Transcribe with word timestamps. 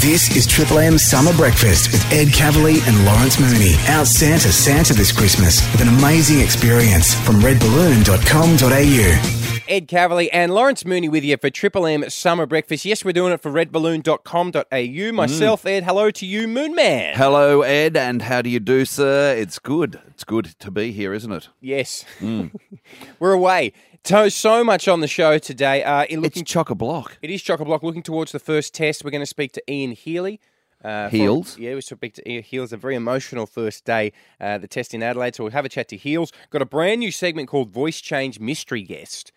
This 0.00 0.34
is 0.36 0.46
Triple 0.46 0.78
M 0.78 0.98
Summer 0.98 1.32
Breakfast 1.32 1.90
with 1.90 2.04
Ed 2.12 2.30
Cavalier 2.30 2.82
and 2.86 3.06
Lawrence 3.06 3.40
Mooney. 3.40 3.72
Out 3.86 4.06
Santa 4.06 4.52
Santa 4.52 4.92
this 4.92 5.10
Christmas 5.10 5.62
with 5.72 5.80
an 5.80 5.88
amazing 5.88 6.40
experience 6.40 7.14
from 7.24 7.36
redballoon.com.au. 7.36 9.62
Ed 9.68 9.88
Cavalier 9.88 10.28
and 10.34 10.54
Lawrence 10.54 10.84
Mooney 10.84 11.08
with 11.08 11.24
you 11.24 11.38
for 11.38 11.48
Triple 11.48 11.86
M 11.86 12.10
Summer 12.10 12.44
Breakfast. 12.44 12.84
Yes, 12.84 13.06
we're 13.06 13.12
doing 13.12 13.32
it 13.32 13.40
for 13.40 13.50
redballoon.com.au. 13.50 14.62
Mm. 14.70 15.14
Myself, 15.14 15.64
Ed, 15.64 15.84
hello 15.84 16.10
to 16.10 16.26
you, 16.26 16.46
Moon 16.46 16.74
Man. 16.74 17.14
Hello, 17.16 17.62
Ed, 17.62 17.96
and 17.96 18.20
how 18.20 18.42
do 18.42 18.50
you 18.50 18.60
do, 18.60 18.84
sir? 18.84 19.34
It's 19.34 19.58
good. 19.58 19.98
It's 20.08 20.24
good 20.24 20.44
to 20.58 20.70
be 20.70 20.92
here, 20.92 21.14
isn't 21.14 21.32
it? 21.32 21.48
Yes. 21.62 22.04
Mm. 22.20 22.54
we're 23.18 23.32
away. 23.32 23.72
So, 24.06 24.28
so 24.28 24.62
much 24.62 24.86
on 24.86 25.00
the 25.00 25.08
show 25.08 25.36
today. 25.38 25.82
Uh, 25.82 26.04
in 26.04 26.20
looking, 26.20 26.42
It's 26.42 26.50
chock 26.52 26.70
a 26.70 26.76
block. 26.76 27.18
it 27.22 27.30
is 27.30 27.42
chock 27.42 27.58
a 27.58 27.64
block. 27.64 27.82
Looking 27.82 28.04
towards 28.04 28.30
the 28.30 28.38
first 28.38 28.72
test, 28.72 29.04
we're 29.04 29.10
going 29.10 29.20
to 29.22 29.26
speak 29.26 29.50
to 29.52 29.62
Ian 29.68 29.90
Healy. 29.92 30.38
Uh, 30.84 31.08
from- 31.08 31.18
Heels? 31.18 31.58
yeah, 31.58 31.74
we 31.74 31.80
speak 31.80 32.14
to 32.14 32.30
Ian 32.30 32.44
Heels. 32.44 32.72
A 32.72 32.76
very 32.76 32.94
emotional 32.94 33.46
first 33.46 33.84
day, 33.84 34.12
uh, 34.40 34.58
the 34.58 34.68
test 34.68 34.94
in 34.94 35.02
Adelaide. 35.02 35.34
So 35.34 35.42
we'll 35.42 35.52
have 35.52 35.64
a 35.64 35.68
chat 35.68 35.88
to 35.88 35.96
Heels. 35.96 36.30
Got 36.50 36.62
a 36.62 36.66
brand 36.66 37.00
new 37.00 37.10
segment 37.10 37.48
called 37.48 37.70
Voice 37.70 38.00
Change 38.00 38.38
Mystery 38.38 38.82
Guest. 38.82 39.32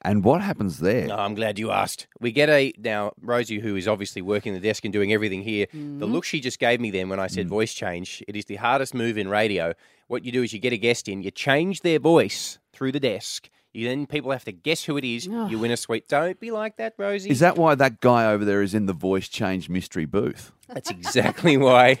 And 0.00 0.24
what 0.24 0.40
happens 0.40 0.78
there? 0.78 1.08
Oh, 1.10 1.16
I'm 1.16 1.34
glad 1.34 1.58
you 1.58 1.70
asked. 1.70 2.06
We 2.20 2.32
get 2.32 2.48
a 2.48 2.72
now 2.78 3.12
Rosie, 3.20 3.58
who 3.58 3.76
is 3.76 3.86
obviously 3.86 4.22
working 4.22 4.54
the 4.54 4.60
desk 4.60 4.84
and 4.84 4.92
doing 4.94 5.12
everything 5.12 5.42
here. 5.42 5.66
The 5.72 6.06
look 6.06 6.24
she 6.24 6.40
just 6.40 6.58
gave 6.58 6.80
me 6.80 6.90
then 6.90 7.10
when 7.10 7.20
I 7.20 7.26
said 7.26 7.48
voice 7.48 7.74
change, 7.74 8.22
it 8.26 8.34
is 8.36 8.46
the 8.46 8.56
hardest 8.56 8.94
move 8.94 9.18
in 9.18 9.28
radio. 9.28 9.74
What 10.08 10.24
you 10.24 10.32
do 10.32 10.42
is 10.42 10.54
you 10.54 10.58
get 10.58 10.72
a 10.72 10.78
guest 10.78 11.06
in, 11.08 11.22
you 11.22 11.30
change 11.30 11.82
their 11.82 11.98
voice 11.98 12.58
through 12.72 12.92
the 12.92 13.00
desk. 13.00 13.48
You 13.74 13.88
then 13.88 14.06
people 14.06 14.30
have 14.30 14.44
to 14.44 14.52
guess 14.52 14.84
who 14.84 14.96
it 14.96 15.04
is. 15.04 15.26
You 15.26 15.58
win 15.58 15.72
a 15.72 15.76
sweet. 15.76 16.06
Don't 16.08 16.38
be 16.38 16.52
like 16.52 16.76
that, 16.76 16.94
Rosie. 16.96 17.28
Is 17.28 17.40
that 17.40 17.58
why 17.58 17.74
that 17.74 18.00
guy 18.00 18.30
over 18.30 18.44
there 18.44 18.62
is 18.62 18.72
in 18.72 18.86
the 18.86 18.92
voice 18.92 19.28
change 19.28 19.68
mystery 19.68 20.04
booth? 20.04 20.52
That's 20.68 20.90
exactly 20.90 21.56
why 21.58 21.98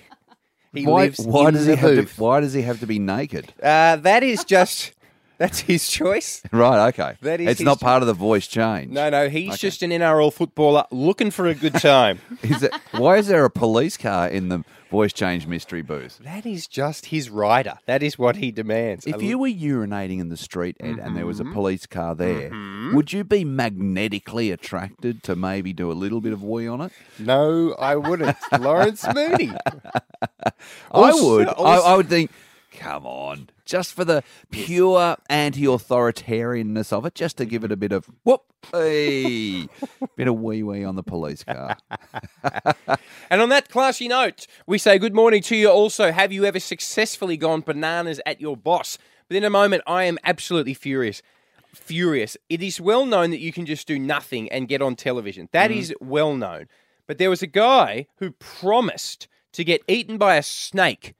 he 0.72 0.86
why 0.86 1.04
lives 1.06 1.26
why 1.26 1.48
in 1.48 1.54
does 1.54 1.66
the 1.66 1.76
he 1.76 1.80
have 1.80 2.08
to 2.08 2.22
why 2.22 2.40
does 2.40 2.52
he 2.52 2.62
have 2.62 2.78
to 2.80 2.86
be 2.86 3.00
naked? 3.00 3.52
Uh, 3.60 3.96
that 3.96 4.22
is 4.22 4.44
just 4.44 4.92
that's 5.38 5.60
his 5.60 5.88
choice. 5.88 6.42
Right, 6.52 6.88
okay. 6.88 7.16
That 7.22 7.40
is 7.40 7.48
it's 7.48 7.58
his 7.60 7.64
not 7.64 7.80
part 7.80 8.02
of 8.02 8.06
the 8.06 8.14
voice 8.14 8.46
change. 8.46 8.92
No, 8.92 9.10
no, 9.10 9.28
he's 9.28 9.58
just 9.58 9.82
an 9.82 9.90
NRL 9.90 10.32
footballer 10.32 10.84
looking 10.90 11.30
for 11.30 11.46
a 11.46 11.54
good 11.54 11.74
time. 11.74 12.20
Is 12.42 12.62
it, 12.62 12.72
why 12.92 13.16
is 13.16 13.26
there 13.26 13.44
a 13.44 13.50
police 13.50 13.96
car 13.96 14.28
in 14.28 14.48
the 14.48 14.64
voice 14.90 15.12
change 15.12 15.46
mystery 15.48 15.82
booth? 15.82 16.18
that 16.22 16.46
is 16.46 16.68
just 16.68 17.06
his 17.06 17.28
rider. 17.30 17.74
That 17.86 18.02
is 18.02 18.16
what 18.18 18.36
he 18.36 18.52
demands. 18.52 19.06
If 19.06 19.16
A 19.16 19.24
you 19.24 19.38
were 19.38 19.48
urinating 19.48 20.20
in 20.20 20.28
the 20.28 20.36
street, 20.36 20.76
Ed, 20.78 20.98
and 21.00 21.16
there 21.16 21.26
was 21.26 21.40
Mm-hmm. 21.40 21.50
a 21.50 21.54
police 21.54 21.86
car 21.86 22.14
there, 22.14 22.50
would 22.92 23.12
you 23.12 23.24
be 23.24 23.44
magnetically 23.44 24.52
attracted 24.52 25.22
to 25.24 25.34
maybe 25.34 25.72
do 25.72 25.90
a 25.90 25.94
little 25.94 26.20
bit 26.20 26.32
of 26.32 26.42
wee 26.44 26.68
on 26.68 26.80
it? 26.82 26.92
No, 27.18 27.72
I 27.74 27.96
wouldn't. 27.96 28.36
Lawrence 28.60 29.04
Mooney. 29.12 29.50
I 30.44 30.50
Also- 30.90 31.36
would. 31.38 31.48
I, 31.48 31.52
I 31.78 31.96
would 31.96 32.08
think, 32.08 32.30
come 32.72 33.04
on, 33.06 33.48
just 33.64 33.92
for 33.92 34.04
the 34.04 34.22
pure 34.50 35.16
anti-authoritarianness 35.28 36.92
of 36.92 37.06
it, 37.06 37.14
just 37.14 37.36
to 37.38 37.44
give 37.44 37.64
it 37.64 37.72
a 37.72 37.76
bit 37.76 37.92
of 37.92 38.10
whoop, 38.24 38.42
hey, 38.72 39.68
bit 40.16 40.28
of 40.28 40.38
wee 40.40 40.62
wee 40.62 40.84
on 40.84 40.96
the 40.96 41.02
police 41.02 41.44
car. 41.44 41.76
And 43.30 43.40
on 43.40 43.48
that 43.48 43.68
classy 43.68 44.06
note, 44.06 44.46
we 44.66 44.78
say 44.78 44.98
good 44.98 45.14
morning 45.14 45.42
to 45.42 45.56
you 45.56 45.68
also. 45.68 46.12
Have 46.12 46.32
you 46.32 46.44
ever 46.44 46.60
successfully 46.60 47.36
gone 47.36 47.62
bananas 47.62 48.20
at 48.24 48.40
your 48.40 48.56
boss? 48.56 48.98
But 49.28 49.36
in 49.36 49.44
a 49.44 49.50
moment, 49.50 49.82
I 49.86 50.04
am 50.04 50.18
absolutely 50.22 50.74
furious. 50.74 51.22
Furious. 51.74 52.36
It 52.48 52.62
is 52.62 52.80
well 52.80 53.06
known 53.06 53.30
that 53.30 53.40
you 53.40 53.52
can 53.52 53.66
just 53.66 53.88
do 53.88 53.98
nothing 53.98 54.50
and 54.52 54.68
get 54.68 54.82
on 54.82 54.94
television. 54.94 55.48
That 55.52 55.70
mm. 55.70 55.78
is 55.78 55.94
well 56.00 56.36
known. 56.36 56.66
But 57.06 57.18
there 57.18 57.30
was 57.30 57.42
a 57.42 57.48
guy 57.48 58.06
who 58.18 58.32
promised 58.32 59.26
to 59.52 59.64
get 59.64 59.82
eaten 59.88 60.18
by 60.18 60.36
a 60.36 60.42
snake 60.42 61.14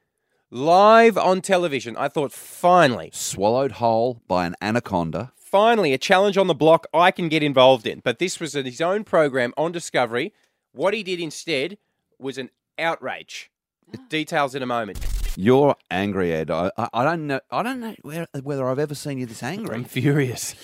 live 0.55 1.19
on 1.19 1.41
television. 1.41 1.97
I 1.97 2.09
thought, 2.09 2.33
finally, 2.33 3.11
Swallowed 3.13 3.73
whole 3.73 4.23
by 4.29 4.47
an 4.47 4.55
anaconda. 4.63 5.33
finally 5.37 5.93
a 5.93 5.99
challenge 5.99 6.39
on 6.39 6.47
the 6.47 6.55
block 6.55 6.87
I 6.95 7.11
can 7.11 7.29
get 7.29 7.43
involved 7.43 7.87
in. 7.89 8.01
But 8.05 8.21
this 8.21 8.39
was 8.39 8.53
his 8.53 8.81
own 8.81 9.03
program 9.03 9.53
on 9.57 9.73
Discovery. 9.73 10.33
What 10.73 10.95
he 10.95 11.03
did 11.03 11.19
instead 11.19 11.77
was 12.21 12.39
an 12.39 12.51
outrage. 12.79 13.51
Mm. 13.91 14.09
Details 14.09 14.55
in 14.55 14.63
a 14.63 14.67
moment. 14.67 15.05
You're 15.37 15.75
angry, 15.91 16.33
Ed. 16.33 16.53
I, 16.53 16.71
I, 16.79 16.89
I 16.95 17.05
don't 17.05 17.27
know. 17.27 17.41
I 17.51 17.65
don't 17.65 17.81
know 17.81 17.97
where, 18.03 18.29
whether 18.45 18.69
I've 18.69 18.79
ever 18.79 18.95
seen 18.95 19.19
you 19.19 19.27
this 19.27 19.43
angry. 19.43 19.75
I'm 19.75 19.85
furious. 20.01 20.55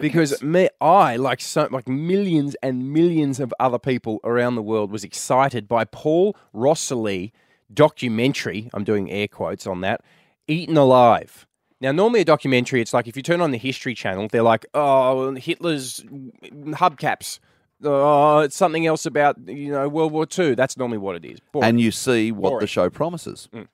Because 0.00 0.40
me, 0.40 0.68
I, 0.80 1.16
like 1.16 1.40
so, 1.40 1.66
like 1.72 1.88
millions 1.88 2.54
and 2.62 2.92
millions 2.92 3.40
of 3.40 3.52
other 3.58 3.80
people 3.80 4.20
around 4.22 4.54
the 4.54 4.62
world, 4.62 4.92
was 4.92 5.02
excited 5.02 5.66
by 5.66 5.84
Paul 5.84 6.36
Rosolie 6.52 7.32
documentary. 7.74 8.70
I'm 8.74 8.84
doing 8.84 9.10
air 9.10 9.28
quotes 9.28 9.66
on 9.66 9.80
that. 9.82 10.02
Eaten 10.48 10.76
Alive. 10.76 11.46
Now, 11.80 11.90
normally 11.90 12.20
a 12.20 12.24
documentary, 12.24 12.80
it's 12.80 12.94
like 12.94 13.08
if 13.08 13.16
you 13.16 13.22
turn 13.22 13.40
on 13.40 13.50
the 13.50 13.58
History 13.58 13.94
Channel, 13.94 14.28
they're 14.30 14.42
like, 14.42 14.64
oh, 14.72 15.34
Hitler's 15.34 16.00
hubcaps. 16.00 17.40
Oh, 17.82 18.38
it's 18.38 18.54
something 18.54 18.86
else 18.86 19.06
about 19.06 19.36
you 19.48 19.72
know 19.72 19.88
World 19.88 20.12
War 20.12 20.24
II. 20.38 20.54
That's 20.54 20.76
normally 20.76 20.98
what 20.98 21.16
it 21.16 21.24
is. 21.24 21.40
Boring. 21.50 21.68
and 21.68 21.80
you 21.80 21.90
see 21.90 22.30
what 22.30 22.50
Boring. 22.50 22.60
the 22.60 22.66
show 22.68 22.88
promises. 22.88 23.48
Mm. 23.52 23.66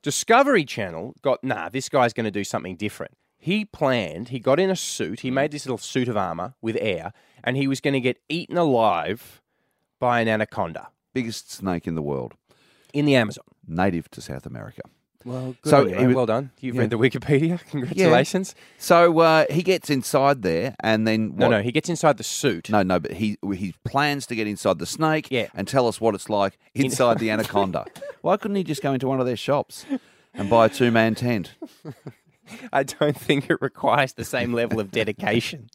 Discovery 0.00 0.64
Channel 0.64 1.14
got, 1.20 1.42
nah, 1.44 1.68
this 1.68 1.88
guy's 1.88 2.14
going 2.14 2.24
to 2.24 2.30
do 2.30 2.44
something 2.44 2.76
different. 2.76 3.12
He 3.36 3.64
planned, 3.64 4.28
he 4.28 4.40
got 4.40 4.58
in 4.58 4.70
a 4.70 4.76
suit, 4.76 5.20
he 5.20 5.30
mm. 5.30 5.34
made 5.34 5.50
this 5.50 5.66
little 5.66 5.78
suit 5.78 6.08
of 6.08 6.16
armor 6.16 6.54
with 6.62 6.78
air, 6.80 7.12
and 7.44 7.56
he 7.56 7.68
was 7.68 7.80
going 7.80 7.94
to 7.94 8.00
get 8.00 8.18
eaten 8.28 8.56
alive 8.56 9.42
by 9.98 10.20
an 10.20 10.28
anaconda 10.28 10.88
Biggest 11.12 11.50
snake 11.50 11.86
in 11.86 11.94
the 11.94 12.02
world, 12.02 12.34
in 12.92 13.04
the 13.06 13.14
Amazon. 13.16 13.44
native 13.66 14.10
to 14.12 14.20
South 14.20 14.46
America. 14.46 14.82
Well, 15.24 15.56
So 15.64 15.70
so 15.70 15.86
he 15.98 16.06
was- 16.06 16.16
well 16.16 16.26
done. 16.26 16.52
You've 16.60 16.76
yeah. 16.76 16.82
read 16.82 16.90
the 16.90 16.96
Wikipedia. 16.98 17.60
Congratulations. 17.70 18.54
So 18.78 19.18
uh, 19.18 19.44
he 19.50 19.62
gets 19.62 19.90
inside 19.90 20.42
there, 20.42 20.74
and 20.80 21.06
then 21.08 21.34
No, 21.36 21.46
what- 21.48 21.56
no, 21.56 21.62
he 21.62 21.72
gets 21.72 21.88
inside 21.88 22.16
the 22.18 22.24
suit. 22.24 22.70
No, 22.70 22.82
no, 22.82 22.98
but 23.00 23.12
he 23.14 23.36
he 23.52 23.74
plans 23.84 24.26
to 24.28 24.34
get 24.36 24.46
inside 24.46 24.78
the 24.78 24.86
snake 24.86 25.26
Yeah. 25.30 25.48
and 25.54 25.66
tell 25.68 25.86
us 25.88 26.00
what 26.00 26.14
it's 26.14 26.30
like 26.30 26.56
inside 26.74 27.18
the 27.18 27.30
anaconda. 27.34 27.84
Why 28.22 28.36
couldn't 28.36 28.56
he 28.56 28.64
just 28.64 28.80
go 28.82 28.92
into 28.92 29.08
one 29.08 29.18
of 29.20 29.26
their 29.26 29.36
shops 29.36 29.84
and 30.34 30.48
buy 30.48 30.66
a 30.66 30.68
two 30.68 30.90
man 30.92 31.14
tent? 31.16 31.54
I 32.72 32.82
don't 32.84 33.18
think 33.18 33.50
it 33.50 33.60
requires 33.60 34.14
the 34.14 34.24
same 34.24 34.54
level 34.54 34.80
of 34.80 34.90
dedication. 34.90 35.68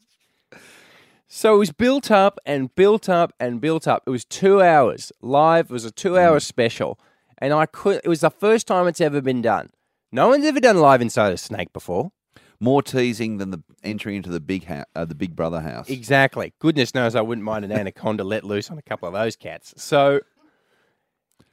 So 1.35 1.55
it 1.55 1.57
was 1.57 1.71
built 1.71 2.11
up 2.11 2.37
and 2.45 2.73
built 2.75 3.09
up 3.09 3.33
and 3.39 3.59
built 3.59 3.87
up. 3.87 4.03
It 4.05 4.11
was 4.11 4.23
two 4.23 4.61
hours 4.61 5.11
live. 5.19 5.65
It 5.65 5.73
was 5.73 5.83
a 5.83 5.89
two-hour 5.89 6.39
special, 6.39 6.99
and 7.39 7.51
I 7.51 7.65
could. 7.65 8.01
It 8.03 8.07
was 8.07 8.19
the 8.19 8.29
first 8.29 8.67
time 8.67 8.85
it's 8.85 9.01
ever 9.01 9.19
been 9.19 9.41
done. 9.41 9.71
No 10.11 10.27
one's 10.27 10.45
ever 10.45 10.59
done 10.59 10.77
live 10.77 11.01
inside 11.01 11.33
a 11.33 11.37
snake 11.37 11.73
before. 11.73 12.11
More 12.59 12.83
teasing 12.83 13.39
than 13.39 13.49
the 13.49 13.63
entry 13.83 14.15
into 14.15 14.29
the 14.29 14.39
big 14.39 14.65
ha- 14.65 14.85
uh, 14.95 15.05
the 15.05 15.15
Big 15.15 15.35
Brother 15.35 15.61
house. 15.61 15.89
Exactly. 15.89 16.53
Goodness 16.59 16.93
knows 16.93 17.15
I 17.15 17.21
wouldn't 17.21 17.43
mind 17.43 17.65
an 17.65 17.71
anaconda 17.79 18.23
let 18.23 18.43
loose 18.43 18.69
on 18.69 18.77
a 18.77 18.83
couple 18.83 19.07
of 19.07 19.15
those 19.15 19.35
cats. 19.35 19.73
So 19.75 20.19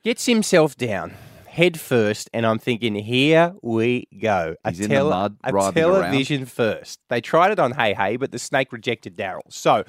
gets 0.05 0.27
himself 0.27 0.77
down 0.77 1.15
head 1.51 1.79
first, 1.81 2.31
and 2.33 2.47
I'm 2.47 2.59
thinking, 2.59 2.95
here 2.95 3.55
we 3.63 4.07
go. 4.21 4.55
A, 4.65 4.71
He's 4.71 4.81
in 4.81 4.91
the 4.91 5.03
mud, 5.05 5.37
a 5.45 5.53
writhing 5.53 5.83
around. 5.85 6.03
television 6.03 6.47
first. 6.47 7.01
They 7.09 7.21
tried 7.21 7.51
it 7.53 7.59
on 7.59 7.73
Hey 7.73 7.93
Hey, 7.93 8.17
but 8.17 8.31
the 8.33 8.39
snake 8.39 8.73
rejected 8.73 9.17
Daryl. 9.17 9.41
So 9.51 9.85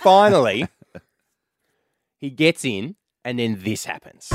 finally, 0.00 0.66
he 2.18 2.30
gets 2.30 2.64
in, 2.64 2.94
and 3.24 3.38
then 3.38 3.58
this 3.62 3.84
happens. 3.86 4.28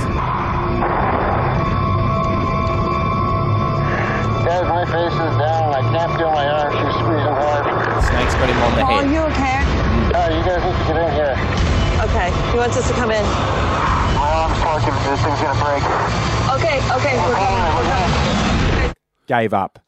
Guys, 4.46 4.68
my 4.68 4.84
face 4.86 5.14
is 5.14 5.38
down. 5.40 5.74
I 5.74 5.82
can't 5.82 6.18
feel 6.18 6.32
my 6.32 6.48
arms. 6.50 6.76
She's 6.76 6.96
squeezing 7.00 7.38
hard. 7.40 7.64
Snake's 8.04 8.34
got 8.36 8.50
him 8.50 8.58
on 8.62 8.76
the 8.76 8.82
Oh, 8.82 8.86
are 8.86 9.04
head. 9.04 9.12
you 9.14 9.20
okay? 9.32 9.64
Uh, 10.12 10.30
you 10.38 10.44
guys 10.44 10.62
need 10.64 10.78
to 10.80 10.94
get 10.94 10.98
in 10.98 11.12
here. 11.14 11.73
Okay. 12.14 12.30
He 12.52 12.58
wants 12.58 12.78
us 12.78 12.88
to 12.88 12.94
come 12.94 13.10
in. 13.10 13.24
My 13.24 14.30
arm's 14.46 14.58
fucking. 14.60 14.94
This 15.10 15.22
thing's 15.24 15.42
gonna 15.42 15.60
break. 15.64 15.84
Okay, 16.56 16.78
okay, 16.94 17.18
we're 17.18 17.36
coming. 17.36 17.76
We're 17.76 17.90
coming. 17.90 18.94
Gave 19.26 19.54
up. 19.54 19.80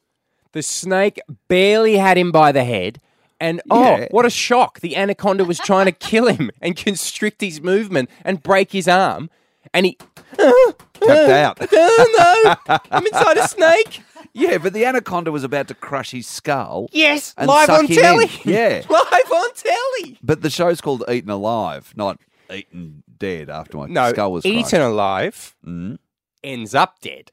The 0.54 0.64
snake 0.64 1.20
barely 1.48 1.98
had 1.98 2.18
him 2.18 2.32
by 2.32 2.52
the 2.52 2.64
head. 2.64 3.00
And 3.40 3.62
oh, 3.70 3.98
Yeah. 3.98 4.08
what 4.12 4.26
a 4.26 4.30
shock. 4.30 4.80
The 4.80 4.96
anaconda 4.96 5.46
was 5.46 5.60
trying 5.60 5.86
to 5.86 5.92
kill 5.92 6.28
him 6.28 6.50
and 6.62 6.76
constrict 6.76 7.42
his 7.42 7.62
movement 7.62 8.10
and 8.24 8.42
break 8.42 8.72
his 8.72 8.88
arm. 8.88 9.30
And 9.74 9.86
he, 9.86 9.98
Tapped 10.38 11.30
out. 11.30 11.58
oh 11.72 12.56
no, 12.68 12.78
I'm 12.92 13.06
inside 13.06 13.38
a 13.38 13.48
snake. 13.48 14.02
Yeah, 14.36 14.58
but 14.60 14.74
the 14.74 14.86
anaconda 14.86 15.32
was 15.32 15.44
about 15.44 15.68
to 15.70 15.74
crush 15.74 16.12
his 16.12 16.28
skull. 16.28 16.88
Yes, 16.92 17.34
And 17.38 17.48
live 17.48 17.66
suck 17.68 17.80
on 17.80 17.86
him 17.86 17.92
in. 17.98 18.04
telly. 18.04 18.28
Yeah. 18.46 18.82
live 18.90 19.32
on 19.32 19.54
telly. 19.56 20.20
But 20.22 20.42
the 20.42 20.50
show's 20.50 20.82
called 20.82 21.04
Eaten 21.10 21.30
Alive, 21.32 21.94
not 21.96 22.20
Eaten 22.54 23.04
Dead 23.18 23.50
after 23.50 23.78
my 23.78 23.88
No, 23.88 24.10
skull 24.10 24.32
was 24.34 24.44
crushed. 24.44 24.56
eaten 24.58 24.82
alive 24.82 25.56
Mm. 25.66 25.98
ends 26.44 26.76
up 26.76 27.00
dead. 27.00 27.32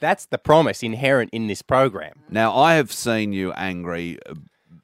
That's 0.00 0.26
the 0.26 0.36
promise 0.38 0.82
inherent 0.82 1.30
in 1.32 1.46
this 1.46 1.62
program. 1.62 2.12
Now, 2.28 2.54
I 2.54 2.74
have 2.74 2.92
seen 2.92 3.32
you 3.32 3.52
angry, 3.54 4.18
uh, 4.28 4.34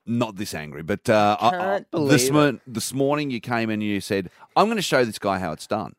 not 0.06 0.37
this 0.37 0.55
angry, 0.55 0.83
but 0.83 1.09
uh, 1.11 1.37
I- 1.39 1.47
I- 1.49 1.51
Can't 1.51 1.87
this, 2.09 2.31
mo- 2.31 2.59
this 2.67 2.95
morning 2.95 3.31
you 3.31 3.39
came 3.41 3.69
in 3.69 3.75
and 3.75 3.83
you 3.83 4.01
said, 4.01 4.31
I'm 4.56 4.65
going 4.67 4.77
to 4.79 4.83
show 4.83 5.05
this 5.05 5.19
guy 5.19 5.39
how 5.39 5.53
it's 5.53 5.67
done. 5.67 5.95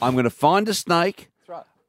I'm 0.00 0.12
going 0.12 0.24
to 0.24 0.30
find 0.30 0.68
a 0.68 0.74
snake. 0.74 1.28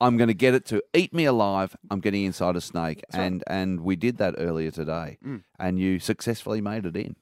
That's 0.03 0.11
right. 0.11 0.13
I'm 0.13 0.17
going 0.17 0.27
to 0.27 0.33
get 0.33 0.53
it 0.53 0.65
to 0.67 0.83
eat 0.93 1.13
me 1.13 1.25
alive. 1.25 1.75
I'm 1.89 1.99
getting 1.99 2.23
inside 2.25 2.55
a 2.55 2.61
snake, 2.61 3.03
and 3.13 3.43
and 3.47 3.81
we 3.81 3.95
did 3.95 4.17
that 4.17 4.35
earlier 4.37 4.71
today, 4.71 5.17
Mm. 5.25 5.43
and 5.59 5.79
you 5.79 5.99
successfully 5.99 6.61
made 6.61 6.85
it 6.85 6.95
in. 6.95 7.15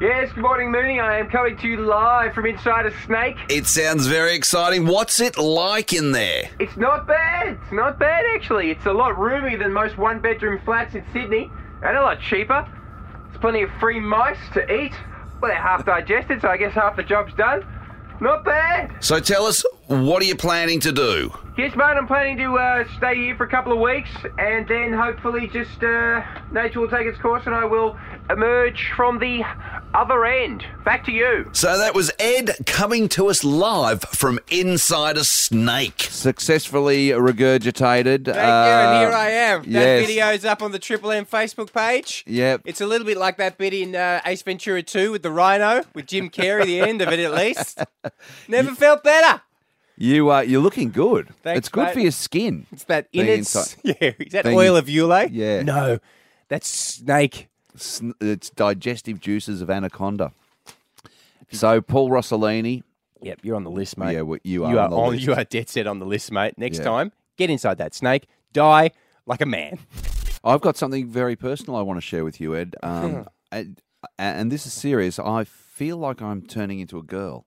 Yes, 0.00 0.32
good 0.32 0.42
morning, 0.42 0.70
Mooney. 0.70 1.00
I 1.00 1.18
am 1.18 1.28
coming 1.28 1.56
to 1.58 1.66
you 1.68 1.78
live 1.84 2.34
from 2.34 2.46
inside 2.46 2.86
a 2.86 2.92
snake. 3.04 3.36
It 3.48 3.66
sounds 3.66 4.06
very 4.06 4.34
exciting. 4.34 4.86
What's 4.86 5.20
it 5.20 5.36
like 5.36 5.92
in 5.92 6.12
there? 6.12 6.48
It's 6.60 6.76
not 6.76 7.06
bad. 7.06 7.58
It's 7.62 7.72
not 7.72 7.98
bad, 7.98 8.24
actually. 8.36 8.70
It's 8.70 8.86
a 8.86 8.92
lot 8.92 9.18
roomier 9.18 9.58
than 9.58 9.72
most 9.72 9.98
one 9.98 10.20
bedroom 10.20 10.60
flats 10.64 10.94
in 10.94 11.04
Sydney, 11.12 11.50
and 11.82 11.96
a 11.96 12.00
lot 12.02 12.20
cheaper. 12.20 12.64
There's 13.26 13.40
plenty 13.40 13.62
of 13.62 13.70
free 13.80 13.98
mice 14.00 14.38
to 14.54 14.60
eat. 14.72 14.92
Well, 15.40 15.50
they're 15.50 15.60
half 15.60 15.84
digested, 15.84 16.40
so 16.42 16.48
I 16.48 16.56
guess 16.56 16.72
half 16.74 16.94
the 16.94 17.02
job's 17.02 17.34
done. 17.34 17.66
Not 18.20 18.44
bad. 18.44 18.92
So 19.00 19.18
tell 19.18 19.46
us, 19.46 19.64
what 20.00 20.22
are 20.22 20.26
you 20.26 20.36
planning 20.36 20.80
to 20.80 20.92
do? 20.92 21.32
Yes, 21.58 21.76
mate, 21.76 21.84
I'm 21.84 22.06
planning 22.06 22.38
to 22.38 22.56
uh, 22.56 22.84
stay 22.96 23.14
here 23.14 23.36
for 23.36 23.44
a 23.44 23.48
couple 23.48 23.72
of 23.72 23.78
weeks, 23.78 24.08
and 24.38 24.66
then 24.66 24.90
hopefully 24.92 25.48
just 25.48 25.82
uh, 25.84 26.22
nature 26.50 26.80
will 26.80 26.88
take 26.88 27.06
its 27.06 27.18
course 27.18 27.42
and 27.44 27.54
I 27.54 27.66
will 27.66 27.98
emerge 28.30 28.90
from 28.96 29.18
the 29.18 29.42
other 29.92 30.24
end. 30.24 30.64
Back 30.82 31.04
to 31.04 31.12
you. 31.12 31.50
So 31.52 31.76
that 31.76 31.94
was 31.94 32.10
Ed 32.18 32.56
coming 32.64 33.06
to 33.10 33.28
us 33.28 33.44
live 33.44 34.00
from 34.02 34.38
inside 34.48 35.18
a 35.18 35.24
snake. 35.24 36.06
Successfully 36.08 37.08
regurgitated. 37.08 38.24
Thank 38.24 38.26
you, 38.26 38.32
and 38.32 38.96
uh, 38.96 39.00
here 39.00 39.12
I 39.12 39.28
am. 39.30 39.62
That 39.64 39.68
yes. 39.68 40.06
video's 40.06 40.44
up 40.46 40.62
on 40.62 40.72
the 40.72 40.78
Triple 40.78 41.10
M 41.10 41.26
Facebook 41.26 41.72
page. 41.72 42.24
Yep. 42.26 42.62
It's 42.64 42.80
a 42.80 42.86
little 42.86 43.06
bit 43.06 43.18
like 43.18 43.36
that 43.36 43.58
bit 43.58 43.74
in 43.74 43.94
uh, 43.94 44.22
Ace 44.24 44.40
Ventura 44.40 44.82
2 44.82 45.12
with 45.12 45.22
the 45.22 45.30
rhino, 45.30 45.84
with 45.94 46.06
Jim 46.06 46.30
Carrey, 46.30 46.64
the 46.64 46.80
end 46.80 47.02
of 47.02 47.08
it 47.08 47.18
at 47.18 47.34
least. 47.34 47.78
Never 48.48 48.74
felt 48.74 49.04
better. 49.04 49.42
You 50.02 50.32
uh, 50.32 50.40
you're 50.40 50.60
looking 50.60 50.90
good. 50.90 51.28
Thanks, 51.44 51.58
it's 51.58 51.68
good 51.68 51.84
mate. 51.84 51.92
for 51.94 52.00
your 52.00 52.10
skin. 52.10 52.66
It's 52.72 52.82
that 52.84 53.06
innards. 53.12 53.54
inside- 53.54 53.76
Yeah, 54.00 54.10
is 54.18 54.32
that 54.32 54.44
Being- 54.44 54.56
oil 54.58 54.76
of 54.76 54.86
Ulay? 54.86 55.28
Yeah. 55.30 55.62
No, 55.62 56.00
that's 56.48 56.66
snake. 56.66 57.48
Sn- 57.76 58.10
It's 58.20 58.50
digestive 58.50 59.20
juices 59.20 59.62
of 59.62 59.70
anaconda. 59.70 60.32
So 61.52 61.80
Paul 61.80 62.10
Rossellini, 62.10 62.82
Yep, 63.22 63.38
you're 63.44 63.54
on 63.54 63.62
the 63.62 63.70
list, 63.70 63.96
mate. 63.96 64.14
Yeah, 64.14 64.22
well, 64.22 64.40
you 64.42 64.64
are 64.64 64.72
You 64.72 64.78
are 64.80 64.84
on 64.86 64.90
the 64.90 64.96
list. 64.96 65.22
You 65.22 65.34
are 65.34 65.44
dead 65.44 65.68
set 65.68 65.86
on 65.86 66.00
the 66.00 66.06
list, 66.06 66.32
mate. 66.32 66.58
Next 66.58 66.78
Yeah. 66.78 66.84
time, 66.84 67.12
get 67.36 67.50
inside 67.50 67.78
that 67.78 67.94
snake, 67.94 68.26
die 68.52 68.90
like 69.26 69.40
a 69.40 69.46
man. 69.46 69.78
I've 70.42 70.60
got 70.62 70.76
something 70.76 71.06
very 71.06 71.36
personal 71.36 71.76
I 71.76 71.82
want 71.82 71.98
to 71.98 72.00
share 72.00 72.24
with 72.24 72.40
you, 72.40 72.56
Ed. 72.56 72.74
Um, 72.82 73.28
and, 73.52 73.80
and 74.18 74.50
this 74.50 74.66
is 74.66 74.72
serious. 74.72 75.20
I 75.20 75.44
feel 75.44 75.96
like 75.98 76.20
I'm 76.20 76.42
turning 76.42 76.80
into 76.80 76.98
a 76.98 77.02
girl. 77.04 77.46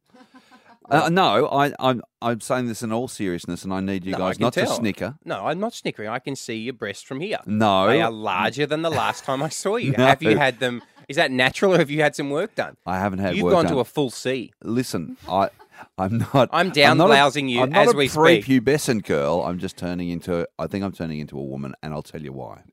Uh, 0.89 1.09
no, 1.09 1.47
I, 1.47 1.73
I'm 1.79 2.01
I'm 2.21 2.41
saying 2.41 2.67
this 2.67 2.83
in 2.83 2.91
all 2.91 3.07
seriousness, 3.07 3.63
and 3.63 3.73
I 3.73 3.79
need 3.79 4.05
you 4.05 4.11
No, 4.13 4.17
guys 4.19 4.37
can 4.37 4.43
not 4.45 4.53
to 4.53 4.61
tell. 4.65 4.75
snicker. 4.77 5.15
No, 5.25 5.45
I'm 5.47 5.59
not 5.59 5.73
snickering. 5.73 6.09
I 6.09 6.19
can 6.19 6.35
see 6.35 6.55
your 6.57 6.73
breasts 6.73 7.03
from 7.03 7.21
here. 7.21 7.37
No. 7.45 7.87
they 7.87 8.01
are 8.01 8.11
larger 8.11 8.65
than 8.65 8.81
the 8.83 8.89
last 8.91 9.23
time 9.23 9.41
I 9.43 9.49
saw 9.49 9.75
you. 9.77 9.93
No. 9.97 10.05
Have 10.05 10.21
you 10.23 10.37
had 10.37 10.59
them? 10.59 10.81
Is 11.07 11.15
that 11.17 11.31
natural, 11.31 11.73
or 11.75 11.77
have 11.77 11.89
you 11.91 12.01
had 12.01 12.15
some 12.15 12.29
work 12.29 12.55
done? 12.55 12.77
I 12.85 12.97
haven't 12.99 13.19
had 13.19 13.35
You've 13.35 13.43
work 13.45 13.53
gone 13.53 13.63
done. 13.65 13.73
to 13.73 13.79
a 13.79 13.85
full 13.85 14.09
C. 14.09 14.51
Listen, 14.63 15.17
I 15.29 15.49
I'm 15.97 16.17
not. 16.33 16.49
I'm 16.51 16.69
down 16.71 16.97
not 16.97 17.05
a- 17.05 17.07
blousing 17.13 17.47
you 17.49 17.61
I'm 17.61 17.69
not 17.69 17.87
as 17.87 17.93
a 17.93 17.97
we 17.97 18.07
speak. 18.07 18.45
prepubescent 18.45 19.05
girl. 19.05 19.43
I'm 19.45 19.59
just 19.59 19.77
turning 19.77 20.09
into. 20.09 20.47
I 20.59 20.67
think 20.67 20.83
I'm 20.83 20.91
turning 20.91 21.19
into 21.19 21.37
a 21.37 21.43
woman, 21.43 21.73
and 21.83 21.93
I'll 21.93 22.01
tell 22.03 22.21
you 22.21 22.33
why. 22.33 22.63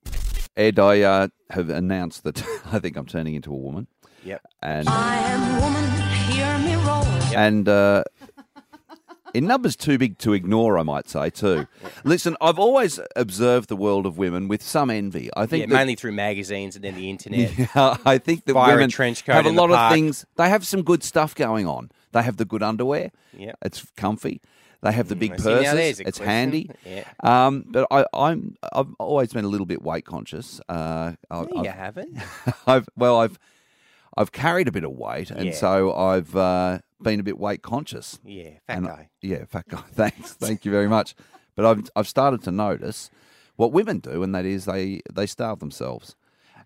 Ed, 0.57 0.79
I 0.79 1.01
uh, 1.03 1.29
have 1.51 1.71
announced 1.71 2.25
that 2.25 2.43
I 2.73 2.79
think 2.79 2.97
I'm 2.97 3.07
turning 3.07 3.35
into 3.35 3.53
a 3.53 3.57
woman, 3.57 3.87
Yep. 4.25 4.43
and 4.63 4.89
I 4.89 5.17
am 5.19 5.61
woman, 5.61 5.91
hear 5.91 5.95
me 5.95 6.01
roar. 6.01 6.12
And 7.35 7.69
uh, 7.69 8.05
in 9.35 9.47
numbers 9.47 9.77
too 9.77 9.97
big 9.97 10.19
to 10.19 10.35
ignore, 10.35 10.79
I 10.79 10.83
might 10.83 11.09
say 11.09 11.31
too. 11.31 11.67
Listen, 12.05 12.37
I've 12.41 12.59
always 12.59 13.01
observed 13.17 13.69
the 13.71 13.77
world 13.77 14.05
of 14.05 14.19
women 14.19 14.47
with 14.47 14.63
some 14.63 14.91
envy. 14.91 15.31
I 15.37 15.47
think 15.47 15.61
Yeah, 15.63 15.67
that- 15.69 15.75
mainly 15.75 15.95
through 15.95 16.13
magazines 16.13 16.77
and 16.77 16.85
then 16.85 16.95
the 16.95 17.09
internet. 17.09 17.57
Yeah, 17.59 17.97
I 18.05 18.19
think 18.19 18.45
that 18.45 18.53
Fire 18.55 18.73
a 18.73 18.75
women 18.77 18.91
trench 18.91 19.25
coat 19.25 19.35
have 19.35 19.47
a 19.47 19.49
in 19.49 19.55
the 19.55 19.61
lot 19.63 19.71
of 19.71 19.77
park. 19.77 19.95
things. 19.95 20.27
They 20.37 20.49
have 20.51 20.67
some 20.67 20.83
good 20.83 21.03
stuff 21.03 21.35
going 21.35 21.67
on. 21.67 21.91
They 22.13 22.23
have 22.23 22.37
the 22.37 22.45
good 22.45 22.63
underwear. 22.63 23.11
Yep. 23.37 23.57
it's 23.65 23.87
comfy. 23.97 24.43
They 24.83 24.91
have 24.93 25.09
the 25.09 25.15
big 25.17 25.39
see, 25.41 25.49
now 25.49 25.63
purses. 25.73 26.01
a 26.01 26.09
It's 26.09 26.19
question. 26.19 26.25
handy. 26.27 26.71
Yeah. 26.85 27.05
Um, 27.23 27.65
but 27.69 27.87
I, 27.93 28.05
I'm 28.13 28.57
I've 28.73 28.93
always 28.99 29.33
been 29.33 29.45
a 29.45 29.49
little 29.49 29.65
bit 29.65 29.81
weight 29.81 30.05
conscious. 30.05 30.61
Uh, 30.69 31.13
I, 31.31 31.41
No, 31.43 31.49
you 31.55 31.61
I've, 31.61 31.67
haven't. 31.77 32.19
I've 32.67 32.89
well 32.97 33.21
I've 33.21 33.39
I've 34.17 34.33
carried 34.33 34.69
a 34.69 34.73
bit 34.73 34.85
of 34.85 34.93
weight, 34.93 35.31
and 35.31 35.47
Yeah. 35.47 35.53
so 35.55 35.95
I've 35.95 36.35
uh, 36.37 36.79
been 37.01 37.21
a 37.21 37.23
bit 37.23 37.39
weight 37.39 37.63
conscious. 37.63 38.19
Yeah, 38.25 38.51
fat 38.67 38.77
And- 38.79 38.87
guy. 38.87 39.09
Yeah, 39.23 39.45
fat 39.47 39.69
guy. 39.69 39.83
Thanks, 39.95 40.33
thank 40.35 40.65
you 40.65 40.71
very 40.71 40.89
much. 40.89 41.15
But 41.55 41.67
I've 41.67 41.91
I've 41.97 42.09
started 42.09 42.43
to 42.45 42.51
notice 42.51 43.11
what 43.57 43.73
women 43.73 43.99
do, 43.99 44.23
and 44.23 44.35
that 44.35 44.45
is 44.45 44.65
they 44.65 45.01
they 45.13 45.27
starve 45.27 45.59
themselves. 45.61 46.17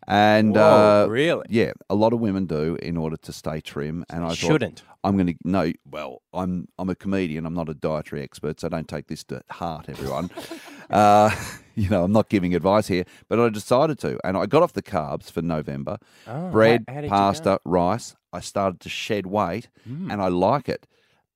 And 0.08 0.54
Whoa, 0.54 1.04
uh, 1.04 1.10
really? 1.10 1.46
yeah, 1.48 1.72
a 1.90 1.96
lot 1.96 2.12
of 2.12 2.20
women 2.20 2.46
do 2.46 2.76
in 2.81 2.96
order 2.96 3.16
to 3.16 3.32
stay 3.32 3.60
trim. 3.60 4.04
And 4.08 4.25
I 4.25 4.34
shouldn't. 4.34 4.84
I'm 5.02 5.16
going 5.16 5.26
to 5.28 5.34
no. 5.42 5.72
Well, 5.90 6.22
I'm 6.32 6.69
I'm 6.78 6.88
a 6.88 6.94
comedian. 6.94 7.44
I'm 7.44 7.54
not 7.54 7.69
a 7.69 7.75
dietary 7.75 8.22
expert, 8.22 8.60
so 8.60 8.69
I 8.69 8.70
don't 8.70 8.87
take 8.88 9.08
this 9.08 9.25
to 9.25 9.42
heart, 9.50 9.88
everyone. 9.88 10.31
uh, 10.90 11.31
you 11.82 11.88
know, 11.90 12.05
I'm 12.05 12.12
not 12.12 12.28
giving 12.28 12.55
advice 12.55 12.88
here, 12.88 13.05
but 13.28 13.38
I 13.38 13.49
decided 13.50 13.99
to, 14.00 14.19
and 14.26 14.37
I 14.37 14.46
got 14.46 14.62
off 14.62 14.73
the 14.73 14.82
carbs 14.82 15.31
for 15.31 15.43
November. 15.43 15.99
Oh, 16.26 16.50
Bread, 16.50 16.84
how- 16.88 16.94
how 16.94 17.08
pasta, 17.08 17.61
rice. 17.64 18.17
I 18.32 18.40
started 18.40 18.81
to 18.81 18.88
shed 18.88 19.26
weight, 19.26 19.69
hmm. 19.87 20.11
and 20.11 20.20
I 20.20 20.28
like 20.28 20.69
it. 20.69 20.87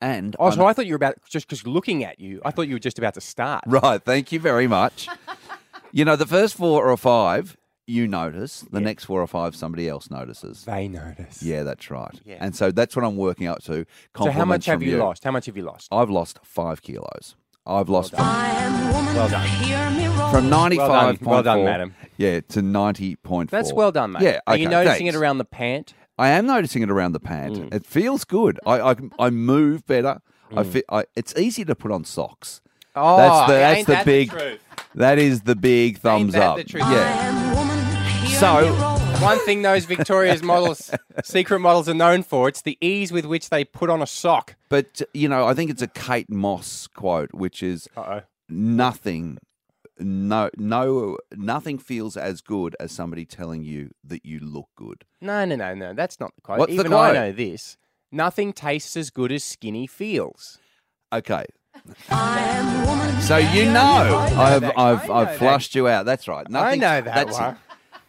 And 0.00 0.34
Oh, 0.38 0.50
so 0.50 0.60
I'm- 0.60 0.66
I 0.68 0.72
thought 0.72 0.86
you 0.86 0.94
were 0.94 0.96
about 0.96 1.16
just 1.28 1.46
because 1.46 1.66
looking 1.66 2.04
at 2.04 2.18
you, 2.18 2.40
I 2.44 2.50
thought 2.50 2.68
you 2.68 2.74
were 2.74 2.78
just 2.80 2.98
about 2.98 3.14
to 3.14 3.20
start. 3.20 3.64
Right. 3.66 4.02
Thank 4.02 4.32
you 4.32 4.40
very 4.40 4.66
much. 4.66 5.08
you 5.92 6.04
know, 6.04 6.16
the 6.16 6.26
first 6.26 6.54
four 6.56 6.88
or 6.90 6.96
five 6.96 7.56
you 7.86 8.06
notice, 8.06 8.60
the 8.70 8.80
next 8.80 9.04
four 9.04 9.20
or 9.20 9.26
five 9.26 9.56
somebody 9.56 9.88
else 9.88 10.10
notices. 10.10 10.64
They 10.64 10.86
notice. 10.88 11.42
Yeah, 11.42 11.64
that's 11.64 11.90
right. 11.90 12.18
Yeah. 12.24 12.36
And 12.40 12.54
so 12.54 12.70
that's 12.70 12.94
what 12.94 13.04
I'm 13.04 13.16
working 13.16 13.46
up 13.46 13.62
to. 13.64 13.84
So 14.16 14.30
how 14.30 14.44
much 14.44 14.66
have 14.66 14.78
from 14.80 14.88
you, 14.88 14.96
lost? 14.98 15.24
How 15.24 15.32
much 15.32 15.46
have 15.46 15.56
you 15.56 15.64
lost? 15.64 15.88
I've 15.90 16.08
lost 16.10 16.38
five 16.44 16.82
kilos. 16.82 17.34
I've 17.66 17.88
lost 17.88 18.10
from, 18.10 18.20
I 18.22 18.48
am 18.50 18.92
woman, 18.94 19.14
Well 19.14 19.28
done. 19.28 19.46
hear 19.46 19.90
me 19.90 20.06
roar. 20.08 20.30
from 20.30 20.50
95.4 20.50 21.20
Well 21.22 21.42
done, 21.42 21.64
madam. 21.64 21.94
Yeah, 22.16 22.40
to 22.40 22.60
90.4. 22.60 23.50
That's 23.50 23.72
well 23.72 23.92
done, 23.92 24.12
mate. 24.12 24.22
Yeah, 24.22 24.40
Are 24.46 24.56
you 24.56 24.66
okay, 24.66 24.70
noticing 24.74 25.06
thanks. 25.06 25.14
it 25.16 25.18
around 25.18 25.38
the 25.38 25.44
pant? 25.44 25.94
I 26.18 26.28
am 26.30 26.46
noticing 26.46 26.82
it 26.82 26.90
around 26.90 27.12
the 27.12 27.20
pant. 27.20 27.54
Mm. 27.54 27.74
It 27.74 27.86
feels 27.86 28.24
good. 28.24 28.58
I, 28.66 28.80
I, 28.92 28.96
I 29.18 29.30
move 29.30 29.86
better. 29.86 30.20
I, 30.54 30.64
fe- 30.64 30.82
I 30.90 31.04
It's 31.16 31.34
easy 31.36 31.64
to 31.64 31.74
put 31.74 31.92
on 31.92 32.04
socks. 32.04 32.60
Oh, 32.96 33.16
that's 33.18 33.50
the, 33.50 33.58
ain't 33.64 33.86
the 33.86 33.92
that 33.92 34.04
big. 34.04 34.30
truth? 34.30 34.60
that 34.96 35.18
is 35.18 35.42
the 35.42 35.54
big 35.54 35.98
thumbs 35.98 36.32
that 36.32 36.42
up. 36.42 36.56
the 36.56 36.64
truth? 36.64 36.82
I 36.82 36.92
Yeah. 36.94 37.28
am 37.28 37.56
woman, 37.56 38.26
hear 38.26 38.38
So- 38.38 38.62
me 38.62 38.68
roar. 38.82 38.99
One 39.18 39.38
thing 39.44 39.62
those 39.62 39.84
Victoria's 39.84 40.42
models, 40.52 40.90
secret 41.24 41.58
models, 41.60 41.88
are 41.88 41.94
known 41.94 42.22
for 42.22 42.48
it's 42.48 42.62
the 42.62 42.78
ease 42.80 43.12
with 43.12 43.26
which 43.26 43.50
they 43.50 43.64
put 43.64 43.90
on 43.90 44.00
a 44.00 44.06
sock. 44.06 44.56
But 44.70 45.02
you 45.12 45.28
know, 45.28 45.46
I 45.46 45.52
think 45.54 45.70
it's 45.70 45.82
a 45.82 45.86
Kate 45.88 46.30
Moss 46.30 46.86
quote, 46.86 47.32
which 47.34 47.62
is 47.62 47.86
Uh-oh. 47.96 48.22
nothing, 48.48 49.38
no, 49.98 50.48
no, 50.56 51.18
nothing 51.36 51.78
feels 51.78 52.16
as 52.16 52.40
good 52.40 52.74
as 52.80 52.92
somebody 52.92 53.26
telling 53.26 53.62
you 53.62 53.90
that 54.04 54.24
you 54.24 54.40
look 54.40 54.68
good. 54.74 55.04
No, 55.20 55.44
no, 55.44 55.54
no, 55.54 55.74
no. 55.74 55.92
That's 55.92 56.18
not 56.18 56.34
the 56.34 56.40
quote. 56.40 56.58
What's 56.58 56.72
the 56.72 56.78
Even 56.80 56.92
I 56.94 56.96
quote? 57.10 57.14
know 57.14 57.32
this. 57.32 57.76
Nothing 58.10 58.52
tastes 58.54 58.96
as 58.96 59.10
good 59.10 59.30
as 59.32 59.44
skinny 59.44 59.86
feels. 59.86 60.58
Okay, 61.12 61.44
I 62.10 62.40
am 62.40 62.86
woman. 62.86 63.20
so 63.20 63.36
you 63.36 63.66
know. 63.66 64.26
I've 64.36 64.62
that- 64.62 64.78
I've 64.78 65.02
I 65.02 65.06
know 65.06 65.14
I've 65.14 65.28
that. 65.28 65.38
flushed 65.38 65.74
you 65.74 65.88
out. 65.88 66.06
That's 66.06 66.26
right. 66.26 66.48
Nothing, 66.48 66.82
I 66.82 66.98
know 66.98 67.00
that 67.02 67.14
that's 67.26 67.38
one. 67.38 67.56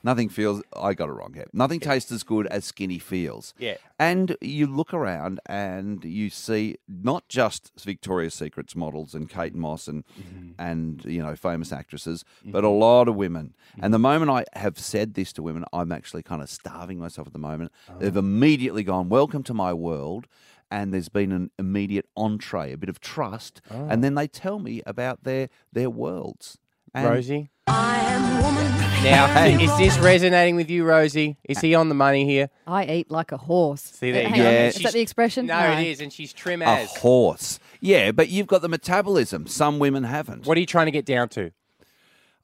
It. 0.02 0.06
Nothing 0.06 0.30
feels. 0.30 0.62
I 0.76 0.94
got 0.94 1.10
it 1.10 1.14
wrong 1.14 1.34
here. 1.34 1.48
Nothing 1.54 1.80
tastes 1.80 2.12
as 2.12 2.24
good 2.24 2.48
as 2.48 2.66
skinny 2.66 3.00
feels. 3.00 3.54
Yeah. 3.58 3.78
And 4.00 4.36
you 4.42 4.68
look 4.68 4.94
around 4.94 5.40
and 5.46 6.04
you 6.04 6.30
see 6.30 6.78
not 6.88 7.28
just 7.30 7.72
Victoria's 7.80 8.34
Secrets 8.34 8.76
models 8.76 9.14
and 9.14 9.30
Kate 9.30 9.56
Moss 9.56 9.88
and 9.88 10.04
Mm-hmm. 10.22 10.52
and 10.60 11.06
you 11.06 11.22
know 11.22 11.36
famous 11.36 11.72
actresses, 11.72 12.24
but 12.46 12.64
a 12.64 12.68
mm-hmm. 12.68 12.80
lot 12.80 13.08
of 13.08 13.16
women. 13.16 13.54
And 13.82 13.94
the 13.94 13.98
mm-hmm. 13.98 14.04
moment 14.04 14.32
I 14.32 14.60
have 14.60 14.78
said 14.80 15.14
this 15.14 15.32
to 15.34 15.44
women, 15.44 15.66
I'm 15.72 15.92
actually 15.92 16.24
kind 16.24 16.42
of 16.42 16.50
starving 16.50 17.00
myself 17.00 17.28
at 17.28 17.34
the 17.34 17.40
moment. 17.40 17.72
Oh. 17.90 18.00
They've 18.00 18.16
ah. 18.16 18.20
immediately 18.20 18.84
gone, 18.84 19.10
"Welcome 19.10 19.44
to 19.44 19.54
my 19.54 19.74
world." 19.74 20.28
And 20.70 20.94
there's 20.94 21.10
been 21.10 21.34
an 21.34 21.52
immediate 21.60 22.06
entree, 22.16 22.72
a 22.72 22.78
bit 22.78 22.90
of 22.90 23.02
trust, 23.02 23.62
Oh. 23.70 23.76
and 23.76 23.92
ah. 23.92 23.96
then 23.98 24.16
they 24.16 24.28
tell 24.28 24.60
me 24.60 24.82
about 24.86 25.24
their 25.24 25.50
their 25.72 25.90
worlds. 25.90 26.58
And 26.94 27.08
Rosie? 27.08 27.50
I 27.68 28.00
am 28.00 28.44
woman. 28.44 28.91
Now, 29.04 29.26
Hey. 29.34 29.64
is 29.64 29.76
this 29.78 29.98
resonating 29.98 30.56
with 30.56 30.70
you, 30.70 30.84
Rosie? 30.84 31.36
Is 31.50 31.60
he 31.60 31.74
on 31.74 31.90
the 31.90 31.96
money 31.96 32.24
here? 32.26 32.50
I 32.68 32.86
eat 32.86 33.10
like 33.10 33.32
a 33.32 33.38
horse. 33.38 33.82
See, 33.82 34.12
there 34.12 34.22
you 34.24 34.30
Hang 34.30 34.38
go. 34.40 34.46
on, 34.48 34.54
Yeah. 34.54 34.68
Is 34.68 34.76
that 34.84 34.94
the 34.94 35.00
expression? 35.02 35.48
No, 35.48 35.72
it 35.72 35.88
is, 35.88 36.02
and 36.02 36.14
she's 36.14 36.32
trim 36.32 36.62
as. 36.62 36.68
a 36.68 36.82
as. 36.84 36.96
horse, 36.98 37.60
yeah, 37.80 38.12
but 38.12 38.30
you've 38.30 38.46
got 38.46 38.62
the 38.62 38.70
metabolism. 38.70 39.48
Some 39.48 39.80
women 39.80 40.04
haven't. 40.04 40.46
What 40.46 40.56
are 40.56 40.60
you 40.60 40.68
trying 40.68 40.86
to 40.86 40.92
get 40.92 41.06
down 41.06 41.30
to? 41.30 41.52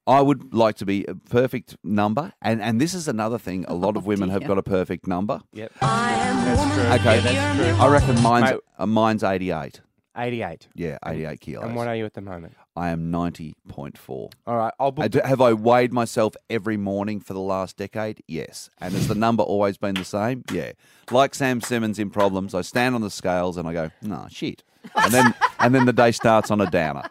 I 0.07 0.21
would 0.21 0.51
like 0.53 0.77
to 0.77 0.85
be 0.85 1.05
a 1.05 1.13
perfect 1.13 1.77
number, 1.83 2.33
and 2.41 2.59
and 2.61 2.81
this 2.81 2.95
is 2.95 3.07
another 3.07 3.37
thing. 3.37 3.63
A 3.67 3.75
lot 3.75 3.95
of 3.95 4.05
women 4.11 4.29
have 4.31 4.45
got 4.47 4.57
a 4.57 4.63
perfect 4.63 5.05
number. 5.05 5.41
Yep. 5.53 5.73
I 5.81 6.13
am 6.13 6.57
woman. 6.57 6.79
Okay, 6.99 7.19
hear 7.21 7.53
me 7.53 7.69
I 7.79 7.87
reckon 7.87 8.19
mine's 8.23 8.57
uh, 8.79 8.85
mine's 8.87 9.23
eighty 9.23 9.51
eight. 9.51 9.81
88. 10.17 10.67
Yeah, 10.75 10.97
88 11.05 11.39
kilos. 11.39 11.63
And 11.65 11.75
what 11.75 11.87
are 11.87 11.95
you 11.95 12.05
at 12.05 12.13
the 12.13 12.21
moment? 12.21 12.55
I 12.75 12.89
am 12.89 13.11
90.4. 13.11 14.09
All 14.09 14.31
right, 14.55 14.73
I'll 14.79 14.91
book. 14.91 15.15
I 15.23 15.27
Have 15.27 15.41
I 15.41 15.53
weighed 15.53 15.93
myself 15.93 16.35
every 16.49 16.77
morning 16.77 17.19
for 17.19 17.33
the 17.33 17.39
last 17.39 17.77
decade? 17.77 18.23
Yes. 18.27 18.69
And 18.79 18.93
has 18.93 19.07
the 19.07 19.15
number 19.15 19.43
always 19.43 19.77
been 19.77 19.95
the 19.95 20.05
same? 20.05 20.43
Yeah. 20.51 20.73
Like 21.11 21.35
Sam 21.35 21.61
Simmons 21.61 21.99
in 21.99 22.09
Problems, 22.09 22.53
I 22.53 22.61
stand 22.61 22.95
on 22.95 23.01
the 23.01 23.09
scales 23.09 23.57
and 23.57 23.67
I 23.67 23.73
go, 23.73 23.91
nah, 24.01 24.27
shit. 24.27 24.63
And 24.95 25.13
then 25.13 25.33
and 25.59 25.73
then 25.73 25.85
the 25.85 25.93
day 25.93 26.11
starts 26.11 26.51
on 26.51 26.61
a 26.61 26.69
downer. 26.69 27.09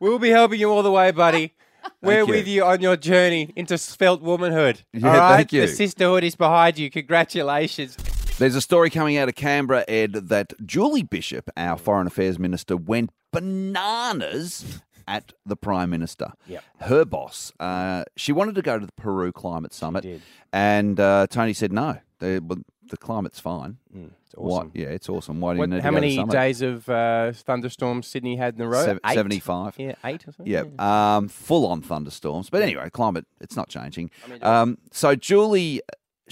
We'll 0.00 0.18
be 0.18 0.30
helping 0.30 0.60
you 0.60 0.70
all 0.70 0.82
the 0.82 0.90
way, 0.90 1.10
buddy. 1.10 1.54
We're 2.02 2.20
you. 2.20 2.26
with 2.26 2.48
you 2.48 2.64
on 2.64 2.80
your 2.80 2.96
journey 2.96 3.52
into 3.54 3.78
svelte 3.78 4.22
womanhood. 4.22 4.82
Yeah, 4.92 5.08
all 5.08 5.16
right? 5.16 5.36
thank 5.36 5.52
you. 5.52 5.62
The 5.62 5.68
sisterhood 5.68 6.24
is 6.24 6.34
behind 6.34 6.78
you. 6.78 6.90
Congratulations. 6.90 7.96
There's 8.42 8.56
a 8.56 8.60
story 8.60 8.90
coming 8.90 9.16
out 9.18 9.28
of 9.28 9.36
Canberra, 9.36 9.84
Ed, 9.86 10.14
that 10.14 10.52
Julie 10.66 11.04
Bishop, 11.04 11.48
our 11.56 11.78
Foreign 11.78 12.08
Affairs 12.08 12.40
Minister, 12.40 12.76
went 12.76 13.10
bananas 13.30 14.80
at 15.06 15.32
the 15.46 15.54
Prime 15.54 15.90
Minister. 15.90 16.32
Yep. 16.48 16.64
Her 16.80 17.04
boss. 17.04 17.52
Uh, 17.60 18.02
she 18.16 18.32
wanted 18.32 18.56
to 18.56 18.62
go 18.62 18.80
to 18.80 18.84
the 18.84 18.90
Peru 18.94 19.30
Climate 19.30 19.72
Summit. 19.72 20.20
And 20.52 20.98
uh, 20.98 21.28
Tony 21.30 21.52
said 21.52 21.72
no. 21.72 21.98
The, 22.18 22.42
well, 22.44 22.58
the 22.90 22.96
climate's 22.96 23.38
fine. 23.38 23.76
It's 23.94 24.34
Why- 24.34 24.58
awesome. 24.58 24.72
yeah, 24.74 24.88
it's 24.88 25.08
awesome. 25.08 25.40
Why 25.40 25.52
do 25.52 25.58
you 25.58 25.60
What, 25.60 25.68
need 25.68 25.82
how 25.84 25.92
many 25.92 26.24
days 26.24 26.62
of 26.62 26.88
uh, 26.88 27.30
thunderstorms 27.32 28.08
Sydney 28.08 28.34
had 28.34 28.56
in 28.56 28.62
a 28.62 28.66
row? 28.66 28.84
Sev- 28.84 28.98
Eight? 29.06 29.14
75. 29.14 29.76
Yeah, 29.78 29.94
eight 30.04 30.26
or 30.26 30.32
something. 30.32 30.52
Yeah, 30.52 30.64
um, 30.80 31.28
full 31.28 31.64
on 31.64 31.80
thunderstorms. 31.80 32.50
But 32.50 32.62
anyway, 32.62 32.90
climate, 32.90 33.24
it's 33.40 33.54
not 33.54 33.68
changing. 33.68 34.10
Um, 34.40 34.78
so 34.90 35.14
Julie, 35.14 35.80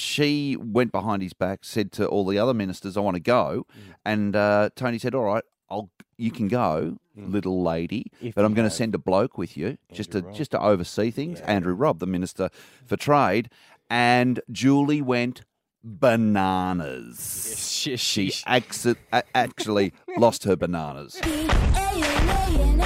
she 0.00 0.56
went 0.58 0.92
behind 0.92 1.22
his 1.22 1.32
back, 1.32 1.60
said 1.64 1.92
to 1.92 2.06
all 2.06 2.24
the 2.26 2.38
other 2.38 2.54
ministers, 2.54 2.96
I 2.96 3.00
want 3.00 3.14
to 3.16 3.20
go. 3.22 3.66
Mm. 3.72 3.94
And 4.04 4.36
uh, 4.36 4.70
Tony 4.76 4.98
said, 4.98 5.14
All 5.14 5.24
right, 5.24 5.44
I'll, 5.68 5.90
you 6.16 6.30
can 6.30 6.48
go, 6.48 6.98
little 7.16 7.62
lady, 7.62 8.06
Mm. 8.22 8.28
If 8.28 8.34
but 8.34 8.44
I'm 8.44 8.54
going 8.54 8.68
to 8.68 8.74
send 8.74 8.94
a 8.94 8.98
bloke 8.98 9.36
with 9.38 9.56
you 9.56 9.76
just 9.92 10.10
to, 10.12 10.18
Andrew 10.18 10.28
Robb. 10.30 10.36
just 10.38 10.50
to 10.52 10.60
oversee 10.60 11.10
things. 11.10 11.40
Andrew 11.42 11.74
Robb, 11.74 11.98
the 11.98 12.06
Minister 12.06 12.48
for 12.86 12.96
Trade. 12.96 13.50
And 13.90 14.40
Julie 14.50 15.02
went 15.02 15.42
bananas. 15.82 17.56
She, 17.58 17.96
She 17.96 18.30
she, 18.30 18.44
acci- 18.44 18.96
a- 19.12 19.22
actually 19.34 19.92
lost 20.16 20.44
her 20.44 20.56
bananas. 20.56 21.18
oh, 21.22 22.74
no. 22.76 22.84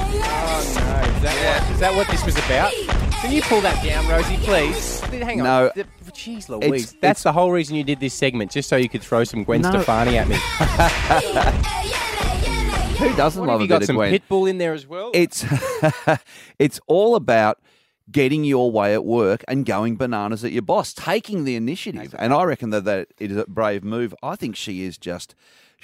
Is 1.17 1.23
that, 1.23 1.61
what, 1.63 1.71
is 1.75 1.81
that 1.81 1.95
what 1.97 2.07
this 2.09 2.25
was 2.25 2.37
about? 2.39 3.04
Can 3.25 3.33
you 3.33 3.41
pull 3.41 3.63
that 3.63 3.83
down, 3.83 4.07
Rosie, 4.07 4.37
please? 4.37 5.01
Hang 5.01 5.41
on. 5.41 5.47
No. 5.47 5.71
The- 5.75 5.87
Jeez 6.13 6.51
Louise. 6.51 6.63
It's- 6.65 6.93
That's 6.93 7.21
it's- 7.21 7.23
the 7.23 7.33
whole 7.33 7.51
reason 7.51 7.75
you 7.75 7.83
did 7.83 7.99
this 7.99 8.13
segment, 8.13 8.51
just 8.51 8.69
so 8.69 8.77
you 8.77 8.91
could 8.91 9.03
throw 9.03 9.25
some 9.25 9.45
Gwen 9.45 9.63
No. 9.63 9.71
Stefani 9.71 10.19
at 10.19 10.29
me. 10.29 10.37
Who 12.99 13.17
doesn't 13.17 13.41
What, 13.41 13.49
love 13.49 13.61
have 13.61 13.63
you 13.63 13.65
a 13.65 13.69
got 13.69 13.79
bit 13.81 13.85
of 13.85 13.87
some 13.87 13.97
Gwen? 13.97 14.13
Pitbull 14.13 14.51
in 14.51 14.59
there 14.59 14.75
as 14.75 14.87
well? 14.87 15.11
It's 15.15 15.43
it's 16.59 16.79
all 16.87 17.17
about 17.17 17.61
getting 18.13 18.45
your 18.45 18.71
way 18.71 18.93
at 18.93 19.07
work 19.07 19.43
and 19.49 19.65
going 19.65 19.97
bananas 19.97 20.45
at 20.45 20.53
your 20.53 20.61
boss, 20.63 20.93
taking 20.93 21.45
the 21.45 21.57
initiative. 21.57 22.15
And 22.19 22.35
I 22.35 22.43
reckon 22.45 22.69
that, 22.71 22.85
that 22.85 23.09
it 23.19 23.31
is 23.31 23.39
a 23.39 23.47
brave 23.47 23.83
move. 23.83 24.15
I 24.23 24.37
think 24.37 24.55
she 24.55 24.85
is 24.85 24.99
just 24.99 25.35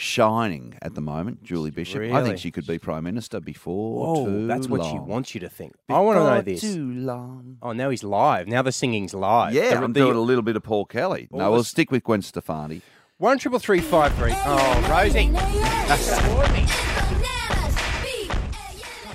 shining 0.00 0.74
at 0.82 0.94
the 0.94 1.00
moment, 1.00 1.42
Julie 1.42 1.70
Bishop. 1.70 2.02
I 2.12 2.22
think 2.24 2.38
she 2.38 2.50
could 2.50 2.66
be 2.66 2.78
prime 2.78 3.04
minister 3.04 3.38
before 3.40 4.14
Whoa, 4.16 4.24
too 4.26 4.46
that's 4.46 4.66
what 4.68 4.84
she 4.84 4.98
wants 4.98 5.34
you 5.34 5.40
to 5.40 5.48
think. 5.48 5.74
I 5.88 6.00
want 6.00 6.18
to 6.18 6.24
know 6.24 6.40
this. 6.42 6.60
Too 6.62 6.90
long. 6.92 7.58
Oh, 7.62 7.72
now 7.72 7.90
he's 7.90 8.02
live. 8.02 8.48
Now 8.48 8.62
the 8.62 8.72
singing's 8.72 9.14
live. 9.14 9.52
Yeah, 9.54 9.70
The- 9.70 9.84
I'm 9.84 9.92
the- 9.92 10.00
doing 10.00 10.16
a 10.16 10.20
little 10.20 10.42
bit 10.42 10.56
of 10.56 10.62
Paul 10.62 10.86
Kelly. 10.86 11.28
No, 11.30 11.50
we'll 11.50 11.64
stick 11.64 11.90
with 11.90 12.02
Gwen 12.04 12.22
Stefani. 12.22 12.82
One 13.18 13.38
triple 13.38 13.58
three 13.58 13.80
five 13.80 14.14
three. 14.14 14.32
Oh, 14.34 14.88
Rosie. 14.90 15.30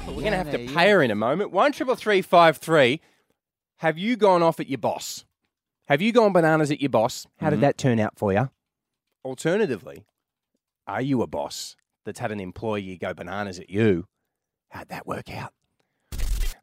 We're 0.08 0.22
going 0.32 0.32
to 0.32 0.38
have 0.38 0.51
to 0.51 0.74
pay 0.74 0.92
her 0.92 1.01
in 1.04 1.12
a 1.12 1.15
moment. 1.15 1.51
One 1.51 1.72
triple 1.72 1.96
three 1.96 2.22
five 2.22 2.58
three. 2.58 3.01
Have 3.80 3.98
you 3.98 4.15
gone 4.15 4.42
off 4.42 4.60
at 4.60 4.70
your 4.70 4.77
boss? 4.77 5.25
Have 5.88 6.01
you 6.01 6.12
gone 6.12 6.32
bananas 6.34 6.72
at 6.72 6.80
your 6.82 6.89
boss? 6.89 7.27
How 7.39 7.48
Mm-hmm. 7.48 7.56
did 7.56 7.62
that 7.62 7.77
turn 7.77 8.00
out 8.00 8.18
for 8.18 8.32
you? 8.32 8.50
Alternatively, 9.25 10.06
are 10.88 11.01
you 11.01 11.22
a 11.22 11.27
boss 11.27 11.75
that's 12.06 12.20
had 12.20 12.32
an 12.32 12.39
employee 12.39 12.98
go 12.98 13.13
bananas 13.13 13.60
at 13.60 13.70
you? 13.70 14.08
How'd 14.70 14.89
that 14.89 15.08
work 15.08 15.32
out? 15.32 15.54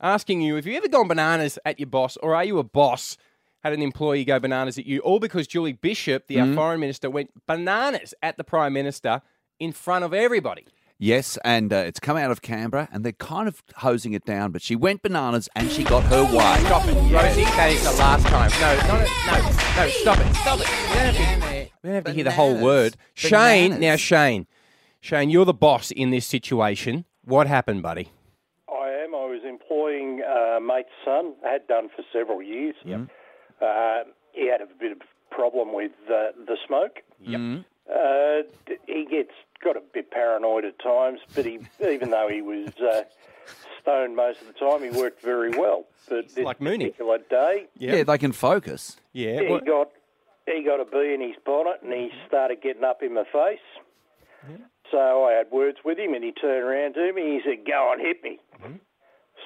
Asking 0.01 0.41
you 0.41 0.57
if 0.57 0.67
you 0.67 0.77
ever 0.77 0.89
gone 0.89 1.09
bananas 1.09 1.59
at 1.65 1.79
your 1.79 1.87
boss, 1.89 2.17
or 2.19 2.35
are 2.35 2.45
you 2.45 2.59
a 2.59 2.65
boss 2.65 3.17
had 3.63 3.73
an 3.73 3.81
employee 3.83 4.25
go 4.25 4.41
bananas 4.41 4.77
at 4.77 4.87
you, 4.87 4.99
all 5.01 5.21
because 5.21 5.47
Julie 5.47 5.73
Bishop, 5.73 6.27
the 6.27 6.37
Mm-hmm. 6.37 6.55
foreign 6.57 6.81
minister, 6.81 7.09
went 7.09 7.31
bananas 7.47 8.13
at 8.23 8.37
the 8.37 8.43
prime 8.45 8.73
minister 8.73 9.23
in 9.61 9.71
front 9.73 10.05
of 10.05 10.13
everybody. 10.13 10.67
Yes, 11.03 11.37
and 11.45 11.73
uh, 11.73 11.79
it's 11.79 11.99
come 11.99 12.17
out 12.17 12.31
of 12.31 12.43
Canberra, 12.43 12.89
and 12.93 13.05
they're 13.05 13.11
kind 13.11 13.49
of 13.49 13.61
hosing 13.75 14.13
it 14.13 14.25
down. 14.25 14.53
But 14.53 14.63
she 14.63 14.77
went 14.77 15.03
bananas, 15.03 15.49
and 15.57 15.69
she 15.69 15.83
got 15.83 16.05
her 16.05 16.23
way. 16.23 16.61
Stop 16.61 16.87
it, 16.87 16.95
Rosie. 16.95 17.43
That 17.43 17.73
is 17.73 17.83
the 17.83 17.91
last 17.99 18.25
time. 18.29 18.53
No, 18.61 18.77
no, 18.87 19.01
no, 19.01 19.43
no, 19.43 19.83
no. 19.83 19.91
Stop 19.91 20.19
it. 20.21 20.37
Stop 20.37 20.61
it. 20.61 20.69
We 20.69 20.95
don't 20.95 21.15
have 21.15 21.17
to, 21.17 21.71
we 21.83 21.89
don't 21.89 21.95
have 21.97 22.05
to 22.05 22.13
hear 22.13 22.23
the 22.23 22.31
whole 22.31 22.55
Bananas. 22.55 22.65
word. 22.65 22.97
Shane, 23.15 23.81
now 23.81 23.97
Shane, 23.97 24.47
Shane, 25.01 25.29
you're 25.29 25.45
the 25.45 25.53
boss 25.53 25.91
in 25.91 26.11
this 26.11 26.25
situation. 26.25 27.05
What 27.25 27.49
happened, 27.49 27.83
buddy? 27.83 28.13
I 28.69 29.03
am. 29.03 29.13
I 29.13 29.27
was 29.27 29.41
employing 29.45 30.23
uh, 30.23 30.61
mate's 30.61 30.89
son. 31.05 31.35
I 31.45 31.55
had 31.55 31.67
done 31.67 31.89
for 31.97 32.05
several 32.13 32.41
years. 32.41 32.77
Yep. 32.85 33.09
Uh, 33.61 34.03
he 34.31 34.49
had 34.49 34.61
a 34.61 34.67
bit 34.79 34.93
of 34.93 34.99
problem 35.33 35.75
with 35.75 35.91
uh, 36.07 36.31
the 36.47 36.57
smoke. 36.65 36.99
Yep. 37.19 37.65
Uh, 37.91 38.43
he 38.87 39.05
gets 39.11 39.31
got 39.63 39.77
a 39.77 39.83
bit 39.93 40.11
paranoid 40.11 40.65
at 40.65 40.79
times, 40.81 41.21
but 41.35 41.45
he, 41.45 41.61
even 41.81 42.11
though 42.11 42.29
he 42.29 42.43
was 42.43 42.69
uh, 42.81 43.03
stoned 43.81 44.17
most 44.17 44.41
of 44.41 44.47
the 44.49 44.53
time, 44.55 44.83
he 44.83 44.91
worked 44.99 45.23
very 45.23 45.51
well. 45.51 45.85
But 46.09 46.29
this 46.35 46.45
like 46.45 46.61
Mooney. 46.61 46.87
particular 46.87 47.19
day, 47.31 47.67
Yeah, 47.77 48.03
they 48.03 48.19
can 48.19 48.33
focus. 48.33 48.97
Yeah. 49.13 49.41
he 49.43 49.47
what- 49.49 49.67
got 49.67 49.91
he 50.47 50.65
got 50.65 50.81
a 50.81 50.85
bee 50.85 51.15
in 51.15 51.21
his 51.21 51.37
bonnet 51.47 51.83
and 51.83 51.93
he 51.93 52.11
started 52.27 52.61
getting 52.63 52.83
up 52.85 53.03
in 53.03 53.15
my 53.15 53.25
face. 53.25 53.61
So 54.91 55.25
I 55.25 55.33
had 55.33 55.51
words 55.51 55.79
with 55.85 55.99
him, 55.99 56.13
and 56.13 56.23
he 56.23 56.33
turned 56.33 56.65
around 56.65 56.95
to 56.95 57.13
me. 57.15 57.39
He 57.39 57.41
said, 57.49 57.65
"Go 57.67 57.89
on, 57.93 57.99
hit 58.01 58.23
me." 58.23 58.39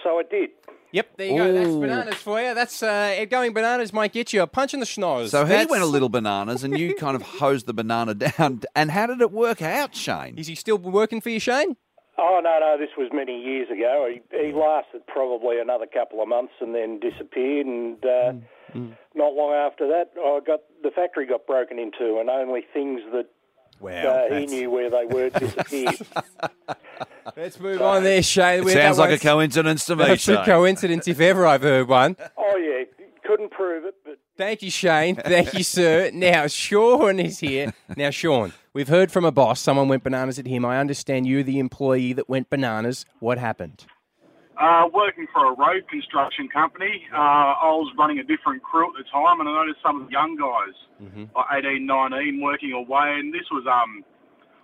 So 0.07 0.21
I 0.21 0.23
did. 0.23 0.51
Yep, 0.93 1.17
there 1.17 1.27
you 1.27 1.37
go. 1.37 1.53
That's 1.53 1.67
Ooh. 1.69 1.81
bananas 1.81 2.15
for 2.15 2.41
you. 2.41 2.55
That's 2.55 2.81
uh, 2.81 3.25
going 3.29 3.53
bananas 3.53 3.93
might 3.93 4.13
get 4.13 4.33
you 4.33 4.41
a 4.41 4.47
punch 4.47 4.73
in 4.73 4.79
the 4.79 4.87
schnoz. 4.87 5.31
So 5.31 5.45
he 5.45 5.49
That's- 5.49 5.69
went 5.69 5.83
a 5.83 5.87
little 5.87 6.09
bananas, 6.09 6.63
and 6.63 6.79
you 6.79 6.95
kind 6.95 7.17
of 7.17 7.23
hosed 7.43 7.67
the 7.67 7.75
banana 7.75 8.15
down. 8.15 8.61
And 8.77 8.93
how 8.93 9.07
did 9.09 9.21
it 9.21 9.33
work 9.33 9.61
out, 9.63 9.97
Shane? 9.97 10.39
Is 10.39 10.47
he 10.47 10.55
still 10.55 10.79
working 10.79 11.21
for 11.21 11.31
you, 11.31 11.41
Shane? 11.41 11.77
Oh 12.19 12.41
no, 12.43 12.57
no, 12.61 12.77
this 12.79 12.91
was 12.97 13.11
many 13.13 13.37
years 13.39 13.69
ago. 13.69 14.09
He, 14.09 14.23
he 14.31 14.53
lasted 14.53 15.05
probably 15.09 15.59
another 15.59 15.87
couple 15.87 16.23
of 16.23 16.29
months 16.29 16.53
and 16.61 16.73
then 16.73 17.01
disappeared. 17.01 17.67
And 17.67 18.03
uh, 18.07 18.33
not 19.15 19.35
long 19.35 19.53
after 19.55 19.89
that, 19.89 20.13
I 20.17 20.39
got 20.47 20.61
the 20.85 20.91
factory 20.93 21.27
got 21.27 21.47
broken 21.49 21.79
into, 21.81 22.19
and 22.21 22.31
only 22.31 22.63
things 22.73 23.01
that 23.13 23.27
Wow. 23.81 24.27
he 24.31 24.47
knew 24.47 24.71
where 24.71 24.91
they 24.91 25.05
were 25.07 25.31
disappeared. 25.31 25.97
Let's 27.37 27.59
move 27.61 27.83
on 27.83 28.05
there, 28.05 28.23
Shane. 28.23 28.67
It 28.67 28.73
sounds 28.73 28.99
like 28.99 29.11
a 29.11 29.19
coincidence 29.19 29.85
to 29.87 29.97
me, 29.97 30.05
That's 30.07 30.29
a 30.29 30.45
coincidence 30.45 31.09
if 31.09 31.21
ever 31.21 31.47
I've 31.47 31.63
heard 31.63 31.89
one. 31.89 32.17
oh 32.37 32.57
yeah, 32.57 32.85
couldn't 33.25 33.51
prove 33.51 33.85
it, 33.85 33.95
but 34.05 34.19
Thank 34.37 34.63
you, 34.63 34.71
Shane. 34.71 35.17
Thank 35.17 35.55
you, 35.55 35.63
sir. 35.63 36.11
Now, 36.15 36.47
Sean 36.47 37.19
is 37.19 37.41
here. 37.41 37.73
Now, 37.97 38.11
Sean, 38.11 38.53
we've 38.75 38.89
heard 38.89 39.11
from 39.11 39.25
a 39.25 39.33
boss. 39.33 39.61
Someone 39.61 39.89
went 39.89 40.03
bananas 40.05 40.39
at 40.39 40.47
him. 40.47 40.65
I 40.65 40.79
understand 40.79 41.27
you, 41.27 41.43
the 41.43 41.59
employee 41.59 42.13
that 42.13 42.29
went 42.29 42.51
bananas. 42.51 43.07
What 43.19 43.39
happened? 43.39 43.87
Uh, 44.57 44.89
working 44.93 45.27
for 45.33 45.53
a 45.53 45.55
road 45.55 45.85
construction 45.89 46.49
company, 46.49 47.05
uh, 47.13 47.61
I 47.61 47.69
was 47.77 47.93
running 47.99 48.19
a 48.21 48.25
different 48.25 48.63
crew 48.63 48.89
at 48.89 48.97
the 48.97 49.05
time, 49.13 49.41
and 49.41 49.49
I 49.49 49.53
noticed 49.53 49.81
some 49.85 50.01
of 50.01 50.07
the 50.09 50.13
young 50.13 50.37
guys, 50.37 50.73
like 51.37 51.65
18, 51.65 51.85
19, 51.85 52.41
working 52.41 52.73
away, 52.73 53.21
and 53.21 53.35
this 53.35 53.45
was 53.53 53.67
um, 53.69 54.03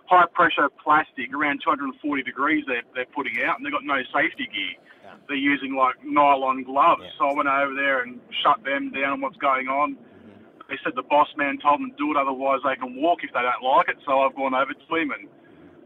high 0.09 0.25
pressure 0.33 0.69
plastic, 0.83 1.29
around 1.33 1.61
240 1.63 2.23
degrees 2.23 2.63
they're, 2.65 2.81
they're 2.95 3.05
putting 3.13 3.37
out, 3.45 3.57
and 3.57 3.65
they've 3.65 3.71
got 3.73 3.85
no 3.85 4.01
safety 4.09 4.49
gear. 4.49 4.81
They're 5.27 5.37
using 5.37 5.75
like 5.75 5.95
nylon 6.03 6.63
gloves. 6.63 7.03
So 7.19 7.29
I 7.29 7.33
went 7.33 7.49
over 7.49 7.75
there 7.75 8.01
and 8.01 8.19
shut 8.41 8.63
them 8.65 8.91
down 8.91 9.13
on 9.13 9.21
what's 9.21 9.37
going 9.37 9.67
on. 9.67 9.95
They 10.69 10.75
said 10.83 10.93
the 10.95 11.03
boss 11.05 11.27
man 11.37 11.59
told 11.61 11.81
them 11.81 11.91
to 11.91 11.97
do 11.97 12.09
it, 12.11 12.17
otherwise 12.17 12.61
they 12.65 12.75
can 12.75 12.95
walk 12.97 13.19
if 13.21 13.29
they 13.29 13.41
don't 13.45 13.61
like 13.61 13.89
it. 13.89 13.97
So 14.07 14.25
I've 14.25 14.33
gone 14.33 14.55
over 14.55 14.73
to 14.73 14.95
him 14.95 15.11
and 15.11 15.29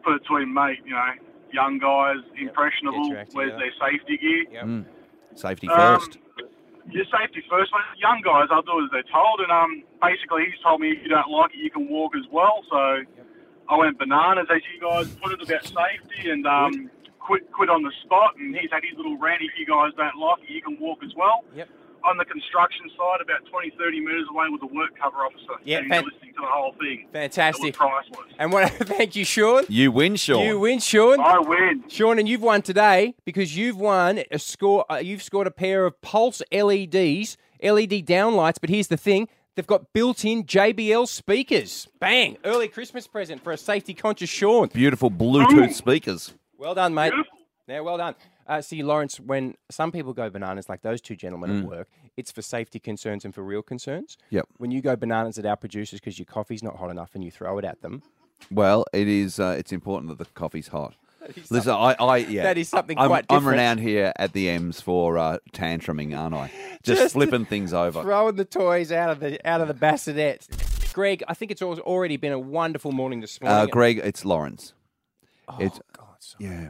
put 0.04 0.16
it 0.16 0.24
to 0.32 0.38
him, 0.38 0.54
mate, 0.54 0.80
you 0.86 0.96
know, 0.96 1.12
young 1.54 1.80
guys, 1.80 2.18
impressionable, 2.40 3.10
where's 3.34 3.52
their 3.60 3.72
safety 3.80 4.18
gear? 4.18 4.46
Mm. 4.64 4.86
Safety 5.36 5.68
Um, 5.70 6.00
first. 6.00 6.18
Your 6.90 7.04
safety 7.06 7.44
first, 7.50 7.72
mate. 7.74 8.00
Young 8.00 8.22
guys, 8.24 8.48
I'll 8.50 8.62
do 8.62 8.82
as 8.84 8.90
they're 8.92 9.04
told, 9.12 9.42
and 9.42 9.52
um, 9.52 9.84
basically 10.02 10.46
he's 10.46 10.60
told 10.64 10.80
me 10.80 10.92
if 10.92 11.04
you 11.04 11.10
don't 11.10 11.30
like 11.30 11.52
it, 11.54 11.58
you 11.58 11.70
can 11.70 11.90
walk 11.90 12.16
as 12.16 12.24
well. 12.32 12.64
So 12.70 13.04
I 13.70 13.78
went 13.78 14.00
bananas 14.00 14.48
as 14.50 14.62
you 14.74 14.80
guys 14.80 15.08
put 15.22 15.34
it 15.34 15.42
about 15.42 15.66
safety, 15.66 16.30
and 16.30 16.48
um, 16.48 16.90
quit 17.20 17.52
quit 17.52 17.70
on 17.70 17.84
the 17.84 17.92
spot. 18.04 18.36
And 18.40 18.56
he's 18.56 18.72
had 18.72 18.84
his 18.88 18.96
little 18.96 19.18
rant. 19.18 19.42
If 19.42 19.52
you 19.60 19.66
guys 19.66 19.92
don't 19.98 20.16
like 20.18 20.44
it, 20.44 20.50
you 20.50 20.62
can 20.62 20.80
walk 20.80 21.00
as 21.04 21.14
well. 21.16 21.44
Yep. 21.54 21.68
On 22.04 22.18
the 22.18 22.26
construction 22.26 22.90
side, 22.98 23.22
about 23.22 23.46
20, 23.50 23.72
30 23.78 24.00
metres 24.00 24.26
away 24.32 24.46
with 24.50 24.62
a 24.64 24.68
work 24.74 24.98
cover 25.02 25.18
officer. 25.18 25.62
Yeah, 25.64 25.80
fan- 25.88 26.04
listening 26.06 26.34
to 26.34 26.42
the 26.42 26.48
whole 26.48 26.74
thing. 26.80 27.08
Fantastic. 27.12 27.76
It 27.76 27.80
was 27.80 28.04
priceless. 28.10 28.34
And 28.40 28.52
what? 28.52 28.72
Thank 28.72 29.16
you, 29.16 29.26
Sean. 29.26 29.64
You 29.68 29.92
win, 29.92 30.16
Sean. 30.16 30.46
You 30.46 30.60
win, 30.60 30.80
Sean. 30.80 31.20
I 31.20 31.40
win. 31.40 31.84
Sean, 31.88 32.20
and 32.20 32.28
you've 32.30 32.42
won 32.42 32.62
today 32.62 33.16
because 33.26 33.58
you've 33.58 33.78
won 33.78 34.22
a 34.32 34.40
score. 34.40 34.86
Uh, 34.92 34.98
you've 34.98 35.24
scored 35.24 35.48
a 35.48 35.52
pair 35.52 35.86
of 35.86 36.00
Pulse 36.02 36.42
LEDs, 36.52 37.38
LED 37.62 38.06
downlights. 38.06 38.58
But 38.62 38.70
here's 38.70 38.88
the 38.88 38.98
thing: 38.98 39.28
they've 39.56 39.68
got 39.68 39.92
built-in 39.94 40.44
JBL 40.46 41.08
speakers. 41.08 41.88
Bang! 42.00 42.38
Early 42.44 42.68
Christmas 42.68 43.08
present 43.08 43.44
for 43.44 43.52
a 43.52 43.58
safety-conscious 43.58 44.30
Sean. 44.30 44.70
Beautiful 44.70 45.12
Bluetooth 45.12 45.74
speakers. 45.74 46.34
Well 46.58 46.76
done, 46.76 46.94
mate. 46.94 47.14
Yeah, 47.68 47.82
well 47.82 47.98
done. 47.98 48.16
Uh, 48.48 48.62
see, 48.62 48.82
Lawrence, 48.82 49.20
when 49.20 49.56
some 49.70 49.92
people 49.92 50.14
go 50.14 50.30
bananas, 50.30 50.70
like 50.70 50.82
those 50.82 51.02
two 51.02 51.16
gentlemen 51.16 51.50
Mm. 51.50 51.64
at 51.64 51.70
work, 51.70 51.88
it's 52.16 52.32
for 52.32 52.42
safety 52.42 52.80
concerns 52.80 53.26
and 53.26 53.36
for 53.36 53.44
real 53.44 53.62
concerns. 53.62 54.18
Yep. 54.30 54.48
When 54.58 54.72
you 54.72 54.82
go 54.82 54.96
bananas 54.96 55.38
at 55.38 55.46
our 55.46 55.58
producers 55.58 56.00
because 56.00 56.18
your 56.18 56.26
coffee's 56.26 56.64
not 56.64 56.78
hot 56.78 56.90
enough 56.90 57.12
and 57.14 57.24
you 57.24 57.32
throw 57.32 57.58
it 57.58 57.66
at 57.66 57.82
them, 57.82 58.04
Well, 58.52 58.86
it 58.94 59.08
is. 59.08 59.40
Uh, 59.40 59.56
it's 59.58 59.72
important 59.72 60.10
that 60.10 60.20
the 60.20 60.32
coffee's 60.34 60.68
hot. 60.70 60.96
Listen, 61.50 61.74
I, 61.74 61.96
I, 62.00 62.18
yeah, 62.18 62.44
that 62.44 62.58
is 62.58 62.70
something 62.70 62.98
I'm, 62.98 63.08
quite 63.10 63.26
I'm 63.30 63.40
different. 63.40 63.58
renowned 63.58 63.80
here 63.82 64.14
at 64.16 64.32
the 64.32 64.48
M's 64.50 64.80
for 64.80 65.18
uh, 65.18 65.40
tantruming, 65.54 66.18
aren't 66.18 66.36
I? 66.36 66.50
Just, 66.84 67.02
Just 67.02 67.14
flipping 67.14 67.44
things 67.46 67.74
over. 67.74 68.02
throwing 68.02 68.36
the 68.38 68.46
toys 68.46 68.92
out 68.94 69.10
of 69.10 69.20
the 69.20 69.46
out 69.46 69.60
of 69.60 69.68
the 69.68 69.74
bassinets. 69.74 70.48
Greg, 70.94 71.24
I 71.28 71.34
think 71.34 71.52
it's 71.52 71.62
al- 71.62 71.80
already 71.80 72.16
been 72.16 72.32
a 72.32 72.40
wonderful 72.40 72.92
morning 72.94 73.20
this 73.20 73.42
morning. 73.42 73.58
Uh, 73.58 73.66
Greg, 73.66 74.00
it's 74.02 74.24
Lawrence. 74.24 74.74
Oh, 75.50 75.58
it's 75.60 75.80
God, 75.92 76.16
sorry. 76.20 76.46
yeah. 76.50 76.70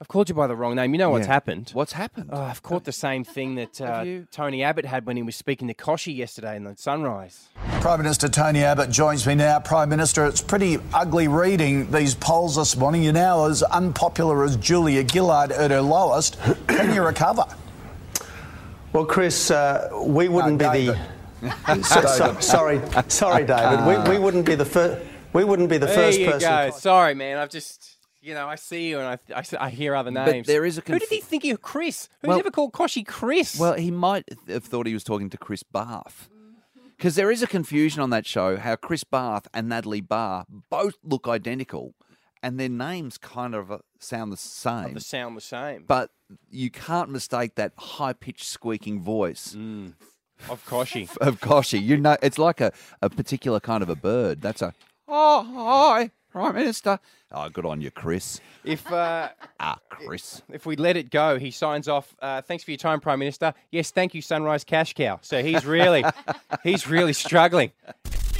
I've 0.00 0.06
called 0.06 0.28
you 0.28 0.34
by 0.36 0.46
the 0.46 0.54
wrong 0.54 0.76
name. 0.76 0.94
You 0.94 0.98
know 0.98 1.10
what's 1.10 1.26
Yeah. 1.26 1.32
happened? 1.32 1.70
What's 1.72 1.92
happened? 1.92 2.30
Oh, 2.32 2.40
I've 2.40 2.62
caught 2.62 2.84
the 2.84 2.92
same 2.92 3.24
thing 3.24 3.56
that 3.56 3.80
uh, 3.80 4.02
you? 4.02 4.28
Tony 4.30 4.62
Abbott 4.62 4.84
had 4.84 5.06
when 5.06 5.16
he 5.16 5.24
was 5.24 5.34
speaking 5.34 5.66
to 5.66 5.74
Kochie 5.74 6.14
yesterday 6.16 6.54
in 6.54 6.62
the 6.62 6.74
Sunrise. 6.76 7.48
Prime 7.80 7.98
Minister 8.00 8.28
Tony 8.28 8.62
Abbott 8.62 8.90
joins 8.90 9.26
me 9.26 9.34
now. 9.34 9.58
Prime 9.58 9.88
Minister, 9.88 10.24
it's 10.26 10.40
pretty 10.40 10.78
ugly 10.94 11.26
reading 11.26 11.90
these 11.90 12.14
polls 12.14 12.54
this 12.54 12.76
morning. 12.76 13.02
You're 13.02 13.12
now 13.12 13.46
as 13.46 13.64
unpopular 13.64 14.44
as 14.44 14.56
Julia 14.56 15.04
Gillard 15.06 15.50
at 15.50 15.72
her 15.72 15.80
lowest. 15.82 16.38
Can 16.68 16.94
you 16.94 17.02
recover? 17.04 17.44
Well, 18.92 19.04
Chris, 19.04 19.50
uh, 19.50 19.88
we 20.04 20.28
wouldn't 20.28 20.60
No, 20.60 20.70
be 20.72 20.86
David. 20.86 20.98
the. 21.40 21.82
so, 21.82 22.02
so- 22.06 22.38
sorry, 22.38 22.80
sorry, 23.08 23.44
David. 23.44 23.84
We, 23.84 24.12
we 24.12 24.18
wouldn't 24.20 24.46
be 24.46 24.54
the 24.54 24.64
first. 24.64 25.04
We 25.32 25.42
wouldn't 25.42 25.68
be 25.68 25.76
the 25.76 25.86
there 25.86 25.94
first 25.94 26.20
you 26.20 26.26
person. 26.30 26.40
go. 26.48 26.70
Sorry, 26.70 27.14
man. 27.14 27.36
I've 27.38 27.50
just, 27.50 27.87
you 28.20 28.34
know, 28.34 28.48
I 28.48 28.56
see 28.56 28.88
you 28.88 28.98
and 28.98 29.18
I, 29.34 29.40
I, 29.40 29.66
I 29.66 29.70
hear 29.70 29.94
other 29.94 30.10
names. 30.10 30.46
But 30.46 30.52
there 30.52 30.64
is 30.64 30.78
a 30.78 30.82
Who 30.86 30.98
did 30.98 31.08
he 31.08 31.20
think 31.20 31.44
of 31.44 31.62
Chris? 31.62 32.08
Who's 32.20 32.28
Well- 32.28 32.38
ever 32.38 32.50
called 32.50 32.72
Kochie 32.72 33.06
Chris? 33.06 33.58
Well, 33.58 33.74
he 33.74 33.90
might 33.90 34.28
have 34.48 34.64
thought 34.64 34.86
he 34.86 34.94
was 34.94 35.04
talking 35.04 35.30
to 35.30 35.38
Chris 35.38 35.62
Bath. 35.62 36.28
Because 36.96 37.14
there 37.14 37.30
is 37.30 37.44
a 37.44 37.46
confusion 37.46 38.02
on 38.02 38.10
that 38.10 38.26
show 38.26 38.56
how 38.56 38.74
Chris 38.74 39.04
Bath 39.04 39.46
and 39.54 39.68
Natalie 39.68 40.00
Barr 40.00 40.44
both 40.68 40.94
look 41.04 41.28
identical 41.28 41.94
and 42.42 42.58
their 42.58 42.68
names 42.68 43.18
kind 43.18 43.54
of 43.54 43.70
uh, 43.70 43.78
sound 44.00 44.32
the 44.32 44.36
same. 44.36 44.94
the 44.94 45.00
sound 45.00 45.36
the 45.36 45.40
same. 45.40 45.84
But 45.86 46.10
you 46.50 46.70
can't 46.70 47.10
mistake 47.10 47.54
that 47.54 47.72
high 47.76 48.12
pitched 48.14 48.44
squeaking 48.44 49.00
voice 49.00 49.54
of 50.48 50.64
Kochie. 50.66 51.16
of 51.20 51.40
Kochie. 51.40 51.80
You 51.82 51.96
know, 51.98 52.16
it's 52.22 52.38
like 52.38 52.60
a, 52.60 52.72
a 53.00 53.08
particular 53.10 53.60
kind 53.60 53.82
of 53.82 53.88
a 53.88 53.96
bird. 53.96 54.40
That's 54.40 54.62
a, 54.62 54.74
oh, 55.06 55.44
hi, 55.94 56.10
Prime 56.30 56.54
Minister. 56.54 56.98
Oh, 57.32 57.48
good 57.48 57.64
on 57.66 57.80
you, 57.80 57.90
Chris. 57.90 58.40
If 58.64 58.90
uh, 58.92 59.28
Ah, 59.60 59.78
Chris. 59.88 60.42
if 60.52 60.66
we 60.66 60.76
let 60.76 60.96
it 60.96 61.10
go, 61.10 61.38
he 61.38 61.50
signs 61.50 61.88
off. 61.88 62.14
Uh, 62.20 62.42
Thanks 62.42 62.64
for 62.64 62.70
your 62.70 62.78
time, 62.78 63.00
Prime 63.00 63.18
Minister. 63.18 63.54
Yes, 63.70 63.90
thank 63.90 64.14
you, 64.14 64.22
Sunrise 64.22 64.64
Cash 64.64 64.94
Cow. 64.94 65.18
So 65.22 65.42
he's 65.42 65.64
really, 65.66 66.04
he's 66.62 66.86
really 66.88 67.12
struggling. 67.12 67.72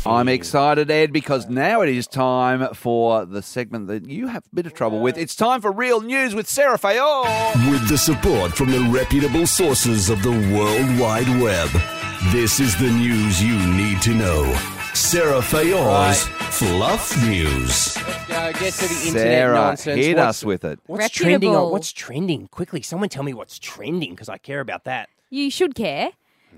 I'm 0.06 0.28
excited, 0.28 0.90
Ed, 0.90 1.12
because 1.12 1.48
now 1.48 1.82
it 1.82 1.88
is 1.88 2.06
time 2.06 2.72
for 2.74 3.26
the 3.26 3.42
segment 3.42 3.88
that 3.88 4.08
you 4.08 4.28
have 4.28 4.44
a 4.50 4.54
bit 4.54 4.64
of 4.66 4.72
trouble 4.72 5.00
with. 5.00 5.18
It's 5.18 5.34
time 5.34 5.60
for 5.60 5.72
Real 5.72 6.00
News 6.00 6.34
with 6.34 6.48
Sarah 6.48 6.78
Fayol. 6.78 7.24
With 7.70 7.88
the 7.88 7.98
support 7.98 8.52
from 8.52 8.70
the 8.70 8.80
reputable 8.90 9.46
sources 9.46 10.08
of 10.08 10.22
the 10.22 10.30
World 10.30 10.98
Wide 11.00 11.28
Web, 11.42 11.68
this 12.32 12.60
is 12.60 12.78
the 12.78 12.90
news 12.90 13.42
you 13.42 13.58
need 13.76 14.00
to 14.02 14.14
know. 14.14 14.77
Sarah 14.94 15.40
Fayon's 15.40 16.24
Fluff 16.56 17.16
News. 17.26 17.96
Uh, 17.96 18.52
get 18.52 18.72
to 18.74 18.88
the 18.88 18.94
internet 19.06 19.12
Sarah, 19.12 19.54
nonsense. 19.54 20.04
hit 20.04 20.16
What's- 20.16 20.28
us 20.28 20.44
with 20.44 20.64
it. 20.64 20.80
What's 20.86 21.10
trending? 21.10 21.54
On, 21.54 21.70
what's 21.70 21.92
trending? 21.92 22.48
Quickly, 22.48 22.82
someone 22.82 23.08
tell 23.08 23.22
me 23.22 23.32
what's 23.34 23.58
trending 23.58 24.10
because 24.10 24.28
I 24.28 24.38
care 24.38 24.60
about 24.60 24.84
that. 24.84 25.08
You 25.30 25.50
should 25.50 25.74
care 25.74 26.10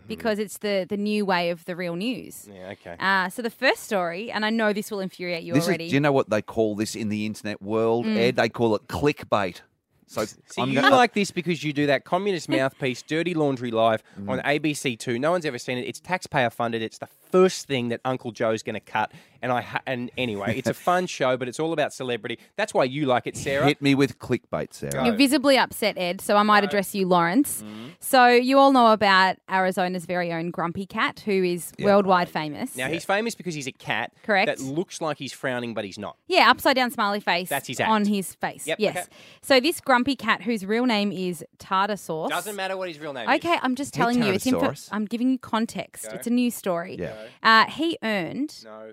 because 0.08 0.38
it's 0.38 0.58
the, 0.58 0.86
the 0.88 0.96
new 0.96 1.24
way 1.26 1.50
of 1.50 1.64
the 1.66 1.76
real 1.76 1.96
news. 1.96 2.48
Yeah, 2.52 2.70
okay. 2.72 2.96
Uh, 2.98 3.28
so 3.28 3.42
the 3.42 3.50
first 3.50 3.84
story, 3.84 4.30
and 4.30 4.44
I 4.44 4.50
know 4.50 4.72
this 4.72 4.90
will 4.90 5.00
infuriate 5.00 5.42
you 5.42 5.52
This 5.54 5.64
is, 5.64 5.68
already. 5.68 5.88
do 5.88 5.94
you 5.94 6.00
know 6.00 6.12
what 6.12 6.30
they 6.30 6.42
call 6.42 6.74
this 6.76 6.94
in 6.96 7.08
the 7.08 7.26
internet 7.26 7.60
world, 7.60 8.06
Mm. 8.06 8.16
Ed? 8.16 8.36
They 8.36 8.48
call 8.48 8.74
it 8.74 8.86
clickbait. 8.88 9.60
So 10.06 10.24
See, 10.24 10.36
I'm 10.58 10.70
you 10.70 10.80
gonna- 10.80 10.96
like 10.96 11.14
this 11.14 11.30
because 11.30 11.62
you 11.62 11.72
do 11.72 11.86
that 11.86 12.04
communist 12.04 12.48
mouthpiece, 12.48 13.00
Dirty 13.02 13.32
Laundry 13.32 13.70
Live 13.70 14.02
Mm. 14.20 14.28
on 14.30 14.40
ABC 14.40 14.96
Two. 14.98 15.18
No 15.20 15.30
one's 15.30 15.44
ever 15.44 15.58
seen 15.58 15.78
it. 15.78 15.82
It's 15.86 16.00
taxpayer 16.00 16.50
funded. 16.50 16.82
It's 16.82 16.98
the 16.98 17.06
first 17.30 17.66
thing 17.66 17.88
that 17.88 18.00
Uncle 18.04 18.32
Joe's 18.32 18.62
going 18.62 18.74
to 18.74 18.80
cut. 18.80 19.12
And 19.42 19.50
I 19.50 19.62
ha- 19.62 19.80
and 19.86 20.10
anyway, 20.18 20.58
it's 20.58 20.68
a 20.68 20.74
fun 20.90 21.06
show, 21.06 21.38
but 21.38 21.48
it's 21.48 21.58
all 21.58 21.72
about 21.72 21.94
celebrity. 21.94 22.38
That's 22.56 22.74
why 22.74 22.84
you 22.84 23.06
like 23.06 23.26
it, 23.26 23.38
Sarah. 23.38 23.64
hit 23.66 23.80
me 23.80 23.94
with 23.94 24.18
clickbait, 24.18 24.74
Sarah. 24.74 25.06
You're 25.06 25.16
visibly 25.16 25.56
upset, 25.56 25.96
Ed, 25.96 26.20
so 26.20 26.36
I 26.36 26.42
might 26.42 26.62
address 26.62 26.94
you, 26.94 27.06
Lawrence. 27.08 27.62
Mm-hmm. 27.62 27.86
So, 28.00 28.26
you 28.28 28.58
all 28.58 28.70
know 28.72 28.92
about 28.92 29.36
Arizona's 29.50 30.04
very 30.04 30.30
own 30.30 30.50
Grumpy 30.50 30.84
Cat, 30.84 31.20
who 31.24 31.42
is 31.42 31.72
worldwide 31.78 32.28
famous. 32.28 32.76
Now 32.76 32.88
he's 32.88 33.06
famous 33.06 33.34
because 33.34 33.54
he's 33.54 33.66
a 33.66 33.72
cat. 33.72 34.12
Correct. 34.24 34.46
That 34.46 34.60
looks 34.60 35.00
like 35.00 35.16
he's 35.16 35.32
frowning, 35.32 35.72
but 35.72 35.86
he's 35.86 35.98
not. 35.98 36.18
Yeah, 36.28 36.50
upside 36.50 36.76
down 36.76 36.90
smiley 36.90 37.20
face 37.20 37.48
That's 37.48 37.66
his 37.66 37.80
act. 37.80 37.90
on 37.90 38.04
his 38.04 38.34
face. 38.34 38.66
Yep, 38.66 38.78
yes. 38.78 38.96
okay. 38.96 39.06
So, 39.40 39.58
this 39.58 39.80
Grumpy 39.80 40.16
Cat, 40.16 40.42
whose 40.42 40.66
real 40.66 40.84
name 40.84 41.12
is 41.12 41.42
Tartar 41.58 41.96
Sauce. 41.96 42.28
Doesn't 42.28 42.56
matter 42.56 42.76
what 42.76 42.88
his 42.88 42.98
real 42.98 43.14
name 43.14 43.26
is. 43.26 43.36
Okay, 43.36 43.56
I'm 43.62 43.74
just 43.74 43.96
Hey, 43.96 44.00
telling 44.02 44.22
you. 44.22 44.32
It's 44.34 44.46
info- 44.46 44.60
Tartar-saurus. 44.60 44.90
I'm 44.92 45.06
giving 45.06 45.30
you 45.30 45.38
context. 45.38 46.10
Go. 46.10 46.14
It's 46.14 46.26
a 46.26 46.30
news 46.30 46.54
story. 46.54 46.96
Yeah. 46.98 47.14
Uh, 47.42 47.66
he 47.66 47.98
earned 48.02 48.54
No. 48.64 48.92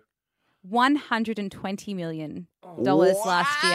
120 0.64 1.94
million 1.94 2.48
dollars 2.84 3.16
last 3.26 3.64
year. 3.64 3.72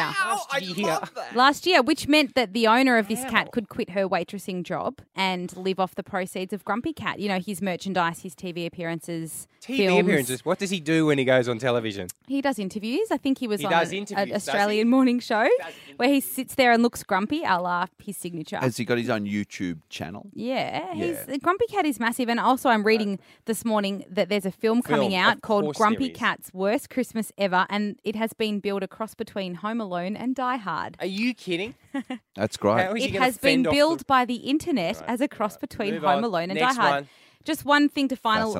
Last 0.67 0.77
year. 0.77 0.99
Last 1.35 1.67
year, 1.67 1.83
which 1.83 2.09
meant 2.09 2.35
that 2.35 2.53
the 2.53 2.67
owner 2.67 2.99
of 2.99 3.09
this 3.09 3.25
cat 3.25 3.51
could 3.53 3.69
quit 3.69 3.91
her 3.91 4.09
waitressing 4.09 4.63
job 4.65 5.01
and 5.15 5.55
live 5.57 5.81
off 5.81 5.95
the 5.95 6.03
proceeds 6.03 6.53
of 6.53 6.65
Grumpy 6.65 6.93
Cat. 6.93 7.19
You 7.19 7.29
know, 7.29 7.39
his 7.39 7.63
merchandise, 7.63 8.21
his 8.21 8.35
TV 8.35 8.67
appearances, 8.67 9.47
TV 9.63 9.77
films. 9.79 10.01
appearances. 10.01 10.45
What 10.45 10.59
does 10.59 10.71
he 10.71 10.81
do 10.81 11.07
when 11.07 11.19
he 11.19 11.25
goes 11.25 11.49
on 11.49 11.59
television? 11.59 12.09
He 12.27 12.41
does 12.43 12.59
interviews. 12.59 13.09
I 13.11 13.17
think 13.17 13.39
he 13.39 13.49
was 13.49 13.61
He 13.61 13.67
on 13.67 13.73
does 13.73 13.93
a- 13.93 13.97
interviews, 13.97 14.23
an 14.23 14.29
does 14.31 14.45
he? 14.45 14.51
Australian 14.51 14.91
morning 14.91 15.21
show 15.21 15.49
where 15.97 16.09
he 16.09 16.21
sits 16.21 16.55
there 16.55 16.73
and 16.73 16.83
looks 16.83 17.03
grumpy, 17.03 17.43
a 17.45 17.59
la 17.61 17.87
his 18.03 18.17
signature. 18.17 18.57
Has 18.59 18.77
he 18.77 18.85
got 18.85 18.99
his 18.99 19.09
own 19.11 19.27
YouTube 19.27 19.79
channel? 19.89 20.29
Yeah, 20.35 20.93
he's, 20.95 21.19
Grumpy 21.43 21.67
Cat 21.67 21.87
is 21.87 21.99
massive, 22.01 22.29
and 22.29 22.41
also 22.41 22.69
I'm 22.69 22.83
reading 22.85 23.19
this 23.47 23.65
morning 23.65 24.05
that 24.11 24.29
there's 24.29 24.47
a 24.47 24.51
film 24.51 24.83
coming 24.83 25.11
Film, 25.11 25.23
out 25.23 25.37
of 25.37 25.43
called 25.43 25.65
course 25.65 25.77
Grumpy 25.77 26.05
there 26.07 26.13
is. 26.13 26.19
Cat's 26.19 26.55
Worst 26.55 26.91
Christmas 26.91 27.33
Ever, 27.39 27.67
and 27.71 27.99
it 28.05 28.17
has 28.17 28.33
been 28.33 28.61
billed 28.73 28.83
a 28.83 28.89
cross 28.89 29.13
between 29.15 29.57
Home 29.57 29.83
Alone 29.83 30.17
and 30.17 30.35
Die 30.35 30.57
Hard. 30.57 30.97
Are 30.99 31.05
you 31.07 31.35
kidding? 31.35 31.75
That's 32.35 32.57
great. 32.57 32.87
How 32.87 32.95
is 32.95 33.05
he 33.05 33.11
It 33.11 33.21
has 33.21 33.37
been 33.37 33.65
fend 33.65 33.75
billed 33.75 34.01
the- 34.01 34.05
by 34.07 34.25
the 34.25 34.37
internet 34.37 35.03
as 35.07 35.21
a 35.21 35.29
cross 35.29 35.59
between 35.59 35.93
Move 35.95 36.05
Home 36.05 36.19
on. 36.19 36.25
Alone 36.25 36.51
and 36.51 36.55
Next 36.59 36.77
Die 36.77 36.81
Hard. 36.83 36.95
one. 37.05 37.09
Just 37.45 37.67
one 37.67 37.91
thing 37.91 38.09
to 38.09 38.17
final 38.17 38.55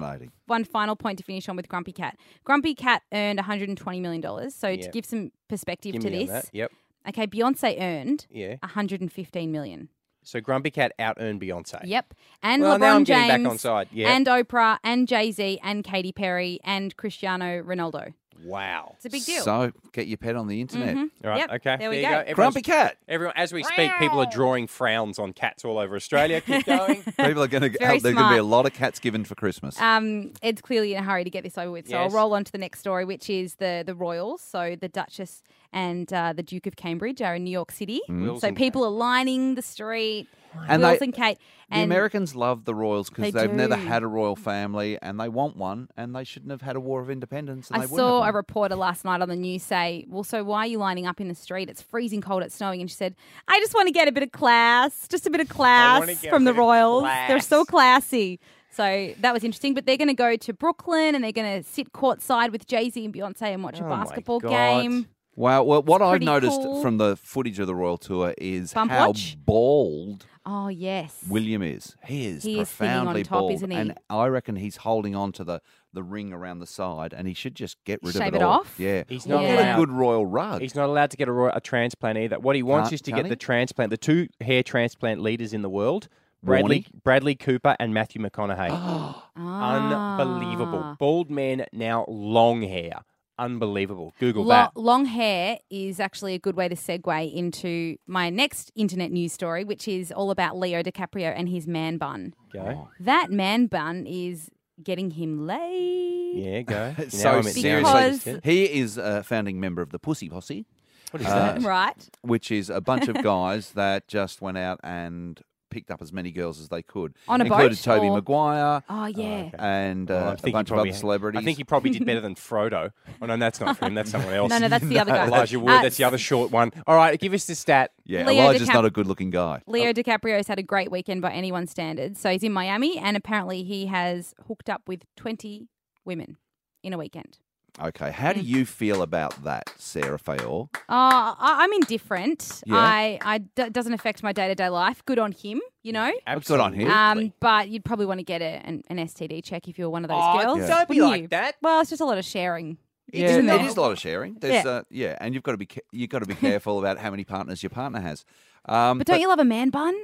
one 0.47 0.65
final 0.65 0.97
point 0.97 1.17
to 1.19 1.25
finish 1.25 1.49
on 1.49 1.57
with 1.57 1.67
Grumpy 1.69 1.93
Cat. 1.93 2.19
Grumpy 2.45 2.75
Cat 2.75 3.01
earned 3.13 3.39
120 3.39 4.01
million 4.01 4.21
dollars. 4.21 4.55
So 4.55 4.77
to 4.77 4.91
give 4.91 5.07
some 5.07 5.31
perspective 5.49 5.93
Give 5.95 6.03
to 6.03 6.11
me 6.11 6.21
on 6.23 6.27
this, 6.27 6.43
that. 6.45 6.51
Yep. 6.53 6.73
okay, 7.09 7.27
Beyonce 7.27 7.81
earned 7.81 8.27
Yeah. 8.29 8.57
115 8.61 9.51
million. 9.51 9.89
So 10.25 10.41
Grumpy 10.43 10.71
Cat 10.71 10.93
out 10.99 11.17
earned 11.21 11.41
Beyonce. 11.41 11.81
Yep. 11.85 12.13
And 12.43 12.61
Well, 12.63 12.77
LeBron 12.77 12.81
now 12.81 12.97
I'm 12.97 13.05
James 13.07 13.27
getting 13.29 13.45
back 13.45 13.51
on 13.53 13.59
side. 13.59 13.89
Yeah. 13.93 14.15
and 14.15 14.27
Oprah 14.27 14.79
and 14.85 15.09
Jay-Z 15.09 15.59
and 15.63 15.83
Katy 15.85 16.13
Perry 16.13 16.61
and 16.65 16.95
Cristiano 16.97 17.63
Ronaldo. 17.63 18.13
Wow. 18.45 18.93
It's 18.97 19.07
a 19.07 19.11
big 19.11 19.25
deal. 19.25 19.43
So 19.43 19.73
get 19.93 20.07
your 20.07 20.17
pet 20.19 20.37
on 20.37 20.49
the 20.49 20.61
internet. 20.61 20.97
Mhm. 20.97 21.11
All 21.25 21.31
right. 21.31 21.39
Yep, 21.39 21.51
Okay. 21.53 21.77
there 21.79 21.91
we 21.91 21.97
you 21.97 22.03
go. 22.03 22.09
Everyone's- 22.09 22.35
Grumpy 22.35 22.63
cat. 22.63 22.97
Everyone, 23.09 23.35
as 23.37 23.53
we 23.53 23.63
speak, 23.63 23.91
people 23.99 24.19
are 24.21 24.27
drawing 24.31 24.67
frowns 24.67 25.19
on 25.19 25.33
cats 25.33 25.65
all 25.65 25.79
over 25.79 25.95
Australia. 25.97 26.41
Keep 26.41 26.67
going. 26.67 27.03
People 27.19 27.43
are 27.43 27.49
going 27.49 27.63
to. 27.63 27.71
Very 27.71 27.99
There's 27.99 28.03
going 28.15 28.17
to 28.17 28.29
be 28.31 28.37
a 28.39 28.43
lot 28.43 28.67
of 28.67 28.73
cats 28.75 28.99
given 28.99 29.25
for 29.25 29.35
Christmas. 29.35 29.81
Um, 29.81 30.33
Ed's 30.43 30.61
clearly 30.61 30.95
in 30.95 31.01
a 31.01 31.03
hurry 31.03 31.25
to 31.25 31.31
get 31.31 31.45
this 31.45 31.57
over 31.59 31.71
with, 31.71 31.87
so 31.89 31.93
Yes. 32.01 32.11
I'll 32.13 32.17
roll 32.19 32.35
on 32.35 32.45
to 32.45 32.53
the 32.53 32.59
next 32.59 32.81
story, 32.81 33.05
which 33.05 33.29
is 33.31 33.55
the 33.57 33.83
the 33.87 33.95
royals. 33.95 34.41
So 34.43 34.77
the 34.81 34.89
Duchess 34.89 35.43
and 35.73 36.13
uh, 36.13 36.33
the 36.33 36.43
Duke 36.43 36.67
of 36.67 36.77
Cambridge 36.77 37.23
are 37.23 37.35
in 37.35 37.45
New 37.45 37.51
York 37.51 37.71
City. 37.73 38.01
Mm. 38.09 38.23
Wills 38.23 38.41
So 38.43 38.49
and 38.49 38.57
people 38.57 38.85
are 38.85 38.91
lining 38.91 39.55
the 39.55 39.63
street. 39.63 40.29
And 40.69 40.83
Wills 40.83 40.99
they- 40.99 41.07
and 41.07 41.15
Kate. 41.15 41.39
The 41.73 41.79
And 41.79 41.85
Americans 41.91 42.35
love 42.37 42.65
the 42.65 42.75
royals 42.75 43.09
because 43.11 43.33
they've 43.33 43.53
never 43.53 43.77
had 43.77 44.03
a 44.03 44.07
royal 44.07 44.37
family 44.37 44.99
and 45.01 45.19
they 45.19 45.29
want 45.29 45.57
one, 45.57 45.89
and 45.97 46.15
they 46.15 46.25
shouldn't 46.25 46.51
have 46.51 46.63
had 46.63 46.77
a 46.77 46.81
war 46.81 47.01
of 47.01 47.11
independence. 47.11 47.71
And 47.71 47.83
I 47.83 47.87
they 47.87 47.97
saw 47.97 48.19
a 48.21 48.25
have 48.27 48.35
one. 48.35 48.35
reporter 48.35 48.77
last 48.77 49.05
night 49.05 49.21
on 49.23 49.29
the 49.29 49.37
news 49.37 49.63
say, 49.63 50.05
Well, 50.09 50.25
so 50.25 50.45
why 50.45 50.59
are 50.61 50.67
you 50.67 50.79
lining 50.79 51.07
up 51.07 51.21
in 51.21 51.29
the 51.29 51.35
street? 51.35 51.69
It's 51.69 51.83
freezing 51.83 52.21
cold, 52.21 52.43
it's 52.43 52.55
snowing. 52.55 52.81
And 52.81 52.91
she 52.91 52.97
said, 52.97 53.15
I 53.49 53.59
just 53.61 53.75
want 53.75 53.87
to 53.89 53.93
get 53.93 54.07
a 54.09 54.13
bit 54.13 54.23
of 54.23 54.33
class, 54.33 55.09
just 55.09 55.27
a 55.27 55.31
bit 55.31 55.41
of 55.41 55.49
class 55.49 56.25
from 56.27 56.45
the 56.45 56.55
Royals. 56.55 57.05
They're 57.29 57.41
so 57.41 57.65
classy. 57.65 58.39
So 58.71 59.13
that 59.21 59.35
was 59.35 59.45
interesting. 59.45 59.75
But 59.75 59.85
they're 59.87 59.97
going 59.99 60.09
to 60.09 60.15
go 60.15 60.37
to 60.37 60.53
Brooklyn 60.53 61.15
and 61.15 61.23
they're 61.23 61.33
going 61.33 61.63
to 61.63 61.69
sit 61.69 61.93
courtside 61.93 62.53
with 62.53 62.67
Jay 62.67 62.89
Z 62.91 63.05
and 63.05 63.13
Beyonce 63.15 63.43
and 63.53 63.63
watch 63.63 63.79
a 63.81 63.85
Oh 63.85 63.89
my 63.89 63.97
basketball 64.05 64.41
God. 64.41 64.51
game. 64.51 65.09
Wow. 65.35 65.63
Well, 65.63 65.83
what 65.83 66.03
I've 66.03 66.23
noticed 66.23 66.61
cool. 66.61 66.83
from 66.83 66.99
the 66.99 67.17
footage 67.17 67.59
of 67.59 67.67
the 67.67 67.75
royal 67.75 67.97
tour 67.99 68.35
is 68.39 68.73
Bump 68.75 68.91
how 68.91 69.09
watch? 69.09 69.37
bald 69.45 70.27
Oh, 70.45 70.69
yes. 70.69 71.25
William 71.29 71.63
is. 71.63 71.95
He 72.05 72.27
is 72.27 72.43
He 72.43 72.59
is 72.59 72.69
thinning 72.71 72.95
on 72.97 73.05
profoundly 73.05 73.23
top, 73.23 73.39
bald, 73.41 73.53
isn't 73.53 73.71
he? 73.71 73.77
and 73.77 73.95
I 74.11 74.27
reckon 74.27 74.57
he's 74.57 74.77
holding 74.77 75.15
on 75.15 75.31
to 75.33 75.45
the, 75.45 75.61
the 75.93 76.03
ring 76.03 76.33
around 76.33 76.59
the 76.59 76.67
side, 76.67 77.13
and 77.13 77.29
he 77.29 77.35
should 77.35 77.55
just 77.55 77.77
get 77.85 78.01
rid 78.03 78.15
Shave 78.15 78.29
of 78.29 78.35
it, 78.35 78.37
it 78.39 78.43
all. 78.43 78.61
off? 78.61 78.75
Yeah, 78.79 79.05
He's 79.09 79.25
not 79.27 79.43
get 79.43 79.59
allowed. 79.61 79.75
a 79.75 79.77
good 79.77 79.91
royal 79.91 80.27
rug. 80.27 80.61
He's 80.61 80.75
not 80.75 80.87
allowed 80.89 81.11
to 81.13 81.17
get 81.17 81.29
a, 81.29 81.33
roy- 81.33 81.53
a 81.55 81.61
transplant 81.61 82.19
either. 82.19 82.41
What 82.41 82.57
he 82.57 82.63
wants 82.65 82.87
Can't- 82.89 82.95
is 82.95 83.01
to 83.03 83.11
can't 83.13 83.19
get 83.23 83.27
he? 83.27 83.31
the 83.31 83.37
transplant. 83.37 83.91
The 83.91 83.97
two 83.97 84.29
hair 84.41 84.63
transplant 84.65 85.21
leaders 85.23 85.53
in 85.53 85.63
the 85.63 85.71
world, 85.71 86.09
Bradley 86.43 86.87
Bradley 87.05 87.37
Cooper 87.37 87.77
and 87.79 87.95
Matthew 87.95 88.21
McConaughey. 88.21 89.15
Unbelievable. 89.37 90.81
Ah. 90.83 90.97
Bald 90.99 91.31
man 91.31 91.67
now 91.73 92.05
long 92.09 92.63
hair. 92.63 93.03
Unbelievable. 93.43 94.15
Google 94.21 94.45
Lo- 94.45 94.55
that. 94.55 94.77
long 94.77 95.05
hair 95.07 95.59
is 95.71 95.99
actually 95.99 96.35
a 96.35 96.39
good 96.39 96.57
way 96.57 96.69
to 96.69 96.75
segue 96.77 97.35
into 97.35 97.97
my 98.07 98.31
next 98.31 98.71
internet 98.77 99.11
news 99.11 99.33
story, 99.33 99.65
which 99.65 99.89
is 99.89 100.13
all 100.13 100.31
about 100.31 100.57
Leo 100.57 100.83
DiCaprio 100.83 101.33
and 101.37 101.49
his 101.49 101.67
man 101.67 101.99
bun. 101.99 102.35
Go. 102.53 102.89
That 103.01 103.31
man 103.31 103.67
bun 103.67 104.07
is 104.07 104.49
getting 104.83 105.11
him 105.13 105.47
laid. 105.47 106.37
Yeah, 106.37 106.63
go. 106.63 106.95
Now 106.99 107.05
so 107.09 107.29
I'm- 107.31 107.35
now 107.35 107.39
I'm 107.39 107.43
seriously, 107.43 107.73
interested. 108.03 108.41
he 108.45 108.65
is 108.81 108.97
a 108.97 109.23
founding 109.23 109.61
member 109.61 109.83
of 109.83 109.91
the 109.91 109.99
Pussy 109.99 110.29
Posse. 110.29 110.65
What 111.11 111.21
is 111.21 111.27
uh, 111.29 111.35
that? 111.59 111.63
Right. 111.63 112.09
Which 112.23 112.51
is 112.51 112.71
a 112.71 112.81
bunch 112.81 113.09
of 113.09 113.23
guys 113.23 113.73
that 113.73 114.09
just 114.09 114.41
went 114.41 114.57
out 114.57 114.81
and 114.83 115.41
picked 115.73 115.91
up 115.91 116.01
as 116.03 116.13
many 116.13 116.31
girls 116.31 116.61
as 116.61 116.69
they 116.69 116.83
could. 116.83 117.15
On 117.27 117.41
a 117.41 117.45
included 117.45 117.71
boat, 117.71 117.79
Toby 117.83 118.07
or- 118.09 118.17
Maguire 118.17 118.83
Oh, 118.89 119.07
yeah. 119.07 119.51
and 119.59 120.09
Well, 120.09 120.19
uh, 120.29 120.31
I 120.31 120.33
a 120.35 120.37
think 120.37 120.47
he 120.47 120.53
bunch 120.53 120.69
of 120.71 120.75
probably- 120.75 120.91
other 120.91 120.99
celebrities. 120.99 121.41
I 121.41 121.45
think 121.45 121.57
he 121.59 121.65
probably 121.65 121.91
did 121.91 122.05
better 122.07 122.21
than 122.21 122.35
Frodo. 122.37 122.91
Oh, 123.21 123.27
no, 123.27 123.37
that's 123.37 123.59
not 123.61 123.77
for 123.79 123.87
him. 123.87 123.95
That's 123.95 124.11
someone 124.11 124.33
else. 124.41 124.51
No, 124.51 124.59
no, 124.59 124.69
that's 124.69 124.85
the 124.85 124.99
other 124.99 125.11
guy. 125.19 125.27
Elijah 125.27 125.59
Wood. 125.59 125.71
Uh, 125.73 125.83
that's 125.83 125.97
the 125.97 126.05
other 126.05 126.19
short 126.19 126.51
one. 126.53 126.71
All 126.87 126.95
right, 126.97 127.19
give 127.19 127.33
us 127.33 127.47
the 127.47 127.55
stat. 127.55 127.91
yeah, 128.05 128.27
Leo 128.27 128.43
Elijah's 128.45 128.69
DiCap- 128.69 128.75
not 128.75 128.85
a 128.85 128.91
good-looking 128.91 129.31
guy. 129.31 129.63
Leo 129.67 129.93
DiCaprio's 129.93 130.47
had 130.47 130.59
a 130.59 130.63
great 130.63 130.91
weekend 130.91 131.23
by 131.23 131.33
anyone's 131.33 131.71
standards. 131.71 132.21
So 132.21 132.31
he's 132.31 132.43
in 132.43 132.53
Miami, 132.53 132.99
and 132.99 133.17
apparently 133.17 133.63
he 133.65 133.87
has 133.87 134.35
hooked 134.47 134.69
up 134.71 134.83
with 134.87 135.03
20 135.17 135.69
women 136.05 136.37
in 136.83 136.93
a 136.93 136.99
weekend. 136.99 137.39
Okay, 137.81 138.11
how 138.11 138.33
do 138.33 138.41
Mm. 138.41 138.45
you 138.47 138.67
feel 138.67 139.01
about 139.03 139.45
that, 139.45 139.71
Sarah 139.79 140.19
Fayor? 140.19 140.69
Uh, 140.75 140.77
I, 140.89 141.35
I'm 141.39 141.73
indifferent. 141.73 142.63
Yeah. 142.67 142.75
I, 142.77 143.19
I 143.23 143.39
d- 143.39 143.63
it 143.63 143.73
doesn't 143.73 143.95
affect 143.95 144.23
my 144.23 144.33
day 144.33 144.47
to 144.49 144.55
day 144.55 144.69
life. 144.69 145.03
Good 145.07 145.19
on 145.19 145.33
him, 145.33 145.61
you 145.83 145.93
know. 145.93 146.13
Good 146.45 146.61
on 146.61 146.75
him. 146.75 146.91
Um, 146.91 147.33
but 147.41 147.71
you'd 147.71 147.85
probably 147.85 148.05
want 148.07 148.19
to 148.21 148.25
get 148.25 148.43
a, 148.43 148.61
an, 148.67 148.83
an 148.89 148.99
STD 148.99 149.43
check 149.43 149.69
if 149.69 149.79
you're 149.79 149.89
one 149.91 150.05
of 150.05 150.09
those 150.09 150.21
Oh, 150.23 150.43
girls. 150.55 150.69
don't 150.69 150.89
be 150.89 151.01
like 151.01 151.23
you? 151.23 151.29
that. 151.29 151.57
Well, 151.63 151.81
it's 151.81 151.89
just 151.91 152.03
a 152.03 152.05
lot 152.05 152.19
of 152.19 152.25
sharing. 152.27 152.77
Yeah, 153.13 153.27
isn't 153.29 153.49
it 153.49 153.77
a 153.77 153.81
lot 153.81 153.93
of 153.93 153.99
sharing. 153.99 154.35
There's, 154.41 154.65
Yeah. 154.65 154.71
uh, 154.71 154.83
yeah, 154.91 155.17
and 155.21 155.35
you've 155.35 155.43
got 155.43 155.53
to 155.53 155.59
be 155.59 155.67
ca- 155.67 155.81
you've 155.93 156.09
got 156.11 156.21
to 156.21 156.27
be 156.27 156.35
careful 156.35 156.79
about 156.79 156.99
how 156.99 157.11
many 157.11 157.25
partners 157.25 157.63
your 157.63 157.71
partner 157.71 158.01
has. 158.01 158.25
Um, 158.67 158.99
But 158.99 159.07
don't 159.07 159.21
you 159.21 159.29
love 159.29 159.39
a 159.39 159.45
man 159.45 159.71
bun? 159.71 159.95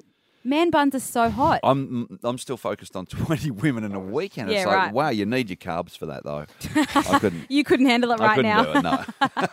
Man 0.44 0.70
buns 0.70 0.94
are 0.94 1.00
so 1.00 1.30
hot. 1.30 1.60
I'm 1.62 2.18
I'm 2.22 2.38
still 2.38 2.56
focused 2.56 2.96
on 2.96 3.06
20 3.26 3.50
women 3.50 3.84
in 3.84 3.94
a 3.94 3.98
weekend. 4.00 4.50
Yeah, 4.50 4.58
it's 4.58 4.66
like, 4.66 4.76
right. 4.76 4.92
wow, 4.92 5.08
you 5.10 5.26
need 5.26 5.50
your 5.50 5.56
carbs 5.56 5.96
for 5.98 6.06
that 6.06 6.24
though. 6.24 6.46
I 6.94 7.18
couldn't. 7.18 7.46
You 7.50 7.64
couldn't 7.64 7.86
handle 7.86 8.12
it 8.12 8.20
I 8.20 8.26
right 8.26 8.34
couldn't 8.36 8.50
now. 8.50 8.62
do 8.64 8.78
it. 8.78 8.82
No, 8.82 9.04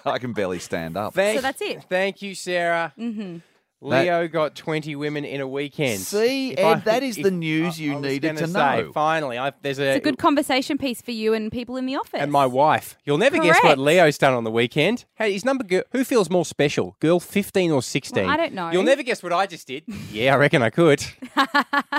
I 0.11 0.19
can 0.19 0.33
barely 0.33 0.59
stand 0.59 0.95
up. 0.97 1.13
Thank, 1.13 1.37
So 1.39 1.41
that's 1.41 1.61
it. 1.61 1.83
Thank 1.89 2.21
you, 2.21 2.35
Sarah. 2.35 2.93
hmm 2.95 3.37
Leo 3.85 4.27
got 4.27 4.55
20 4.55 4.95
women 4.95 5.25
in 5.25 5.41
a 5.41 5.47
weekend. 5.47 5.99
See, 6.01 6.51
If 6.51 6.59
Ed, 6.59 6.85
that 6.85 7.03
is 7.03 7.15
the 7.17 7.31
news 7.31 7.79
I- 7.79 7.83
you 7.83 7.95
I 7.97 7.99
needed 8.01 8.35
gonna 8.35 8.47
say, 8.47 8.81
know. 8.83 8.91
Finally, 8.93 9.37
I, 9.37 9.51
there's 9.61 9.79
a, 9.79 9.89
It's 9.89 9.97
a 9.97 9.99
good 10.01 10.17
conversation 10.17 10.77
piece 10.77 11.01
for 11.01 11.11
you 11.11 11.33
and 11.33 11.51
people 11.51 11.77
in 11.77 11.85
the 11.85 11.95
office. 11.95 12.19
and 12.19 12.31
my 12.31 12.45
wife. 12.45 12.97
You'll 13.05 13.17
never 13.17 13.37
guess 13.37 13.57
what 13.63 13.77
Leo's 13.77 14.17
done 14.17 14.33
on 14.33 14.43
the 14.43 14.51
weekend. 14.51 15.05
Hey, 15.15 15.33
his 15.33 15.45
number. 15.45 15.63
Girl, 15.63 15.83
who 15.91 16.03
feels 16.03 16.29
more 16.29 16.45
special, 16.45 16.95
girl 16.99 17.19
15 17.19 17.71
or 17.71 17.81
16? 17.81 18.23
Well, 18.23 18.31
I 18.31 18.37
don't 18.37 18.53
know. 18.53 18.71
You'll 18.71 18.83
never 18.83 19.03
guess 19.03 19.21
what 19.23 19.33
I 19.33 19.45
just 19.45 19.67
did. 19.67 19.83
yeah, 20.11 20.33
I 20.33 20.37
reckon 20.37 20.61
I 20.61 20.69
could. 20.69 21.03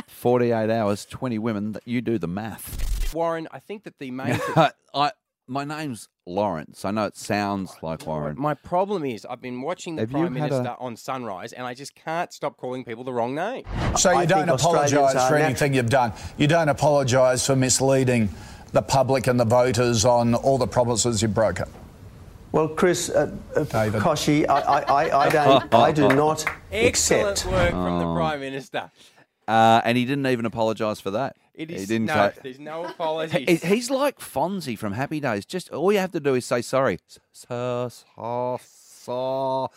48 0.08 0.70
hours, 0.70 1.04
20 1.06 1.38
women. 1.38 1.76
You 1.84 2.00
do 2.00 2.18
the 2.18 2.28
math. 2.28 3.14
Warren, 3.14 3.48
I 3.52 3.58
think 3.60 3.84
that 3.84 3.98
the 3.98 4.10
main. 4.10 4.38
I 4.94 5.12
my 5.48 5.64
name's 5.64 6.08
Lawrence. 6.26 6.84
I 6.84 6.90
know 6.90 7.04
it 7.04 7.16
sounds 7.16 7.72
like 7.82 8.06
Warren. 8.06 8.36
My 8.38 8.54
problem 8.54 9.04
is, 9.04 9.24
I've 9.24 9.40
been 9.40 9.62
watching 9.62 9.96
the 9.96 10.02
Have 10.02 10.10
you 10.10 10.18
Prime 10.18 10.34
had 10.36 10.50
Minister 10.50 10.70
a- 10.78 10.82
on 10.82 10.96
Sunrise, 10.96 11.52
and 11.52 11.66
I 11.66 11.74
just 11.74 11.94
can't 11.94 12.32
stop 12.32 12.56
calling 12.56 12.84
people 12.84 13.04
the 13.04 13.12
wrong 13.12 13.34
name. 13.34 13.64
So 13.96 14.10
you 14.10 14.18
I 14.18 14.26
don't 14.26 14.40
think 14.46 14.50
Australians 14.50 14.92
apologise 14.92 15.16
are 15.22 15.28
for 15.28 15.38
nat- 15.38 15.44
anything 15.44 15.74
you've 15.74 15.90
done. 15.90 16.12
You 16.36 16.46
don't 16.48 16.68
apologise 16.68 17.46
for 17.46 17.54
misleading 17.54 18.28
the 18.72 18.82
public 18.82 19.26
and 19.28 19.38
the 19.38 19.44
voters 19.44 20.04
on 20.04 20.34
all 20.34 20.58
the 20.58 20.66
promises 20.66 21.22
you've 21.22 21.34
broken. 21.34 21.66
Well, 22.52 22.68
Chris, 22.68 23.10
uh, 23.10 23.36
uh, 23.54 23.64
David. 23.64 24.02
Kochie, 24.02 24.48
I, 24.48 24.60
I, 24.60 24.80
I, 24.80 25.18
I 25.26 25.28
don't, 25.28 25.74
I 25.74 25.92
do 25.92 26.08
not 26.08 26.44
Excellent 26.72 27.44
accept. 27.44 27.46
work 27.52 27.70
from 27.70 27.98
the 27.98 28.14
Prime 28.14 28.40
Minister. 28.40 28.90
Uh, 29.46 29.80
and 29.84 29.96
he 29.96 30.04
didn't 30.04 30.26
even 30.26 30.44
apologise 30.46 30.98
for 31.00 31.12
that. 31.12 31.36
It 31.56 31.70
he 31.70 31.86
didn't 31.86 32.06
no, 32.06 32.30
there's 32.42 32.58
no 32.60 32.84
He- 32.84 32.90
apologies. 32.90 33.62
He's 33.62 33.90
like 33.90 34.18
Fonzie 34.18 34.78
from 34.78 34.92
Happy 34.92 35.20
Days. 35.20 35.46
Just 35.46 35.70
all 35.72 35.90
you 35.90 35.98
have 35.98 36.12
to 36.12 36.20
do 36.20 36.34
is 36.34 36.44
say 36.44 36.60
sorry. 36.60 36.98
So, 37.32 37.88
so, 37.90 38.60
so. 38.62 39.70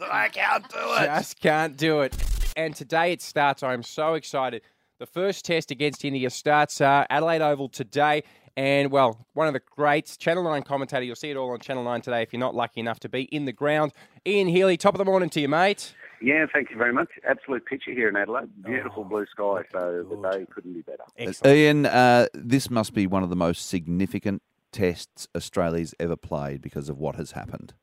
I 0.00 0.28
can't 0.28 0.66
do 0.68 0.78
it. 0.78 1.04
Just 1.04 1.40
can't 1.40 1.76
do 1.76 2.00
it. 2.00 2.16
And 2.56 2.74
today 2.74 3.12
it 3.12 3.20
starts. 3.20 3.62
I'm 3.62 3.82
so 3.82 4.14
excited. 4.14 4.62
The 4.98 5.06
first 5.06 5.44
test 5.44 5.70
against 5.70 6.04
India 6.04 6.30
starts 6.30 6.80
uh, 6.80 7.04
Adelaide 7.10 7.42
Oval 7.42 7.68
today. 7.68 8.22
And, 8.56 8.90
well, 8.90 9.24
one 9.34 9.46
of 9.46 9.52
the 9.52 9.60
greats, 9.76 10.16
Channel 10.16 10.42
9 10.42 10.62
commentator. 10.62 11.04
You'll 11.04 11.14
see 11.14 11.30
it 11.30 11.36
all 11.36 11.50
on 11.50 11.60
Channel 11.60 11.84
9 11.84 12.00
today 12.00 12.22
if 12.22 12.32
you're 12.32 12.40
not 12.40 12.56
lucky 12.56 12.80
enough 12.80 12.98
to 13.00 13.08
be 13.08 13.22
in 13.24 13.44
the 13.44 13.52
ground. 13.52 13.92
Ian 14.26 14.48
Healy, 14.48 14.76
top 14.76 14.94
of 14.94 14.98
the 14.98 15.04
morning 15.04 15.30
to 15.30 15.40
you, 15.40 15.48
mate. 15.48 15.94
Yeah, 16.20 16.46
thank 16.52 16.70
you 16.70 16.76
very 16.76 16.92
much. 16.92 17.08
Absolute 17.28 17.64
picture 17.66 17.92
here 17.92 18.08
in 18.08 18.16
Adelaide. 18.16 18.48
Oh, 18.64 18.68
Beautiful 18.68 19.04
blue 19.04 19.26
sky, 19.26 19.62
so 19.72 20.04
the 20.08 20.30
day 20.30 20.46
couldn't 20.52 20.74
be 20.74 20.82
better. 20.82 21.04
Ian, 21.46 21.86
uh, 21.86 22.26
this 22.34 22.70
must 22.70 22.92
be 22.92 23.06
one 23.06 23.22
of 23.22 23.30
the 23.30 23.36
most 23.36 23.68
significant 23.68 24.42
tests 24.72 25.28
Australia's 25.34 25.94
ever 26.00 26.16
played 26.16 26.60
because 26.60 26.88
of 26.88 26.98
what 26.98 27.16
has 27.16 27.32
happened. 27.32 27.74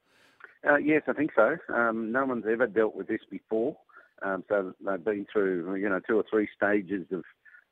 Uh, 0.68 0.78
yes, 0.78 1.04
I 1.08 1.14
think 1.14 1.32
so. 1.36 1.58
Um, 1.74 2.12
no 2.12 2.26
one's 2.26 2.46
ever 2.50 2.68
dealt 2.68 2.96
with 2.96 3.08
this 3.08 3.22
before. 3.30 3.78
Um, 4.22 4.44
so 4.50 4.74
they've 4.86 5.04
been 5.04 5.28
through, 5.32 5.76
you 5.76 5.90
know, 5.90 6.00
two 6.00 6.18
or 6.18 6.26
three 6.30 6.48
stages 6.56 7.06
of, 7.12 7.24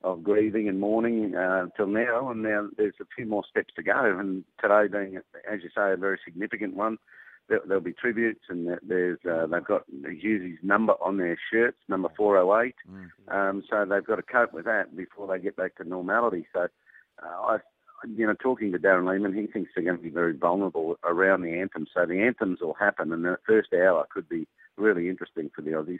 of 0.04 0.24
grieving 0.24 0.68
and 0.68 0.80
mourning 0.80 1.36
uh, 1.36 1.68
till 1.76 1.88
now, 1.88 2.30
and 2.30 2.44
now 2.44 2.68
there's 2.78 2.94
a 3.02 3.06
few 3.16 3.26
more 3.26 3.44
steps 3.50 3.74
to 3.76 3.84
go. 3.84 4.18
And 4.20 4.44
today 4.62 4.88
being, 4.88 5.18
as 5.52 5.62
you 5.64 5.70
say, 5.76 5.94
a 5.94 5.98
very 5.98 6.20
significant 6.24 6.76
one. 6.76 6.98
There, 7.50 7.60
there'll 7.68 7.84
be 7.84 7.94
tributes, 7.94 8.46
and 8.50 8.80
there's 8.82 9.20
uh, 9.30 9.48
they've 9.48 9.66
got 9.66 9.84
Hughes's 9.90 10.60
number 10.64 10.94
on 11.02 11.18
their 11.18 11.38
shirts, 11.52 11.78
number 11.90 12.10
408. 12.16 12.76
Um, 13.28 13.64
so 13.70 13.86
they've 13.86 14.06
got 14.06 14.16
to 14.16 14.22
cope 14.22 14.54
with 14.54 14.66
that 14.66 14.96
before 14.96 15.28
they 15.28 15.44
get 15.44 15.58
back 15.58 15.76
to 15.76 15.84
normality. 15.84 16.48
So, 16.54 16.68
uh, 17.22 17.26
I, 17.26 17.58
you 18.08 18.26
know, 18.26 18.34
talking 18.34 18.72
to 18.72 18.80
Darren 18.80 19.10
Lehmann, 19.10 19.34
he 19.34 19.48
thinks 19.48 19.72
they're 19.76 19.84
going 19.84 19.98
to 19.98 20.04
be 20.04 20.10
very 20.10 20.36
vulnerable 20.36 20.98
around 21.04 21.42
the 21.42 21.60
anthem. 21.60 21.86
So 21.94 22.06
the 22.06 22.22
anthems 22.22 22.60
will 22.62 22.76
happen, 22.76 23.12
and 23.12 23.26
the 23.26 23.38
first 23.46 23.74
hour 23.74 24.06
could 24.10 24.30
be 24.30 24.48
really 24.78 25.10
interesting 25.10 25.52
for 25.54 25.62
the 25.62 25.72
Aussies. 25.72 26.00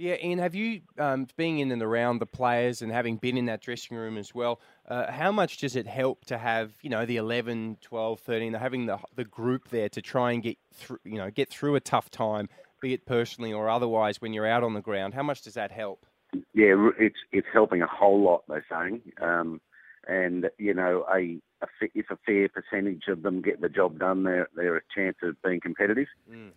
Yeah, 0.00 0.16
Ian, 0.24 0.38
have 0.38 0.54
you, 0.54 0.80
um, 0.98 1.26
being 1.36 1.58
in 1.58 1.70
and 1.70 1.82
around 1.82 2.20
the 2.20 2.26
players 2.26 2.80
and 2.80 2.90
having 2.90 3.18
been 3.18 3.36
in 3.36 3.44
that 3.46 3.60
dressing 3.60 3.98
room 3.98 4.16
as 4.16 4.34
well, 4.34 4.58
uh, 4.88 5.12
how 5.12 5.30
much 5.30 5.58
does 5.58 5.76
it 5.76 5.86
help 5.86 6.24
to 6.24 6.38
have, 6.38 6.72
you 6.80 6.88
know, 6.88 7.04
the 7.04 7.18
11, 7.18 7.76
12, 7.82 8.18
13, 8.18 8.54
having 8.54 8.86
the, 8.86 8.98
the 9.14 9.26
group 9.26 9.68
there 9.68 9.90
to 9.90 10.00
try 10.00 10.32
and 10.32 10.42
get 10.42 10.56
through, 10.72 10.96
you 11.04 11.18
know, 11.18 11.30
get 11.30 11.50
through 11.50 11.74
a 11.74 11.80
tough 11.80 12.10
time, 12.10 12.48
be 12.80 12.94
it 12.94 13.04
personally 13.04 13.52
or 13.52 13.68
otherwise 13.68 14.22
when 14.22 14.32
you're 14.32 14.46
out 14.46 14.64
on 14.64 14.72
the 14.72 14.80
ground? 14.80 15.12
How 15.12 15.22
much 15.22 15.42
does 15.42 15.52
that 15.52 15.70
help? 15.70 16.06
Yeah, 16.54 16.88
it's 16.98 17.18
it's 17.30 17.48
helping 17.52 17.82
a 17.82 17.86
whole 17.86 18.22
lot. 18.22 18.44
They're 18.48 18.64
saying, 18.70 19.02
um, 19.20 19.60
and 20.08 20.48
you 20.56 20.72
know, 20.72 21.04
a, 21.14 21.38
if 21.80 22.10
a 22.10 22.16
fair 22.24 22.48
percentage 22.48 23.04
of 23.08 23.22
them 23.22 23.42
get 23.42 23.60
the 23.60 23.68
job 23.68 23.98
done, 23.98 24.24
they're 24.24 24.48
they're 24.54 24.76
a 24.76 24.82
chance 24.94 25.16
of 25.22 25.40
being 25.42 25.60
competitive. 25.60 26.08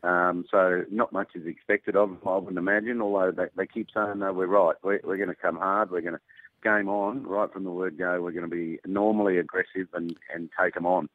Um, 0.04 0.46
so 0.50 0.84
not 0.92 1.12
much 1.12 1.30
is 1.36 1.46
expected 1.46 1.96
of 1.96 2.10
them, 2.10 2.20
I 2.26 2.38
wouldn't 2.38 2.58
imagine. 2.58 3.02
Although 3.02 3.32
they, 3.32 3.48
they 3.56 3.68
keep 3.68 3.88
saying, 3.94 4.20
no, 4.20 4.34
we're 4.34 4.48
right. 4.48 4.76
We're, 4.84 5.02
we're 5.04 5.18
going 5.18 5.30
to 5.30 5.36
come 5.36 5.58
hard. 5.58 5.92
We're 5.92 6.02
going 6.02 6.16
to 6.16 6.22
game 6.64 6.88
on 6.88 7.24
right 7.24 7.52
from 7.52 7.66
the 7.66 7.72
word 7.72 7.98
go. 7.98 8.22
We're 8.22 8.32
going 8.32 8.50
to 8.50 8.56
be 8.56 8.80
normally 8.86 9.38
aggressive 9.38 9.88
and 9.94 10.16
and 10.34 10.50
take 10.60 10.76
them 10.76 10.86
on. 10.86 11.10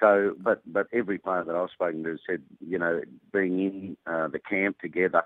So, 0.00 0.34
but 0.38 0.62
but 0.66 0.88
every 0.92 1.18
player 1.18 1.44
that 1.44 1.54
I've 1.54 1.70
spoken 1.70 2.02
to 2.04 2.18
said, 2.28 2.42
you 2.60 2.78
know, 2.78 3.02
being 3.32 3.58
in 3.60 3.96
uh, 4.06 4.28
the 4.28 4.38
camp 4.38 4.78
together 4.80 5.24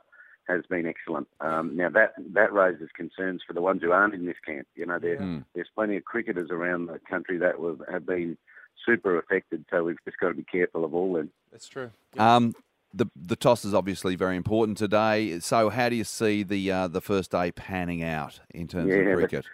has 0.48 0.62
been 0.68 0.86
excellent. 0.86 1.28
Um, 1.40 1.76
now 1.76 1.88
that 1.90 2.14
that 2.34 2.52
raises 2.52 2.88
concerns 2.94 3.42
for 3.46 3.52
the 3.52 3.60
ones 3.60 3.82
who 3.82 3.92
aren't 3.92 4.14
in 4.14 4.26
this 4.26 4.36
camp. 4.44 4.66
You 4.74 4.86
know, 4.86 4.98
there, 4.98 5.18
Mm. 5.18 5.44
there's 5.54 5.68
plenty 5.74 5.96
of 5.96 6.04
cricketers 6.04 6.50
around 6.50 6.86
the 6.86 6.98
country 7.08 7.38
that 7.38 7.58
will, 7.58 7.78
have 7.90 8.06
been 8.06 8.36
super 8.84 9.18
affected. 9.18 9.64
So 9.70 9.84
we've 9.84 9.96
just 10.04 10.18
got 10.18 10.28
to 10.28 10.34
be 10.34 10.44
careful 10.44 10.84
of 10.84 10.94
all 10.94 11.14
them. 11.14 11.30
That's 11.50 11.68
true. 11.68 11.90
Um, 12.18 12.54
the 12.94 13.06
the 13.16 13.36
toss 13.36 13.64
is 13.64 13.74
obviously 13.74 14.14
very 14.16 14.36
important 14.36 14.78
today. 14.78 15.38
So, 15.40 15.68
how 15.70 15.88
do 15.88 15.96
you 15.96 16.04
see 16.04 16.42
the 16.42 16.70
uh, 16.70 16.88
the 16.88 17.00
first 17.00 17.30
day 17.32 17.50
panning 17.52 18.02
out 18.02 18.40
in 18.54 18.68
terms 18.68 18.88
Yeah, 18.88 18.96
of 19.00 19.06
the- 19.06 19.14
cricket? 19.26 19.46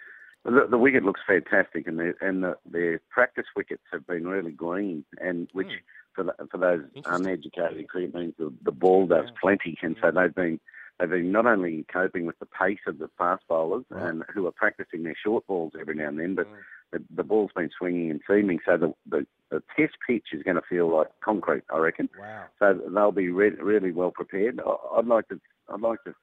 The, 0.45 0.67
the 0.69 0.77
wicket 0.77 1.03
looks 1.05 1.21
fantastic, 1.25 1.87
and 1.87 1.97
the 1.97 2.13
and 2.19 2.43
the, 2.43 2.57
the 2.69 2.99
practice 3.09 3.45
wickets 3.55 3.83
have 3.93 4.05
been 4.05 4.27
really 4.27 4.51
green, 4.51 5.05
and 5.21 5.47
which 5.53 5.69
for 6.13 6.25
the, 6.25 6.33
for 6.51 6.57
those 6.57 6.81
uneducated 7.05 7.87
cricket 7.87 8.13
means 8.13 8.33
the, 8.37 8.51
the 8.63 8.71
ball 8.73 9.07
does 9.07 9.29
plenty, 9.41 9.77
and 9.81 9.95
so 10.01 10.11
they've 10.11 10.35
been 10.35 10.59
they've 11.09 11.21
been 11.21 11.31
not 11.31 11.45
only 11.45 11.85
coping 11.91 12.25
with 12.25 12.39
the 12.39 12.45
pace 12.45 12.79
of 12.87 12.97
the 12.99 13.09
fast 13.17 13.43
bowlers 13.47 13.85
and 14.07 14.23
who 14.33 14.47
are 14.47 14.51
practicing 14.51 15.03
their 15.03 15.15
short 15.21 15.45
balls 15.47 15.73
every 15.79 15.95
now 15.95 16.07
and 16.07 16.19
then, 16.19 16.35
but 16.35 16.47
the, 16.91 17.03
the 17.15 17.23
ball's 17.23 17.51
been 17.55 17.69
swinging 17.77 18.11
and 18.11 18.21
seaming, 18.27 18.59
so 18.65 18.77
the, 18.77 18.93
the 19.09 19.25
the 19.49 19.61
test 19.77 19.93
pitch 20.07 20.27
is 20.33 20.41
going 20.43 20.55
to 20.55 20.63
feel 20.67 20.87
like 20.95 21.07
concrete, 21.23 21.63
I 21.71 21.77
reckon. 21.77 22.09
Wow. 22.19 22.45
So 22.57 22.79
they'll 22.91 23.11
be 23.11 23.29
re- 23.29 23.49
really 23.51 23.91
well 23.91 24.09
prepared. 24.11 24.59
I- 24.65 24.97
I'd 24.97 25.05
like 25.07 25.27
to 25.29 25.39
I'd 25.71 25.81
like 25.81 26.03
to 26.05 26.15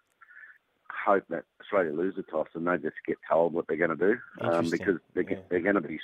hope 1.06 1.24
that 1.30 1.44
Australia 1.60 1.92
lose 1.92 2.14
the 2.16 2.22
toss 2.22 2.48
and 2.54 2.66
they 2.66 2.76
just 2.76 2.96
get 3.06 3.18
told 3.30 3.52
what 3.52 3.66
they're 3.68 3.76
going 3.76 3.96
to 3.96 3.96
do 3.96 4.16
um, 4.40 4.68
because 4.70 4.96
they're, 5.14 5.24
they're 5.48 5.60
going 5.60 5.76
to 5.76 5.80
be 5.80 5.98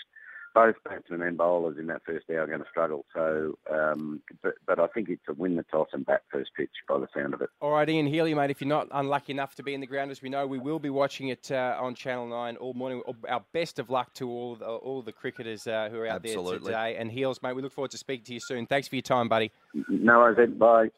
both 0.56 0.76
batsmen 0.84 1.20
and 1.20 1.36
bowlers 1.36 1.76
in 1.78 1.86
that 1.86 2.00
first 2.06 2.24
hour 2.30 2.40
are 2.40 2.46
going 2.46 2.60
to 2.60 2.66
struggle. 2.70 3.04
So, 3.14 3.58
um, 3.70 4.22
but, 4.42 4.54
but 4.66 4.80
I 4.80 4.86
think 4.86 5.10
it's 5.10 5.22
a 5.28 5.34
win 5.34 5.54
the 5.56 5.64
toss 5.64 5.88
and 5.92 6.06
bat 6.06 6.22
first 6.32 6.52
pitch 6.56 6.70
by 6.88 6.98
the 6.98 7.08
sound 7.14 7.34
of 7.34 7.42
it. 7.42 7.50
All 7.60 7.72
right, 7.72 7.86
Ian 7.86 8.06
Healy, 8.06 8.32
mate. 8.32 8.50
If 8.50 8.62
you're 8.62 8.68
not 8.68 8.88
unlucky 8.90 9.32
enough 9.32 9.54
to 9.56 9.62
be 9.62 9.74
in 9.74 9.82
the 9.82 9.86
ground, 9.86 10.10
as 10.10 10.22
we 10.22 10.30
know, 10.30 10.46
we 10.46 10.58
will 10.58 10.78
be 10.78 10.88
watching 10.88 11.28
it 11.28 11.50
uh, 11.52 11.76
on 11.78 11.94
Channel 11.94 12.28
Nine 12.28 12.56
all 12.56 12.72
morning. 12.72 13.02
Our 13.28 13.44
best 13.52 13.78
of 13.78 13.90
luck 13.90 14.14
to 14.14 14.30
all 14.30 14.56
the, 14.56 14.64
all 14.64 15.02
the 15.02 15.12
cricketers 15.12 15.66
uh, 15.66 15.90
who 15.90 15.98
are 15.98 16.06
out 16.06 16.24
Absolutely. 16.24 16.72
there 16.72 16.84
today. 16.84 16.96
And 16.96 17.12
Heels, 17.12 17.42
mate, 17.42 17.54
we 17.54 17.60
look 17.60 17.72
forward 17.72 17.90
to 17.90 17.98
speaking 17.98 18.24
to 18.24 18.32
you 18.32 18.40
soon. 18.40 18.64
Thanks 18.64 18.88
for 18.88 18.94
your 18.94 19.02
time, 19.02 19.28
buddy. 19.28 19.52
No 19.90 20.20
worries, 20.20 20.38
Ed. 20.38 20.58
Bye. 20.58 20.88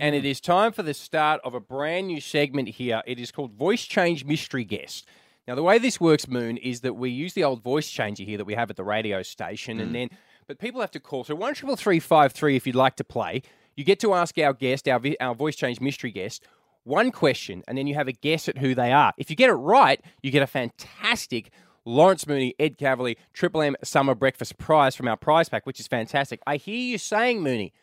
And 0.00 0.14
it 0.14 0.24
is 0.24 0.40
time 0.40 0.72
for 0.72 0.82
the 0.82 0.94
start 0.94 1.42
of 1.44 1.52
a 1.52 1.60
brand 1.60 2.06
new 2.06 2.22
segment 2.22 2.70
here. 2.70 3.02
It 3.06 3.20
is 3.20 3.30
called 3.30 3.52
Voice 3.52 3.84
Change 3.84 4.24
Mystery 4.24 4.64
Guest. 4.64 5.06
Now, 5.46 5.54
the 5.54 5.62
way 5.62 5.78
this 5.78 6.00
works, 6.00 6.26
Moon, 6.26 6.56
is 6.56 6.80
that 6.80 6.94
we 6.94 7.10
use 7.10 7.34
the 7.34 7.44
old 7.44 7.62
voice 7.62 7.90
changer 7.90 8.24
here 8.24 8.38
that 8.38 8.46
we 8.46 8.54
have 8.54 8.70
at 8.70 8.76
the 8.76 8.84
radio 8.84 9.22
station, 9.22 9.78
and 9.78 9.90
mm. 9.90 9.92
then, 9.92 10.08
but 10.46 10.58
people 10.58 10.80
have 10.80 10.90
to 10.92 11.00
call. 11.00 11.24
So 11.24 11.34
one 11.34 11.54
triple 11.54 11.76
three 11.76 12.00
five 12.00 12.32
three, 12.32 12.56
if 12.56 12.66
you'd 12.66 12.76
like 12.76 12.96
to 12.96 13.04
play, 13.04 13.42
you 13.76 13.84
get 13.84 14.00
to 14.00 14.14
ask 14.14 14.38
our 14.38 14.54
guest, 14.54 14.88
our 14.88 15.00
our 15.20 15.34
voice 15.34 15.56
change 15.56 15.80
mystery 15.80 16.12
guest, 16.12 16.42
one 16.84 17.10
question, 17.10 17.62
and 17.68 17.76
then 17.76 17.86
you 17.86 17.94
have 17.94 18.08
a 18.08 18.12
guess 18.12 18.48
at 18.48 18.58
who 18.58 18.74
they 18.74 18.92
are. 18.92 19.12
If 19.18 19.28
you 19.28 19.36
get 19.36 19.50
it 19.50 19.54
right, 19.54 20.00
you 20.22 20.30
get 20.30 20.42
a 20.42 20.46
fantastic. 20.46 21.50
Lawrence 21.86 22.26
Mooney, 22.26 22.54
Ed 22.58 22.78
Cavalier, 22.78 23.16
Triple 23.34 23.60
M 23.60 23.76
Summer 23.84 24.14
Breakfast 24.14 24.56
prize 24.56 24.96
from 24.96 25.06
our 25.06 25.18
prize 25.18 25.50
pack, 25.50 25.66
which 25.66 25.78
is 25.78 25.86
fantastic. 25.86 26.40
I 26.46 26.56
hear 26.56 26.78
you 26.78 26.96
saying, 26.96 27.42
Mooney, 27.42 27.74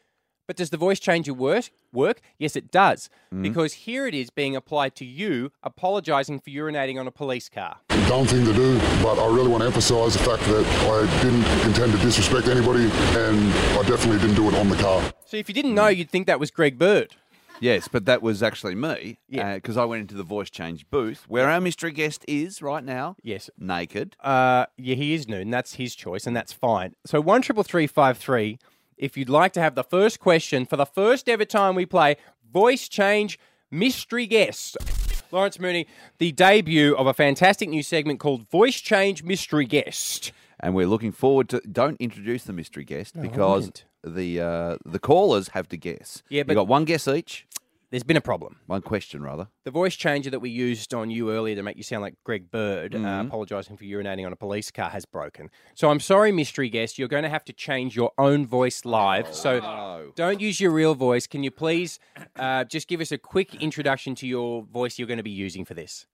but 0.52 0.58
does 0.58 0.70
the 0.70 0.76
voice 0.76 1.00
changer 1.00 1.34
work? 1.34 1.70
Work? 1.94 2.20
Yes, 2.38 2.58
it 2.58 2.72
does. 2.72 3.10
Because 3.42 3.72
here 3.72 4.06
it 4.06 4.14
is 4.14 4.30
being 4.30 4.54
applied 4.54 4.98
to 4.98 5.06
you 5.06 5.54
apologising 5.64 6.42
for 6.42 6.50
urinating 6.50 7.00
on 7.00 7.08
a 7.08 7.12
police 7.12 7.48
car. 7.48 7.78
dumb 7.88 8.26
thing 8.26 8.44
to 8.44 8.52
do, 8.52 8.78
but 9.02 9.18
I 9.18 9.34
really 9.34 9.48
want 9.48 9.62
to 9.62 9.68
emphasise 9.68 10.12
the 10.12 10.20
fact 10.20 10.44
that 10.44 10.66
I 10.92 11.24
didn't 11.24 11.46
intend 11.66 11.94
to 11.94 11.98
disrespect 12.00 12.50
anybody, 12.50 12.84
and 13.18 13.54
I 13.80 13.84
definitely 13.88 14.20
didn't 14.20 14.36
do 14.36 14.50
it 14.50 14.56
on 14.56 14.68
the 14.68 14.76
car. 14.76 15.02
So 15.26 15.38
if 15.38 15.48
you 15.48 15.56
didn't 15.56 15.74
know, 15.74 15.88
you'd 15.88 16.10
think 16.10 16.28
that 16.28 16.38
was 16.38 16.52
Greg 16.52 16.78
Bird. 16.78 17.16
Yes, 17.62 17.88
but 17.88 18.06
that 18.06 18.22
was 18.22 18.44
actually 18.44 18.76
me. 18.76 19.20
Yeah. 19.30 19.56
Because 19.56 19.78
I 19.78 19.86
went 19.86 20.02
into 20.02 20.16
the 20.16 20.24
voice 20.24 20.50
change 20.50 20.90
booth 20.90 21.26
where 21.30 21.48
our 21.48 21.62
mystery 21.62 21.92
guest 21.92 22.26
is 22.28 22.62
right 22.62 22.84
now. 22.84 23.16
Yes. 23.22 23.50
Naked. 23.58 24.18
Uh, 24.20 24.66
yeah, 24.78 24.96
he 24.96 25.14
is 25.14 25.30
nude, 25.30 25.44
and 25.44 25.54
that's 25.54 25.76
his 25.76 25.96
choice, 25.96 26.28
and 26.28 26.36
that's 26.36 26.52
fine. 26.52 26.96
So 27.06 27.22
one 27.22 27.42
triple 27.42 27.64
three 27.64 27.88
five 27.88 28.18
three. 28.18 28.58
If 29.02 29.18
you'd 29.18 29.30
like 29.30 29.52
to 29.54 29.60
have 29.62 29.74
the 29.74 29.84
first 29.84 30.20
question 30.20 30.64
for 30.64 30.78
the 30.78 30.86
first 30.86 31.28
ever 31.28 31.44
time 31.44 31.74
we 31.74 31.88
play 31.88 32.18
voice 32.54 32.88
change 32.88 33.40
mystery 33.72 34.28
guest, 34.28 34.78
Lawrence 35.32 35.60
Mooney, 35.60 35.88
the 36.20 36.32
debut 36.32 36.96
of 36.96 37.08
a 37.08 37.14
fantastic 37.16 37.68
new 37.68 37.82
segment 37.82 38.20
called 38.20 38.48
Voice 38.52 38.80
Change 38.80 39.24
Mystery 39.24 39.66
Guest. 39.66 40.32
And 40.60 40.76
we're 40.76 40.86
looking 40.86 41.12
forward 41.12 41.50
to. 41.50 41.62
Don't 41.62 42.00
introduce 42.00 42.44
the 42.44 42.54
mystery 42.54 42.84
guest 42.84 43.20
because 43.20 43.72
the 44.04 44.40
uh, 44.40 44.78
the 44.86 45.00
callers 45.00 45.48
have 45.50 45.68
to 45.70 45.78
guess. 45.78 46.22
Yeah, 46.30 46.44
but- 46.44 46.52
you 46.52 46.56
got 46.58 46.68
one 46.68 46.86
guess 46.86 47.08
each. 47.08 47.48
There's 47.92 48.04
been 48.04 48.16
a 48.16 48.22
problem. 48.22 48.56
One 48.68 48.82
question, 48.82 49.22
rather. 49.22 49.50
The 49.66 49.72
voice 49.72 49.96
changer 49.98 50.30
that 50.30 50.40
we 50.40 50.50
used 50.50 50.94
on 50.94 51.10
you 51.12 51.30
earlier 51.30 51.56
to 51.58 51.62
make 51.62 51.76
you 51.76 51.84
sound 51.84 52.02
like 52.04 52.14
Greg 52.24 52.50
Bird, 52.50 52.96
uh, 52.96 53.00
Mhm. 53.00 53.28
apologising 53.28 53.76
for 53.76 53.84
urinating 53.84 54.26
on 54.26 54.32
a 54.32 54.38
police 54.38 54.72
car, 54.72 54.90
has 54.92 55.04
broken. 55.06 55.50
So 55.76 55.90
I'm 55.90 56.00
sorry, 56.00 56.32
mystery 56.32 56.70
guest, 56.70 56.98
you're 56.98 57.10
going 57.10 57.24
to 57.24 57.30
have 57.30 57.44
to 57.46 57.54
change 57.54 57.94
your 57.98 58.14
own 58.18 58.46
voice 58.48 58.86
live. 58.86 59.34
So 59.36 60.14
don't 60.16 60.40
use 60.40 60.62
your 60.62 60.72
real 60.72 60.96
voice. 60.96 61.28
Can 61.28 61.44
you 61.44 61.52
please 61.52 62.00
uh, 62.38 62.64
just 62.64 62.88
give 62.88 63.02
us 63.02 63.12
a 63.12 63.18
quick 63.18 63.56
introduction 63.62 64.16
to 64.16 64.28
your 64.28 64.64
voice 64.64 64.98
you're 64.98 65.08
going 65.08 65.18
to 65.18 65.24
be 65.24 65.30
using 65.30 65.66
for 65.66 65.74
this? 65.74 66.08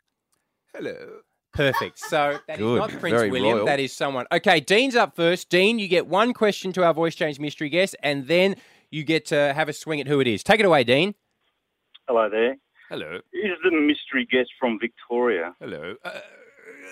Hello. 0.74 1.20
Perfect. 1.54 2.00
So 2.00 2.40
that 2.48 2.56
is 2.56 2.60
Good. 2.60 2.78
not 2.80 2.90
Prince 2.90 3.18
Very 3.18 3.30
William. 3.30 3.58
royal. 3.58 3.66
That 3.68 3.80
is 3.80 3.94
someone. 3.94 4.26
Okay, 4.32 4.60
Dean's 4.60 4.96
up 4.96 5.16
first. 5.16 5.50
Dean, 5.50 5.78
you 5.78 5.88
get 5.88 6.08
one 6.08 6.34
question 6.34 6.74
to 6.74 6.84
our 6.84 6.94
voice 6.94 7.14
change 7.14 7.40
mystery 7.40 7.70
guest, 7.70 7.96
and 8.02 8.28
then 8.28 8.56
you 8.90 9.04
get 9.04 9.26
to 9.28 9.54
have 9.54 9.70
a 9.70 9.74
swing 9.74 10.02
at 10.02 10.08
who 10.08 10.20
it 10.20 10.28
is. 10.28 10.44
Take 10.44 10.60
it 10.60 10.66
away, 10.66 10.84
Dean. 10.84 11.14
Hello 12.08 12.30
there. 12.30 12.56
Hello. 12.90 13.18
Is 13.34 13.58
the 13.64 13.72
mystery 13.72 14.26
guest 14.32 14.50
from 14.60 14.80
Victoria? 14.80 15.54
Hello. 15.60 15.96
Uh, 16.06 16.12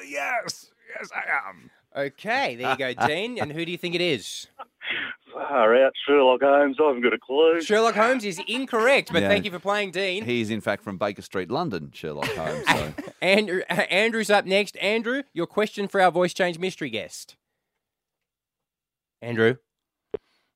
yes. 0.08 0.72
Yes, 1.00 1.10
I 1.16 1.50
am. 1.50 1.70
Okay, 1.96 2.56
there 2.56 2.72
you 2.72 2.78
go, 2.78 2.94
Dean. 3.08 3.40
And 3.40 3.52
who 3.54 3.64
do 3.66 3.72
you 3.72 3.78
think 3.78 3.96
it 3.96 4.02
is? 4.02 4.48
Far 5.34 5.76
out, 5.84 5.94
Sherlock 6.06 6.42
Holmes. 6.42 6.78
I 6.82 6.88
haven't 6.88 7.02
got 7.02 7.14
a 7.14 7.18
clue. 7.18 7.62
Sherlock 7.62 7.96
Holmes 7.96 8.26
is 8.26 8.42
incorrect, 8.48 9.12
but 9.14 9.22
Yeah. 9.22 9.30
thank 9.30 9.46
you 9.46 9.52
for 9.52 9.60
playing, 9.60 9.92
Dean. 9.92 10.26
He 10.26 10.42
is, 10.42 10.50
in 10.50 10.60
fact, 10.62 10.84
from 10.84 10.98
Baker 10.98 11.22
Street, 11.22 11.50
London, 11.50 11.92
Sherlock 11.94 12.28
Holmes. 12.28 12.66
So. 12.68 12.94
Andrew, 13.22 13.62
uh, 13.70 13.74
Andrew's 13.90 14.30
up 14.30 14.46
next. 14.46 14.78
Andrew, 14.78 15.24
your 15.34 15.48
question 15.48 15.88
for 15.88 16.02
our 16.02 16.12
voice 16.12 16.34
change 16.34 16.60
mystery 16.60 16.90
guest. 16.90 17.36
Andrew. 19.22 19.56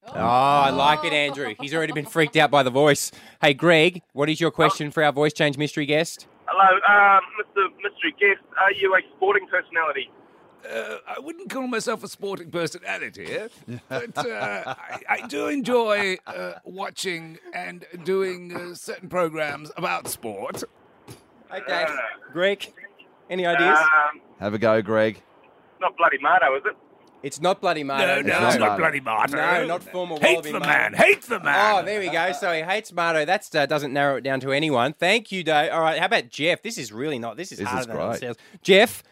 Oh, 0.07 0.13
I 0.15 0.69
like 0.71 1.03
it, 1.03 1.13
Andrew. 1.13 1.53
He's 1.59 1.73
already 1.73 1.93
been 1.93 2.05
freaked 2.05 2.35
out 2.37 2.49
by 2.49 2.63
the 2.63 2.69
voice. 2.69 3.11
Hey, 3.41 3.53
Greg, 3.53 4.01
what 4.13 4.29
is 4.29 4.39
your 4.41 4.51
question 4.51 4.91
for 4.91 5.03
our 5.03 5.11
voice 5.11 5.33
change 5.33 5.57
mystery 5.57 5.85
guest? 5.85 6.27
Hello, 6.47 6.79
um, 6.87 7.21
Mr. 7.39 7.67
Mystery 7.83 8.15
Guest. 8.19 8.41
Are 8.59 8.71
you 8.71 8.95
a 8.95 9.01
sporting 9.15 9.47
personality? 9.47 10.09
Uh, 10.69 10.97
I 11.07 11.19
wouldn't 11.19 11.49
call 11.49 11.67
myself 11.67 12.03
a 12.03 12.07
sporting 12.07 12.49
personality, 12.51 13.37
but 13.87 14.17
uh, 14.17 14.63
I, 14.65 14.99
I 15.07 15.27
do 15.27 15.47
enjoy 15.47 16.17
uh, 16.27 16.53
watching 16.65 17.37
and 17.53 17.85
doing 18.03 18.53
uh, 18.55 18.73
certain 18.75 19.07
programs 19.09 19.71
about 19.77 20.07
sport. 20.07 20.63
Okay. 21.53 21.85
Greg, 22.33 22.73
any 23.29 23.45
ideas? 23.45 23.77
Um, 23.79 24.21
Have 24.39 24.53
a 24.53 24.57
go, 24.57 24.81
Greg. 24.81 25.21
not 25.79 25.95
bloody 25.97 26.17
Mardo, 26.17 26.57
is 26.57 26.63
it? 26.65 26.75
It's 27.21 27.41
not 27.41 27.59
bloody 27.59 27.83
Mardo. 27.83 28.23
No, 28.25 28.39
no, 28.39 28.47
it's 28.47 28.57
not 28.57 28.77
bloody 28.77 29.01
Mardo. 29.01 29.33
No, 29.33 29.65
not 29.65 29.83
former 29.83 30.15
Hate 30.21 30.35
Wallaby 30.37 30.51
the 30.53 30.59
Mardo. 30.59 30.67
man, 30.67 30.93
hate 30.93 31.21
the 31.23 31.39
man. 31.41 31.75
Oh, 31.75 31.85
there 31.85 31.99
we 31.99 32.09
go. 32.09 32.31
So 32.31 32.53
he 32.53 32.61
hates 32.61 32.93
Marto. 32.93 33.25
That 33.25 33.53
uh, 33.55 33.65
doesn't 33.65 33.91
narrow 33.91 34.15
it 34.17 34.21
down 34.21 34.39
to 34.41 34.51
anyone. 34.51 34.93
Thank 34.93 35.31
you, 35.31 35.43
Dave. 35.43 35.71
All 35.73 35.81
right, 35.81 35.99
how 35.99 36.05
about 36.05 36.29
Jeff? 36.29 36.61
This 36.61 36.77
is 36.77 36.93
really 36.93 37.19
not. 37.19 37.35
This 37.35 37.51
is 37.51 37.57
This 37.59 37.67
harder 37.67 37.81
is 37.81 37.87
than 37.87 37.95
great. 37.97 38.15
it 38.15 38.19
sounds. 38.21 38.37
Jeff. 38.61 39.03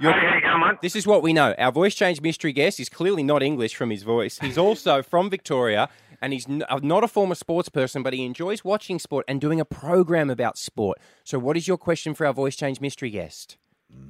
You're, 0.00 0.12
Hey, 0.12 0.26
how 0.28 0.34
you 0.36 0.40
going, 0.42 0.60
mate? 0.60 0.80
this 0.82 0.94
is 0.94 1.06
what 1.06 1.22
we 1.22 1.32
know. 1.32 1.54
Our 1.58 1.72
voice 1.72 1.94
change 1.94 2.20
mystery 2.20 2.52
guest 2.52 2.78
is 2.78 2.88
clearly 2.90 3.22
not 3.22 3.42
English 3.42 3.74
from 3.74 3.88
his 3.90 4.02
voice. 4.02 4.38
He's 4.38 4.58
also 4.58 5.02
from 5.12 5.30
Victoria, 5.30 5.88
and 6.20 6.34
he's 6.34 6.46
n- 6.46 6.64
uh, 6.68 6.80
not 6.82 7.02
a 7.02 7.08
former 7.08 7.34
sports 7.34 7.70
person, 7.70 8.02
but 8.02 8.12
he 8.12 8.24
enjoys 8.26 8.62
watching 8.62 8.98
sport 8.98 9.24
and 9.26 9.40
doing 9.40 9.58
a 9.58 9.64
program 9.64 10.28
about 10.28 10.58
sport. 10.58 10.98
So, 11.24 11.38
what 11.38 11.56
is 11.56 11.66
your 11.66 11.78
question 11.78 12.12
for 12.12 12.26
our 12.26 12.34
voice 12.34 12.56
change 12.56 12.78
mystery 12.80 13.08
guest? 13.08 13.56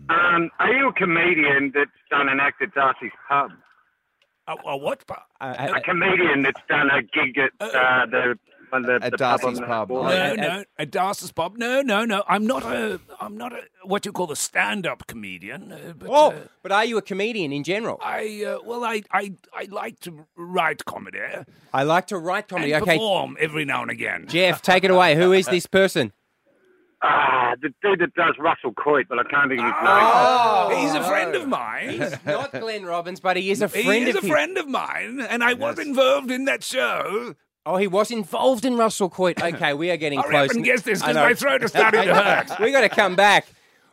Um, 0.09 0.51
are 0.59 0.73
you 0.73 0.89
a 0.89 0.93
comedian 0.93 1.73
that's 1.75 1.91
done 2.11 2.29
an 2.29 2.39
act 2.41 2.63
at 2.63 2.73
Darcy's 2.75 3.11
Pub? 3.29 3.51
A, 4.49 4.55
a 4.69 4.77
what? 4.77 5.03
Uh, 5.11 5.55
A 5.75 5.81
comedian 5.81 6.43
that's 6.43 6.61
done 6.69 6.89
a 6.91 7.03
gig 7.03 7.37
at 7.37 7.51
uh, 7.61 8.07
the, 8.07 8.39
uh, 8.73 8.79
the, 8.81 9.01
At 9.03 9.11
the 9.11 9.17
Darcy's 9.17 9.59
pub. 9.59 9.69
pub. 9.89 9.91
on 9.93 10.07
the- 10.07 10.35
No, 10.37 10.49
no, 10.59 10.65
at 10.79 10.93
Darcy's 10.93 11.33
pub. 11.33 11.57
No, 11.59 11.83
no, 11.83 12.05
no. 12.05 12.23
I'm 12.29 12.47
not 12.47 12.63
a. 12.63 13.01
I'm 13.21 13.37
not 13.37 13.53
a 13.53 13.63
what 13.83 14.07
you 14.07 14.13
call 14.13 14.31
a 14.31 14.37
stand-up 14.37 15.09
comedian. 15.09 15.73
Uh, 15.73 15.93
but, 15.99 16.09
Oh, 16.09 16.31
uh, 16.31 16.35
but 16.63 16.71
are 16.71 16.85
you 16.85 16.97
a 16.99 17.03
comedian 17.03 17.53
in 17.53 17.65
general? 17.65 17.99
I 18.01 18.45
uh, 18.47 18.59
well, 18.65 18.85
I, 18.85 19.03
I 19.13 19.33
I 19.53 19.67
like 19.71 19.99
to 20.01 20.27
write 20.37 20.85
comedy 20.85 21.19
I 21.75 21.83
like 21.83 22.07
to 22.09 22.19
write 22.19 22.47
comedy. 22.47 22.73
and 22.73 22.83
okay, 22.85 22.93
perform 22.95 23.37
every 23.41 23.65
now 23.65 23.83
and 23.83 23.91
again. 23.91 24.27
Jeff, 24.29 24.63
take 24.63 24.85
it 24.85 24.91
away. 24.93 25.17
Who 25.17 25.33
is 25.33 25.47
this 25.47 25.67
person? 25.67 26.13
Ah, 27.03 27.55
the 27.61 27.69
dude 27.83 28.01
that 28.01 28.15
does 28.15 28.35
Russell 28.39 28.73
Coight, 28.73 29.07
but 29.09 29.19
I 29.19 29.23
can't 29.25 29.49
think 29.51 29.61
of 29.61 29.67
his 29.67 29.75
Oh, 29.83 30.69
name. 30.71 30.79
he's 30.81 30.95
a 30.95 31.05
friend 31.05 31.35
of 31.35 31.47
mine. 31.47 31.91
He's 31.91 32.17
not 32.25 32.53
Glenn 32.53 32.85
Robbins, 32.87 33.21
but 33.21 33.37
he 33.37 33.51
is 33.51 33.61
a 33.61 33.69
friend 33.69 33.83
He 33.85 33.89
friend 33.89 34.09
is 34.09 34.15
of 34.17 34.25
a 34.25 34.27
his. 34.27 34.31
friend 34.31 34.59
of 34.59 34.67
mine, 34.69 35.21
and 35.21 35.45
I 35.45 35.53
was 35.53 35.79
involved 35.79 36.31
in 36.31 36.47
that 36.47 36.65
show. 36.65 37.35
Oh, 37.67 37.77
he 37.77 37.87
was 37.87 38.11
involved 38.11 38.65
in 38.65 38.77
Russell 38.77 39.11
Coight. 39.11 39.43
Okay, 39.43 39.75
we 39.75 39.91
are 39.91 39.97
getting 39.97 40.21
Hurry 40.23 40.31
close. 40.31 40.51
up 40.51 40.57
and 40.57 40.65
guess 40.65 40.83
this, 40.83 41.03
I 41.03 41.07
'cause 41.07 41.15
know. 41.17 41.23
my 41.25 41.35
throat 41.35 41.63
is 41.65 41.71
starting 41.71 42.05
to 42.05 42.15
hurt. 42.23 42.61
we 42.61 42.71
got 42.73 42.83
to 42.83 42.89
come 42.89 43.15
back. 43.15 43.47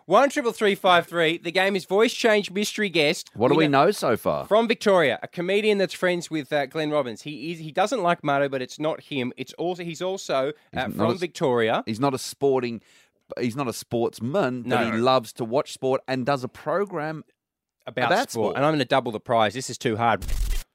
One 0.05 0.29
triple 0.29 0.51
three 0.51 0.75
five 0.75 1.07
three. 1.07 1.37
The 1.37 1.51
game 1.51 1.75
is 1.75 1.85
voice 1.85 2.13
change 2.13 2.51
mystery 2.51 2.89
guest. 2.89 3.29
What 3.35 3.49
do 3.49 3.55
we 3.55 3.67
know 3.67 3.91
so 3.91 4.17
far? 4.17 4.45
From 4.45 4.67
Victoria, 4.67 5.17
a 5.23 5.27
comedian 5.27 5.77
that's 5.77 5.93
friends 5.93 6.29
with 6.29 6.51
uh, 6.51 6.65
Glenn 6.65 6.91
Robbins. 6.91 7.21
He 7.21 7.51
is 7.53 7.59
he 7.59 7.71
doesn't 7.71 8.01
like 8.01 8.23
Mato, 8.23 8.49
but 8.49 8.61
it's 8.61 8.79
not 8.79 9.01
him. 9.03 9.31
It's 9.37 9.53
also 9.53 9.83
he's 9.83 10.01
also 10.01 10.49
uh, 10.49 10.51
Not 10.73 10.93
from 10.93 11.11
a- 11.11 11.15
Victoria. 11.15 11.83
He's 11.85 11.99
not 11.99 12.13
a 12.13 12.17
sporting. 12.17 12.81
He's 13.39 13.55
not 13.55 13.67
a 13.67 13.73
sportsman, 13.73 14.63
but 14.63 14.81
No. 14.81 14.91
he 14.91 14.97
loves 14.97 15.31
to 15.33 15.45
watch 15.45 15.71
sport 15.73 16.01
and 16.07 16.25
does 16.25 16.43
a 16.43 16.49
program 16.49 17.23
about, 17.87 18.11
about 18.11 18.29
sport. 18.29 18.31
sport. 18.31 18.55
and 18.57 18.65
I'm 18.65 18.71
going 18.71 18.79
to 18.79 18.85
double 18.85 19.11
the 19.13 19.19
prize. 19.21 19.53
This 19.53 19.69
is 19.69 19.77
too 19.77 19.95
hard. 19.95 20.23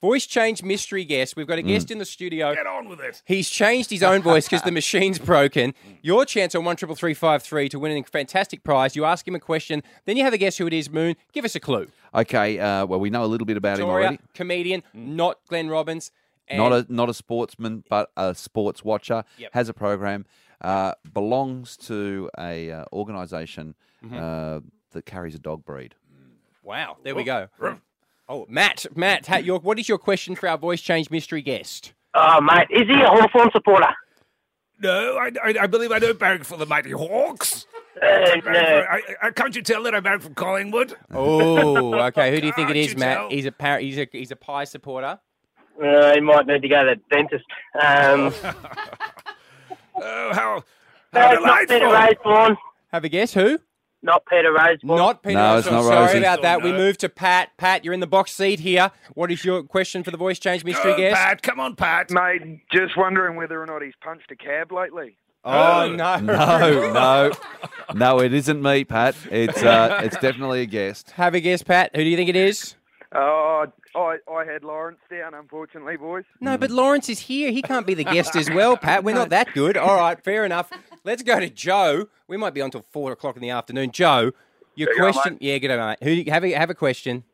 Voice 0.01 0.27
change 0.27 0.63
mystery 0.63 1.05
guest. 1.05 1.35
We've 1.37 1.47
got 1.47 1.59
a 1.59 1.63
guest 1.63 1.89
Mm. 1.89 1.93
in 1.93 1.99
the 1.99 2.05
studio. 2.05 2.55
Get 2.55 2.67
on 2.69 2.89
with 2.89 3.01
it. 3.01 3.21
He's 3.25 3.51
changed 3.51 3.91
his 3.91 4.03
own 4.03 4.23
voice 4.23 4.45
because 4.47 4.63
the 4.63 4.71
machine's 4.81 5.19
broken. 5.19 5.75
Your 6.03 6.25
chance 6.25 6.55
on 6.55 6.65
one 6.65 6.77
triple 6.77 6.95
three 6.95 7.15
five 7.15 7.43
three 7.43 7.69
to 7.71 7.79
win 7.81 7.91
a 7.97 8.03
fantastic 8.05 8.63
prize. 8.63 8.95
You 8.95 9.05
ask 9.05 9.27
him 9.27 9.35
a 9.35 9.41
question, 9.41 9.83
then 10.05 10.17
you 10.17 10.23
have 10.23 10.33
a 10.33 10.39
guess 10.39 10.57
who 10.59 10.67
it 10.69 10.73
is. 10.73 10.89
Moon, 10.89 11.17
give 11.33 11.45
us 11.45 11.55
a 11.57 11.61
clue. 11.61 11.89
Okay, 12.15 12.59
uh, 12.61 12.87
well, 12.87 13.01
we 13.01 13.11
know 13.11 13.25
a 13.25 13.27
little 13.27 13.47
bit 13.47 13.57
about 13.57 13.79
him 13.81 13.87
already. 13.89 14.19
comedian, 14.35 14.83
not 14.95 15.39
Glenn 15.49 15.69
Robbins. 15.69 16.13
And 16.51 16.59
Not 16.59 16.73
a 16.73 16.87
not 16.89 17.11
a 17.11 17.15
sportsman, 17.15 17.85
but 17.91 18.11
a 18.17 18.35
sports 18.35 18.83
watcher. 18.83 19.25
Yep. 19.37 19.51
Has 19.53 19.69
a 19.69 19.75
program. 19.75 20.25
Uh, 20.61 20.93
belongs 21.13 21.77
to 21.77 22.31
a 22.39 22.71
uh, 22.71 22.85
organisation 22.93 23.75
Mm-hmm. 24.05 24.17
uh, 24.17 24.61
that 24.93 25.07
carries 25.07 25.35
a 25.35 25.39
dog 25.41 25.65
breed. 25.65 25.95
wow. 26.63 26.97
There 27.03 27.15
we 27.17 27.25
go. 27.25 27.49
Oh, 28.29 28.45
Matt, 28.49 28.87
Matt, 28.95 29.27
ha- 29.27 29.37
your, 29.39 29.59
what 29.61 29.79
is 29.79 29.89
your 29.89 29.99
question 29.99 30.35
for 30.35 30.49
our 30.49 30.59
voice 30.59 30.81
change 30.81 31.11
mystery 31.11 31.41
guest? 31.43 31.95
Oh, 32.15 32.41
mate, 32.41 32.67
is 32.71 32.87
he 32.87 33.01
a 33.01 33.07
Hawthorn 33.09 33.51
supporter? 33.53 33.89
No, 34.81 35.17
I, 35.17 35.31
I, 35.43 35.55
I 35.63 35.67
believe 35.67 35.91
I 35.93 35.99
don't 35.99 36.19
barrack 36.19 36.45
for 36.45 36.57
the 36.57 36.67
mighty 36.67 36.91
Hawks. 36.91 37.67
Uh, 38.01 38.07
no. 38.37 38.41
for- 38.43 38.51
I, 38.53 39.01
I, 39.23 39.31
can't 39.31 39.57
you 39.57 39.63
tell 39.63 39.83
that 39.85 39.95
I 39.95 40.01
barrack 40.01 40.21
for 40.23 40.31
Collingwood? 40.31 40.95
Oh, 41.13 41.95
okay. 42.09 42.31
Who 42.33 42.41
do 42.41 42.47
you 42.47 42.53
think 42.53 42.71
it 42.71 42.75
Can't 42.75 42.85
is, 42.87 42.93
you 42.93 42.99
Matt? 42.99 43.17
tell? 43.17 43.31
He's 43.31 43.47
a 43.47 43.53
par- 43.53 43.81
he's 43.81 43.99
a 43.99 44.07
he's 44.13 44.31
a 44.31 44.37
pie 44.37 44.65
supporter. 44.65 45.19
Uh, 45.83 46.15
he 46.15 46.21
might 46.21 46.47
need 46.47 46.63
to 46.63 46.69
go 46.69 46.85
to 46.85 46.95
the 46.97 47.17
dentist. 47.17 47.45
Um, 47.81 48.33
Oh, 50.01 50.31
how, 50.33 50.63
how 51.13 51.33
it's 51.33 51.43
not 51.45 51.59
Peter 51.61 51.79
delightful. 51.81 52.31
Raceborn. 52.33 52.57
Have 52.93 53.05
a 53.05 53.09
guess. 53.09 53.35
Who? 53.35 53.59
Not 54.03 54.25
Peter 54.27 54.53
Raceborn. 54.53 54.97
Not 54.97 55.23
Peter. 55.23 55.35
No, 55.39 55.59
it's 55.59 55.69
not 55.71 55.83
Sorry 55.83 56.07
Rosie. 56.07 56.19
about 56.19 56.43
that. 56.43 56.63
We 56.63 56.71
No. 56.71 56.79
move 56.79 56.99
to 56.99 57.09
Pat. 57.09 57.51
Pat, 57.57 57.85
you're 57.85 57.95
in 57.95 58.01
the 58.01 58.07
box 58.07 58.31
seat 58.33 58.61
here. 58.61 58.93
What 59.15 59.33
is 59.33 59.45
your 59.45 59.63
question 59.65 60.05
for 60.05 60.11
the 60.13 60.17
voice 60.17 60.39
change 60.39 60.65
mystery 60.65 60.93
Go, 60.93 60.99
guest? 60.99 61.17
Pat, 61.21 61.43
come 61.43 61.59
on, 61.59 61.75
Pat. 61.75 62.11
Mate, 62.11 62.61
just 62.73 62.97
wondering 62.97 63.37
whether 63.37 63.61
or 63.61 63.67
not 63.67 63.83
he's 63.83 63.95
punched 64.03 64.31
a 64.31 64.37
cab 64.37 64.71
lately. 64.71 65.17
Oh 65.45 65.89
no, 65.95 66.17
No, 66.17 66.93
no, 66.93 67.33
no. 67.95 68.19
It 68.21 68.33
isn't 68.35 68.61
me, 68.63 68.85
Pat. 68.85 69.15
It's 69.31 69.63
uh, 69.63 70.01
it's 70.05 70.17
definitely 70.19 70.63
a 70.63 70.67
guest. 70.67 71.13
Have 71.13 71.35
a 71.35 71.41
guess, 71.41 71.63
Pat. 71.63 71.91
Who 71.95 72.03
do 72.05 72.09
you 72.11 72.17
think 72.17 72.29
it 72.29 72.37
is? 72.37 72.75
Oh, 73.15 73.65
I, 73.97 74.19
I 74.31 74.45
had 74.45 74.63
Lawrence 74.65 74.99
down, 75.11 75.33
unfortunately, 75.33 75.97
boys. 75.97 76.25
No, 76.41 76.59
but 76.59 76.71
Lawrence 76.71 77.09
is 77.09 77.21
here. 77.21 77.51
He 77.51 77.63
can't 77.63 77.87
be 77.87 77.95
the 77.95 78.05
guest 78.05 78.37
as 78.37 78.51
well, 78.51 78.77
Pat. 78.77 79.03
We're 79.03 79.15
not 79.15 79.31
that 79.31 79.53
good. 79.55 79.77
All 79.79 79.97
right, 79.97 80.23
fair 80.23 80.45
enough. 80.45 80.71
Let's 81.09 81.23
go 81.23 81.41
to 81.41 81.49
Joe. 81.49 82.07
We 82.27 82.37
might 82.37 82.53
be 82.53 82.61
on 82.61 82.71
till 82.71 82.85
four 82.91 83.13
o'clock 83.13 83.35
in 83.37 83.41
the 83.43 83.49
afternoon. 83.51 83.93
Joe, 83.93 84.33
your 84.75 84.91
Yeah, 84.93 85.01
go 85.01 85.07
on, 85.07 85.13
question. 85.15 85.39
yeah, 85.41 85.57
good 85.59 85.71
on, 85.71 85.89
mate. 85.89 85.99
Who 86.03 86.11
do 86.15 86.21
you- 86.23 86.31
have 86.31 86.45
a 86.45 86.51
have 86.53 86.69
a 86.69 86.75
question? 86.75 87.25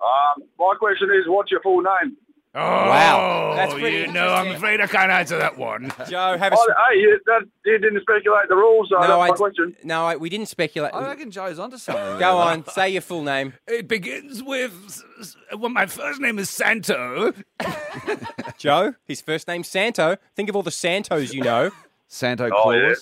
Um, 0.00 0.42
my 0.58 0.74
question 0.78 1.08
is, 1.10 1.28
what's 1.28 1.50
your 1.52 1.60
full 1.62 1.82
name? 1.82 2.16
Oh, 2.54 2.60
Wow, 2.60 3.52
that's 3.56 3.72
pretty 3.72 3.98
you 3.98 4.12
know, 4.12 4.26
I'm 4.28 4.48
afraid 4.56 4.80
I 4.82 4.86
can't 4.86 5.10
answer 5.10 5.38
that 5.38 5.56
one. 5.56 5.90
Joe, 6.10 6.36
have 6.36 6.52
a. 6.52 6.56
Oh, 6.58 6.74
hey, 6.90 6.98
you, 6.98 7.18
that, 7.24 7.42
you 7.64 7.78
didn't 7.78 8.02
speculate 8.02 8.48
the 8.50 8.56
rules, 8.56 8.88
so 8.90 8.96
that's 8.98 9.08
no, 9.08 9.18
my 9.18 9.28
I, 9.28 9.30
question. 9.30 9.74
no, 9.84 10.04
I, 10.04 10.16
we 10.16 10.28
didn't 10.28 10.48
speculate. 10.48 10.92
I 10.92 11.06
reckon 11.06 11.30
Joe's 11.30 11.58
onto 11.58 11.78
something. 11.78 12.18
Go 12.18 12.36
on, 12.36 12.66
say 12.66 12.90
your 12.90 13.00
full 13.00 13.22
name. 13.22 13.54
It 13.66 13.88
begins 13.88 14.42
with, 14.42 14.72
s- 14.86 15.02
s- 15.20 15.36
well, 15.56 15.70
my 15.70 15.86
first 15.86 16.20
name 16.20 16.38
is 16.38 16.50
Santo. 16.50 17.32
Joe, 18.58 18.94
his 19.06 19.20
first 19.22 19.48
name's 19.48 19.68
Santo. 19.68 20.16
Think 20.36 20.48
of 20.50 20.56
all 20.56 20.62
the 20.62 20.70
Santos 20.70 21.32
you 21.32 21.42
know. 21.42 21.70
Santo 22.08 22.50
Oh, 22.52 22.70
yeah. 22.72 22.92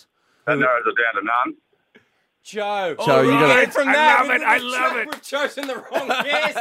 Claus. 0.51 0.59
That 0.59 0.65
narrows 0.65 0.85
it 0.87 0.97
down 1.03 1.23
to 1.23 1.27
none. 1.27 1.57
Joe. 2.43 2.97
Joe, 3.05 3.23
you 3.23 3.31
gotta- 3.33 3.55
Right 3.55 3.73
from 3.73 3.89
I 3.89 3.93
that, 3.93 4.19
love 4.21 4.29
we've- 4.29 4.43
it, 4.43 4.47
I 4.47 4.55
we've 4.57 4.65
love 4.65 4.93
cho- 4.93 4.99
it. 4.99 5.09
We've 5.11 5.23
chosen 5.23 5.67
the 5.67 5.77
wrong 5.77 6.09
guest. 6.25 6.59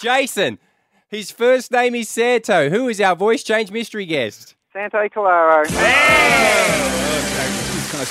Jason, 0.00 0.58
his 1.08 1.30
first 1.30 1.70
name 1.72 1.94
is 1.94 2.08
Santo. 2.08 2.68
Who 2.70 2.88
is 2.88 3.00
our 3.00 3.16
voice 3.16 3.42
change 3.42 3.70
mystery 3.70 4.06
guest? 4.06 4.54
Santo 4.72 5.06
Cilauro. 5.08 5.66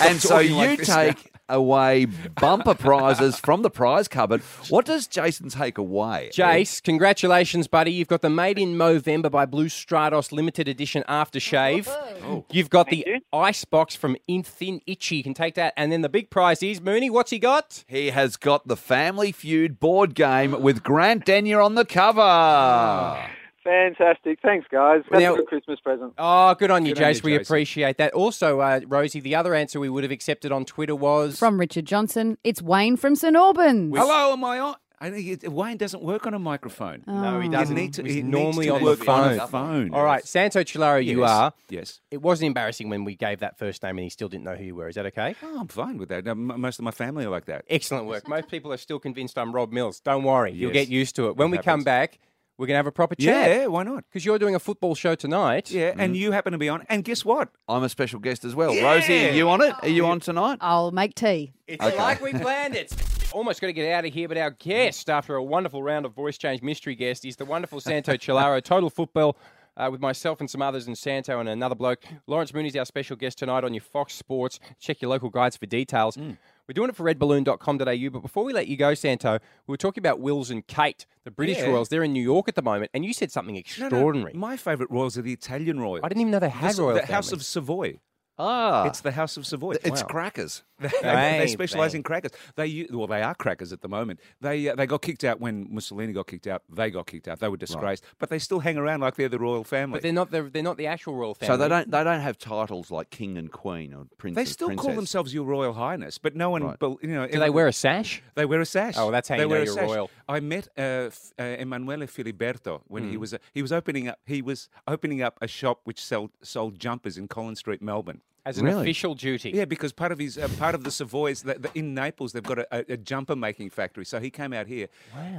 And 0.02 0.22
so 0.22 0.40
you 0.40 0.56
like 0.56 0.82
take 0.84 1.31
away 1.52 2.06
bumper 2.06 2.74
prizes 2.74 3.40
from 3.40 3.62
the 3.62 3.70
prize 3.70 4.08
cupboard. 4.08 4.42
What 4.70 4.86
does 4.86 5.08
Jason 5.08 5.50
take 5.50 5.78
away? 5.78 6.32
Jace, 6.34 6.82
congratulations, 6.82 7.68
buddy. 7.68 7.92
You've 7.92 8.08
got 8.08 8.22
the 8.22 8.30
Made 8.30 8.58
in 8.58 8.76
Movember 8.76 9.30
by 9.30 9.46
Blue 9.46 9.68
Stratos 9.68 10.32
limited 10.32 10.68
edition 10.68 11.04
aftershave. 11.08 11.88
Oh. 12.24 12.46
You've 12.50 12.70
got 12.70 12.90
the 12.90 13.06
ice 13.34 13.66
box 13.66 13.96
from 13.96 14.18
In 14.28 14.44
Thin 14.44 14.82
Itchy. 14.88 15.18
You 15.18 15.24
can 15.24 15.34
take 15.34 15.56
that. 15.56 15.74
And 15.78 15.92
then 15.92 16.02
the 16.02 16.10
big 16.10 16.30
prize 16.30 16.64
is 16.64 16.82
Mooney. 16.82 17.10
What's 17.10 17.32
he 17.32 17.40
got? 17.40 17.84
He 17.88 18.10
has 18.10 18.38
got 18.38 18.68
the 18.68 18.78
Family 18.78 19.32
Feud 19.32 19.80
board 19.80 20.16
game 20.16 20.62
with 20.62 20.84
Grant 20.84 21.26
Denyer 21.26 21.64
on 21.64 21.76
the 21.76 21.86
cover. 21.86 23.30
Fantastic. 23.64 24.40
Thanks, 24.42 24.68
guys. 24.72 25.02
That's 25.12 25.22
Now- 25.22 25.34
a 25.34 25.38
good 25.38 25.48
Christmas 25.48 25.80
present. 25.80 26.14
Oh, 26.18 26.54
good 26.56 26.72
on 26.72 26.86
you, 26.86 26.94
Good 26.94 27.04
on 27.04 27.12
Jace. 27.12 27.16
you, 27.18 27.22
we 27.26 27.38
Jason. 27.38 27.42
appreciate 27.54 27.98
that. 27.98 28.14
Also, 28.14 28.60
uh, 28.60 28.80
Rosie, 28.88 29.20
the 29.20 29.36
other 29.36 29.54
answer 29.54 29.80
we 29.80 29.90
would 29.90 30.04
have 30.04 30.12
accepted 30.12 30.52
on 30.52 30.66
Twitter 30.66 30.96
was 30.96 31.38
From 31.38 31.60
Richard 31.60 31.86
Johnson, 31.86 32.38
it's 32.44 32.62
Wayne 32.62 32.98
from 32.98 33.16
St 33.16 33.36
Albans. 33.36 33.96
Hello, 33.96 34.34
am 34.34 34.44
I 34.44 34.60
on? 34.60 34.76
I 35.04 35.10
think 35.10 35.44
it, 35.44 35.52
Wayne 35.52 35.78
doesn't 35.78 36.04
work 36.04 36.28
on 36.28 36.36
a 36.36 36.40
microphone. 36.40 37.04
No, 37.08 37.40
he 37.40 37.48
Oh. 37.48 37.52
doesn't. 37.52 37.76
You 37.76 37.82
need 37.84 37.94
to, 37.96 38.04
He's 38.04 38.18
it 38.18 38.24
normally 38.26 38.68
needs 38.70 38.80
to 38.80 38.86
on 38.86 38.86
the 38.86 38.98
phone. 38.98 39.40
On 39.40 39.48
phone. 39.48 39.94
All 39.96 40.04
right, 40.04 40.24
Santo 40.24 40.62
Cilauro, 40.62 41.04
you 41.04 41.24
are. 41.24 41.54
Yes. 41.70 42.02
It 42.12 42.22
wasn't 42.22 42.48
embarrassing 42.48 42.88
when 42.88 43.04
we 43.04 43.16
gave 43.16 43.40
that 43.40 43.58
first 43.58 43.82
name 43.82 43.98
and 43.98 44.04
he 44.04 44.10
still 44.12 44.28
didn't 44.28 44.44
know 44.44 44.54
who 44.56 44.64
you 44.64 44.76
were. 44.76 44.90
Is 44.90 44.96
that 44.96 45.08
okay? 45.08 45.34
Oh, 45.42 45.62
I'm 45.62 45.68
fine 45.70 45.98
with 45.98 46.10
that. 46.10 46.26
Most 46.38 46.78
of 46.78 46.86
my 46.86 46.92
family 46.92 47.26
are 47.26 47.30
like 47.32 47.46
that. 47.46 47.66
Excellent 47.68 48.06
work. 48.06 48.28
Most 48.28 48.48
people 48.48 48.72
are 48.72 48.78
still 48.78 49.00
convinced 49.00 49.40
I'm 49.40 49.54
Rob 49.56 49.72
Mills. 49.72 50.00
Don't 50.02 50.24
worry, 50.24 50.52
you'll 50.52 50.72
get 50.72 50.88
used 50.88 51.16
to 51.16 51.30
it. 51.30 51.36
When 51.36 51.48
it 51.48 51.52
we 51.52 51.58
come 51.58 51.82
back, 51.84 52.20
we're 52.58 52.68
going 52.68 52.76
to 52.76 52.80
have 52.80 52.88
a 52.88 52.92
proper 52.92 53.16
chat. 53.16 53.50
Yeah, 53.50 53.66
why 53.68 53.84
not? 53.84 54.04
Because 54.10 54.24
you're 54.26 54.38
doing 54.40 54.54
a 54.56 54.60
football 54.60 54.94
show 54.96 55.16
tonight. 55.16 55.72
Yeah, 55.72 55.94
and 55.98 56.16
you 56.16 56.32
happen 56.32 56.52
to 56.52 56.58
be 56.60 56.70
on. 56.70 56.86
And 56.90 57.04
guess 57.04 57.26
what? 57.26 57.50
I'm 57.68 57.84
a 57.84 57.90
special 57.90 58.20
guest 58.20 58.46
as 58.46 58.54
well. 58.56 58.74
Yeah. 58.74 58.84
Rosie, 58.94 59.30
are 59.30 59.34
you 59.34 59.50
on 59.50 59.62
it? 59.62 59.74
Are 59.82 59.88
you 59.90 60.06
on 60.06 60.20
tonight? 60.20 60.60
I'll 60.62 60.92
make 60.92 61.16
tea. 61.16 61.54
It's 61.68 61.84
Okay. 61.84 61.98
like 61.98 62.22
we 62.22 62.34
planned 62.40 62.76
it. 62.76 62.94
Almost 63.34 63.62
got 63.62 63.68
to 63.68 63.74
get 63.74 63.92
out 63.94 64.06
of 64.06 64.14
here, 64.14 64.28
but 64.28 64.38
our 64.38 64.52
guest, 64.52 65.10
after 65.10 65.36
a 65.36 65.44
wonderful 65.44 65.82
round 65.82 66.06
of 66.06 66.14
voice 66.14 66.38
change 66.38 66.62
mystery 66.62 66.96
guest, 66.96 67.24
is 67.26 67.38
the 67.38 67.46
wonderful 67.46 67.80
Santo 67.80 68.14
Cilauro, 68.14 68.62
Total 68.64 68.90
Football, 68.90 69.38
uh, 69.78 69.88
with 69.90 70.02
myself 70.02 70.42
and 70.42 70.50
some 70.50 70.62
others, 70.62 70.86
and 70.86 70.98
Santo 70.98 71.40
and 71.40 71.48
another 71.48 71.76
bloke. 71.76 72.04
Lawrence 72.28 72.54
Mooney's 72.54 72.76
our 72.76 72.84
special 72.86 73.16
guest 73.16 73.38
tonight 73.40 73.64
on 73.64 73.74
your 73.74 73.82
Fox 73.82 74.14
Sports. 74.16 74.60
Check 74.82 75.02
your 75.02 75.10
local 75.10 75.30
guides 75.30 75.56
for 75.56 75.66
details. 75.66 76.18
We're 76.68 76.74
doing 76.74 76.90
it 76.90 76.96
for 76.96 77.04
redballoon.com.au, 77.04 78.10
but 78.10 78.22
before 78.22 78.44
we 78.44 78.54
let 78.54 78.68
you 78.68 78.78
go, 78.78 78.94
Santo, 78.94 79.40
we 79.68 79.72
were 79.74 79.78
talking 79.78 80.02
about 80.02 80.20
Wills 80.20 80.50
and 80.50 80.66
Kate, 80.68 81.06
the 81.24 81.32
British 81.32 81.58
Yeah. 81.58 81.66
Royals. 81.68 81.90
They're 81.90 82.04
in 82.04 82.14
New 82.14 82.24
York 82.24 82.48
at 82.48 82.56
the 82.56 82.62
moment, 82.62 82.92
and 82.94 83.04
you 83.04 83.14
said 83.14 83.32
something 83.32 83.54
No, 83.56 83.58
no, 83.58 83.60
extraordinary. 83.88 84.34
my 84.34 84.56
favourite 84.58 84.92
royals 84.92 85.18
are 85.18 85.22
the 85.22 85.34
Italian 85.34 85.80
royals. 85.80 86.02
I 86.04 86.08
didn't 86.08 86.22
even 86.22 86.32
know 86.32 86.40
they 86.40 86.50
had 86.50 86.76
the, 86.76 86.82
royal 86.84 86.96
The 86.96 87.02
House 87.06 87.30
families. 87.30 87.32
of 87.34 87.46
Savoy. 87.46 88.00
Ah, 88.38 88.86
It's 88.86 89.02
the 89.02 89.12
House 89.12 89.38
of 89.38 89.46
Savoy. 89.46 89.74
it's 89.84 90.02
Wow. 90.02 90.08
crackers. 90.08 90.64
They, 90.82 90.90
Bang, 91.02 91.40
they 91.40 91.48
specialise 91.48 91.92
bang. 91.92 92.00
in 92.00 92.04
crackers. 92.04 92.32
They 92.56 92.88
well, 92.92 93.08
they 93.08 93.22
are 93.22 93.36
crackers 93.36 93.72
at 93.72 93.82
the 93.82 93.88
moment. 93.88 94.20
They 94.42 94.68
uh, 94.70 94.76
they 94.76 94.86
got 94.88 95.02
kicked 95.02 95.24
out 95.24 95.40
when 95.40 95.68
Mussolini 95.74 96.14
got 96.14 96.28
kicked 96.28 96.48
out. 96.48 96.64
They 96.70 96.90
got 96.90 97.06
kicked 97.08 97.28
out. 97.28 97.40
They 97.40 97.48
were 97.50 97.58
disgraced, 97.58 98.04
but 98.20 98.30
they 98.30 98.40
still 98.40 98.60
hang 98.60 98.78
around 98.78 99.02
like 99.02 99.16
they're 99.16 99.30
the 99.30 99.40
royal 99.40 99.64
family. 99.64 99.98
But 99.98 100.02
they're 100.04 100.12
not 100.14 100.32
the, 100.32 100.44
they're 100.44 100.64
not 100.64 100.78
the 100.78 100.88
actual 100.88 101.16
royal 101.16 101.36
family. 101.36 101.54
So 101.54 101.58
they 101.58 101.68
don't 101.68 101.92
they 101.92 102.04
don't 102.04 102.22
have 102.22 102.38
titles 102.38 102.90
like 102.92 103.10
king 103.10 103.38
and 103.38 103.52
queen 103.52 103.94
or 103.94 104.08
prince. 104.18 104.36
They 104.36 104.42
and 104.42 104.50
still 104.50 104.76
call 104.76 104.94
themselves 104.96 105.34
Your 105.34 105.46
Royal 105.46 105.74
Highness, 105.74 106.18
but 106.18 106.36
no 106.36 106.50
one. 106.50 106.64
Right. 106.64 106.80
bel- 106.80 107.00
You 107.02 107.10
know, 107.10 107.28
Do 107.28 107.40
they 107.40 107.50
wear 107.50 107.68
a 107.68 107.74
sash? 107.74 108.22
They 108.36 108.46
wear 108.46 108.62
a 108.62 108.66
sash. 108.66 108.96
Oh, 108.98 109.12
that's 109.12 109.28
how 109.30 109.38
they 109.38 109.44
you 109.44 109.50
wear 109.50 109.60
know 109.60 109.64
a 109.64 109.66
you're 109.66 109.76
sash. 109.76 109.88
royal. 109.90 110.10
I 110.28 110.40
met 110.40 110.68
uh, 110.78 110.82
F- 110.82 111.34
uh, 111.40 111.44
Emanuele 111.44 112.08
Filiberto 112.08 112.82
when 112.88 113.04
Mm. 113.06 113.10
he 113.12 113.18
was 113.18 113.34
uh, 113.34 113.38
he 113.54 113.62
was 113.62 113.72
opening 113.72 114.08
up 114.08 114.20
he 114.26 114.42
was 114.42 114.70
opening 114.88 115.22
up 115.22 115.38
a 115.42 115.48
shop 115.48 115.82
which 115.84 116.04
sold 116.04 116.32
sold 116.42 116.80
jumpers 116.80 117.18
in 117.18 117.28
Collins 117.28 117.60
Street, 117.60 117.82
Melbourne. 117.82 118.22
As 118.44 118.58
an 118.58 118.66
Really? 118.66 118.82
official 118.82 119.14
duty. 119.14 119.52
Yeah, 119.52 119.66
because 119.66 119.94
part 119.94 120.12
of 120.12 120.18
his 120.18 120.38
uh, 120.38 120.48
part 120.58 120.74
of 120.74 120.84
the 120.84 120.90
Savoys 120.92 121.44
the, 121.44 121.56
the, 121.56 121.70
in 121.76 121.94
Naples, 121.94 122.34
they've 122.34 122.42
got 122.42 122.58
a, 122.60 122.68
a, 122.76 122.94
a 122.94 122.98
jumper 122.98 123.36
making 123.36 123.70
factory. 123.70 124.04
So 124.06 124.20
he 124.20 124.32
came 124.32 124.52
out 124.52 124.66
here, 124.68 124.88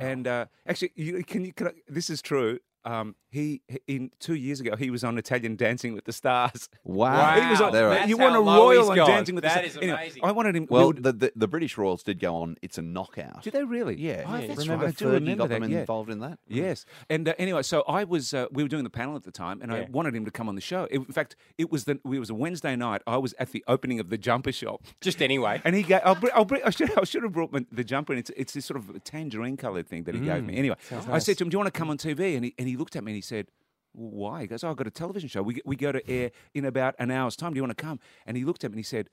and 0.01 0.27
uh, 0.29 0.47
actually, 0.67 0.93
you, 0.95 1.25
can 1.25 1.45
you? 1.45 1.53
Can 1.53 1.69
I, 1.69 1.71
this 1.89 2.09
is 2.11 2.23
true. 2.23 2.61
Um, 2.85 3.17
He 3.33 3.63
in 3.87 4.11
two 4.21 4.35
years 4.35 4.61
ago 4.61 4.77
he 4.77 4.91
was 4.91 5.03
on 5.03 5.17
Italian 5.17 5.57
Dancing 5.57 5.95
with 5.95 6.05
the 6.05 6.13
Stars. 6.13 6.69
Wow. 6.85 7.41
he 7.41 7.51
was 7.51 7.61
on. 7.63 7.73
There 7.73 7.89
are- 7.89 8.07
you 8.07 8.17
That's 8.19 8.21
want 8.21 8.37
a 8.37 8.41
royal 8.41 8.91
on. 8.91 8.97
Dancing 8.99 9.35
with 9.35 9.43
the 9.43 9.49
That 9.49 9.55
Stars? 9.65 9.71
is 9.71 9.77
Anyway, 9.79 9.93
amazing. 9.95 10.23
I 10.25 10.33
wanted 10.33 10.55
him. 10.55 10.67
Well, 10.69 10.93
the, 10.93 11.13
the 11.13 11.33
the 11.35 11.49
British 11.49 11.79
Royals 11.79 12.03
did 12.03 12.21
go 12.21 12.37
on. 12.37 12.57
It's 12.61 12.77
a 12.77 12.83
knockout. 12.83 13.43
did 13.43 13.55
they 13.55 13.65
really? 13.65 13.97
Yeah. 13.99 14.25
Oh, 14.27 14.37
yeah. 14.37 14.47
that's 14.49 14.61
Remember 14.61 14.85
right. 14.85 14.95
I 14.95 14.99
do 14.99 15.07
Fergie 15.07 15.13
remember 15.15 15.45
got 15.45 15.49
them 15.49 15.63
that, 15.63 15.71
yeah. 15.71 15.81
involved 15.81 16.11
in 16.11 16.19
that. 16.21 16.39
Yes, 16.47 16.85
and 17.09 17.27
uh, 17.29 17.35
anyway, 17.39 17.63
so 17.63 17.83
I 17.89 18.05
was 18.05 18.35
uh, 18.35 18.47
we 18.53 18.63
were 18.63 18.69
doing 18.69 18.85
the 18.85 18.91
panel 18.91 19.17
at 19.17 19.23
the 19.25 19.33
time, 19.33 19.63
and 19.63 19.73
I 19.73 19.89
wanted 19.91 20.15
him 20.15 20.27
to 20.27 20.31
come 20.31 20.49
on 20.51 20.55
the 20.55 20.61
show. 20.61 20.85
in 20.91 21.05
fact, 21.07 21.35
it 21.57 21.71
was 21.73 21.85
the 21.85 21.93
it 22.05 22.19
was 22.19 22.29
a 22.29 22.35
Wednesday 22.35 22.77
night. 22.77 23.01
I 23.07 23.17
was 23.17 23.35
at 23.39 23.51
the 23.53 23.65
opening 23.67 23.99
of 23.99 24.11
the 24.11 24.19
jumper 24.19 24.53
shop, 24.53 24.83
Just 25.01 25.23
anyway. 25.23 25.63
and 25.65 25.75
he 25.75 25.83
gave. 25.83 26.01
I'll 26.05 26.15
bring, 26.17 26.33
I'll 26.35 26.45
bring, 26.45 26.63
I 26.65 26.71
should 26.71 26.97
I 26.99 27.05
should 27.05 27.23
have 27.23 27.33
brought 27.33 27.51
my, 27.53 27.65
the 27.73 27.85
jumper. 27.85 28.13
in. 28.13 28.19
It's 28.19 28.31
it's 28.37 28.53
this 28.53 28.67
sort 28.67 28.79
of 28.79 29.03
tangerine 29.05 29.57
coloured 29.57 29.89
thing 29.89 30.05
that 30.05 30.15
he 30.15 30.21
gave 30.21 30.45
me. 30.45 30.57
Anyway, 30.59 30.77
I 31.09 31.19
said 31.19 31.39
to 31.39 31.45
him, 31.45 31.49
"Do 31.51 31.55
you 31.55 31.59
want 31.61 31.73
to 31.73 31.79
come 31.79 31.89
on 31.89 31.97
TV?" 31.97 32.37
And 32.37 32.45
he 32.45 32.55
and 32.59 32.69
he 32.69 32.77
looked 32.77 32.95
at 32.97 33.03
me 33.05 33.13
and 33.13 33.17
he 33.17 33.22
said. 33.23 33.49
Why? 33.95 34.41
He 34.41 34.47
goes, 34.47 34.65
oh, 34.65 34.71
I've 34.71 34.77
got 34.77 34.87
a 34.87 34.91
television 34.91 35.29
show. 35.29 35.43
We, 35.43 35.61
we 35.67 35.77
go 35.77 35.93
to 35.93 36.11
air 36.11 36.31
in 36.55 36.65
about 36.65 36.95
an 36.99 37.11
hour's 37.11 37.37
time. 37.37 37.53
Do 37.53 37.59
you 37.59 37.63
want 37.63 37.77
to 37.77 37.85
come? 37.85 38.01
And 38.25 38.39
he 38.39 38.45
looked 38.45 38.65
at 38.65 38.71
me 38.71 38.77
and 38.77 38.79
he 38.79 38.85
said, 38.85 39.11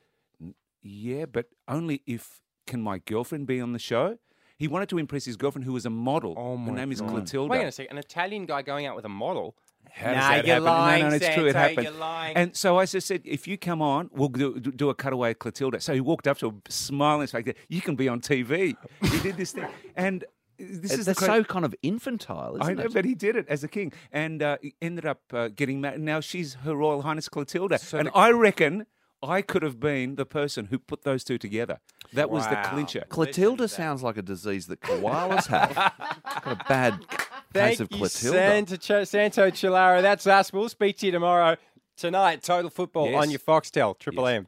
Yeah, 0.81 1.25
but 1.25 1.47
only 1.67 2.01
if 2.07 2.39
can 2.65 2.81
my 2.81 2.99
girlfriend 2.99 3.45
be 3.45 3.59
on 3.59 3.73
the 3.73 3.79
show? 3.79 4.17
He 4.59 4.67
wanted 4.67 4.89
to 4.89 4.97
impress 4.97 5.23
his 5.25 5.37
girlfriend, 5.37 5.65
who 5.65 5.73
was 5.73 5.85
a 5.85 5.89
model. 5.89 6.35
Oh 6.37 6.57
Her 6.57 6.71
my 6.71 6.75
name 6.75 6.91
is 6.91 6.99
God. 6.99 7.09
Clotilda. 7.09 7.49
Wait 7.49 7.63
a 7.65 7.71
second. 7.71 7.91
An 7.91 7.97
Italian 7.97 8.45
guy 8.45 8.61
going 8.61 8.85
out 8.85 8.95
with 8.95 9.05
a 9.05 9.09
model. 9.09 9.55
How 9.91 10.13
does 10.13 10.15
nah, 10.15 10.29
that 10.29 10.45
you're 10.45 10.55
happen? 10.55 10.65
lying, 10.65 11.03
no, 11.03 11.09
no, 11.09 11.15
it's 11.15 11.29
true. 11.29 11.45
It 11.45 11.53
Santo, 11.53 11.59
happened. 11.59 11.83
You're 11.83 11.93
lying. 11.93 12.35
And 12.35 12.55
so 12.55 12.77
I 12.77 12.85
just 12.85 13.07
said, 13.07 13.21
if 13.23 13.47
you 13.47 13.57
come 13.57 13.81
on, 13.81 14.09
we'll 14.13 14.27
do, 14.29 14.59
do 14.59 14.89
a 14.89 14.93
cutaway 14.95 15.31
at 15.31 15.39
Clotilda. 15.39 15.81
So 15.81 15.93
he 15.93 16.01
walked 16.01 16.27
up 16.27 16.37
to 16.39 16.49
her, 16.49 16.55
smiling, 16.67 17.21
his 17.21 17.31
face, 17.31 17.45
you 17.69 17.81
can 17.81 17.95
be 17.95 18.07
on 18.07 18.19
TV. 18.21 18.75
He 19.01 19.19
did 19.19 19.37
this 19.37 19.53
thing. 19.53 19.67
And 19.95 20.25
this 20.59 20.91
is 20.93 21.05
That's 21.05 21.19
cra- 21.19 21.27
so 21.27 21.43
kind 21.43 21.65
of 21.65 21.73
infantile, 21.81 22.57
isn't 22.61 22.69
I 22.69 22.73
know, 22.73 22.83
it? 22.87 22.93
but 22.93 23.05
he 23.05 23.15
did 23.15 23.35
it 23.35 23.45
as 23.47 23.63
a 23.63 23.67
king, 23.67 23.93
and 24.11 24.43
uh, 24.43 24.57
he 24.61 24.75
ended 24.81 25.05
up 25.05 25.21
uh, 25.33 25.47
getting 25.49 25.79
married. 25.81 26.01
Now 26.01 26.19
she's 26.19 26.55
Her 26.55 26.75
Royal 26.75 27.01
Highness 27.03 27.29
Clotilda, 27.29 27.79
and 27.93 28.09
I 28.13 28.31
reckon 28.31 28.85
I 29.23 29.41
could 29.41 29.63
have 29.63 29.79
been 29.79 30.15
the 30.15 30.25
person 30.25 30.65
who 30.65 30.79
put 30.79 31.03
those 31.03 31.23
two 31.23 31.37
together. 31.37 31.79
That 32.13 32.29
was 32.29 32.45
the 32.47 32.55
Wow. 32.55 32.69
clincher. 32.71 33.05
Clotilda 33.09 33.67
sounds 33.67 34.01
like 34.03 34.17
a 34.17 34.21
disease 34.21 34.67
that 34.67 34.81
koalas 34.81 35.47
have. 35.47 35.75
got 36.43 36.47
a 36.61 36.63
bad 36.67 37.07
case 37.09 37.19
Thank 37.53 37.79
of 37.81 37.91
you, 37.91 37.97
Clotilda. 37.97 38.37
Santo, 38.37 38.75
Ch- 38.77 39.07
Santo 39.07 39.49
Cilauro. 39.51 40.01
That's 40.01 40.25
us. 40.27 40.51
We'll 40.53 40.69
speak 40.69 40.97
to 40.99 41.05
you 41.05 41.11
tomorrow. 41.11 41.57
Tonight, 41.97 42.41
Total 42.43 42.69
Football 42.69 43.11
Yes. 43.11 43.21
on 43.23 43.29
your 43.29 43.39
Foxtel, 43.39 43.97
Triple 43.99 44.25
M. 44.27 44.47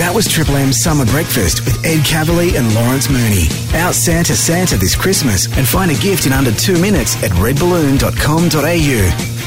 That 0.00 0.14
was 0.14 0.26
Triple 0.26 0.56
M's 0.56 0.82
Summer 0.82 1.04
Breakfast 1.04 1.66
with 1.66 1.84
Ed 1.84 2.00
Kavalee 2.00 2.56
and 2.56 2.74
Lawrence 2.74 3.10
Mooney. 3.10 3.48
Out 3.74 3.94
Santa 3.94 4.34
Santa 4.34 4.78
this 4.78 4.96
Christmas 4.96 5.44
and 5.58 5.68
find 5.68 5.90
a 5.90 5.94
gift 5.94 6.24
in 6.24 6.32
under 6.32 6.52
two 6.52 6.80
minutes 6.80 7.22
at 7.22 7.30
redballoon.com.au. 7.32 9.39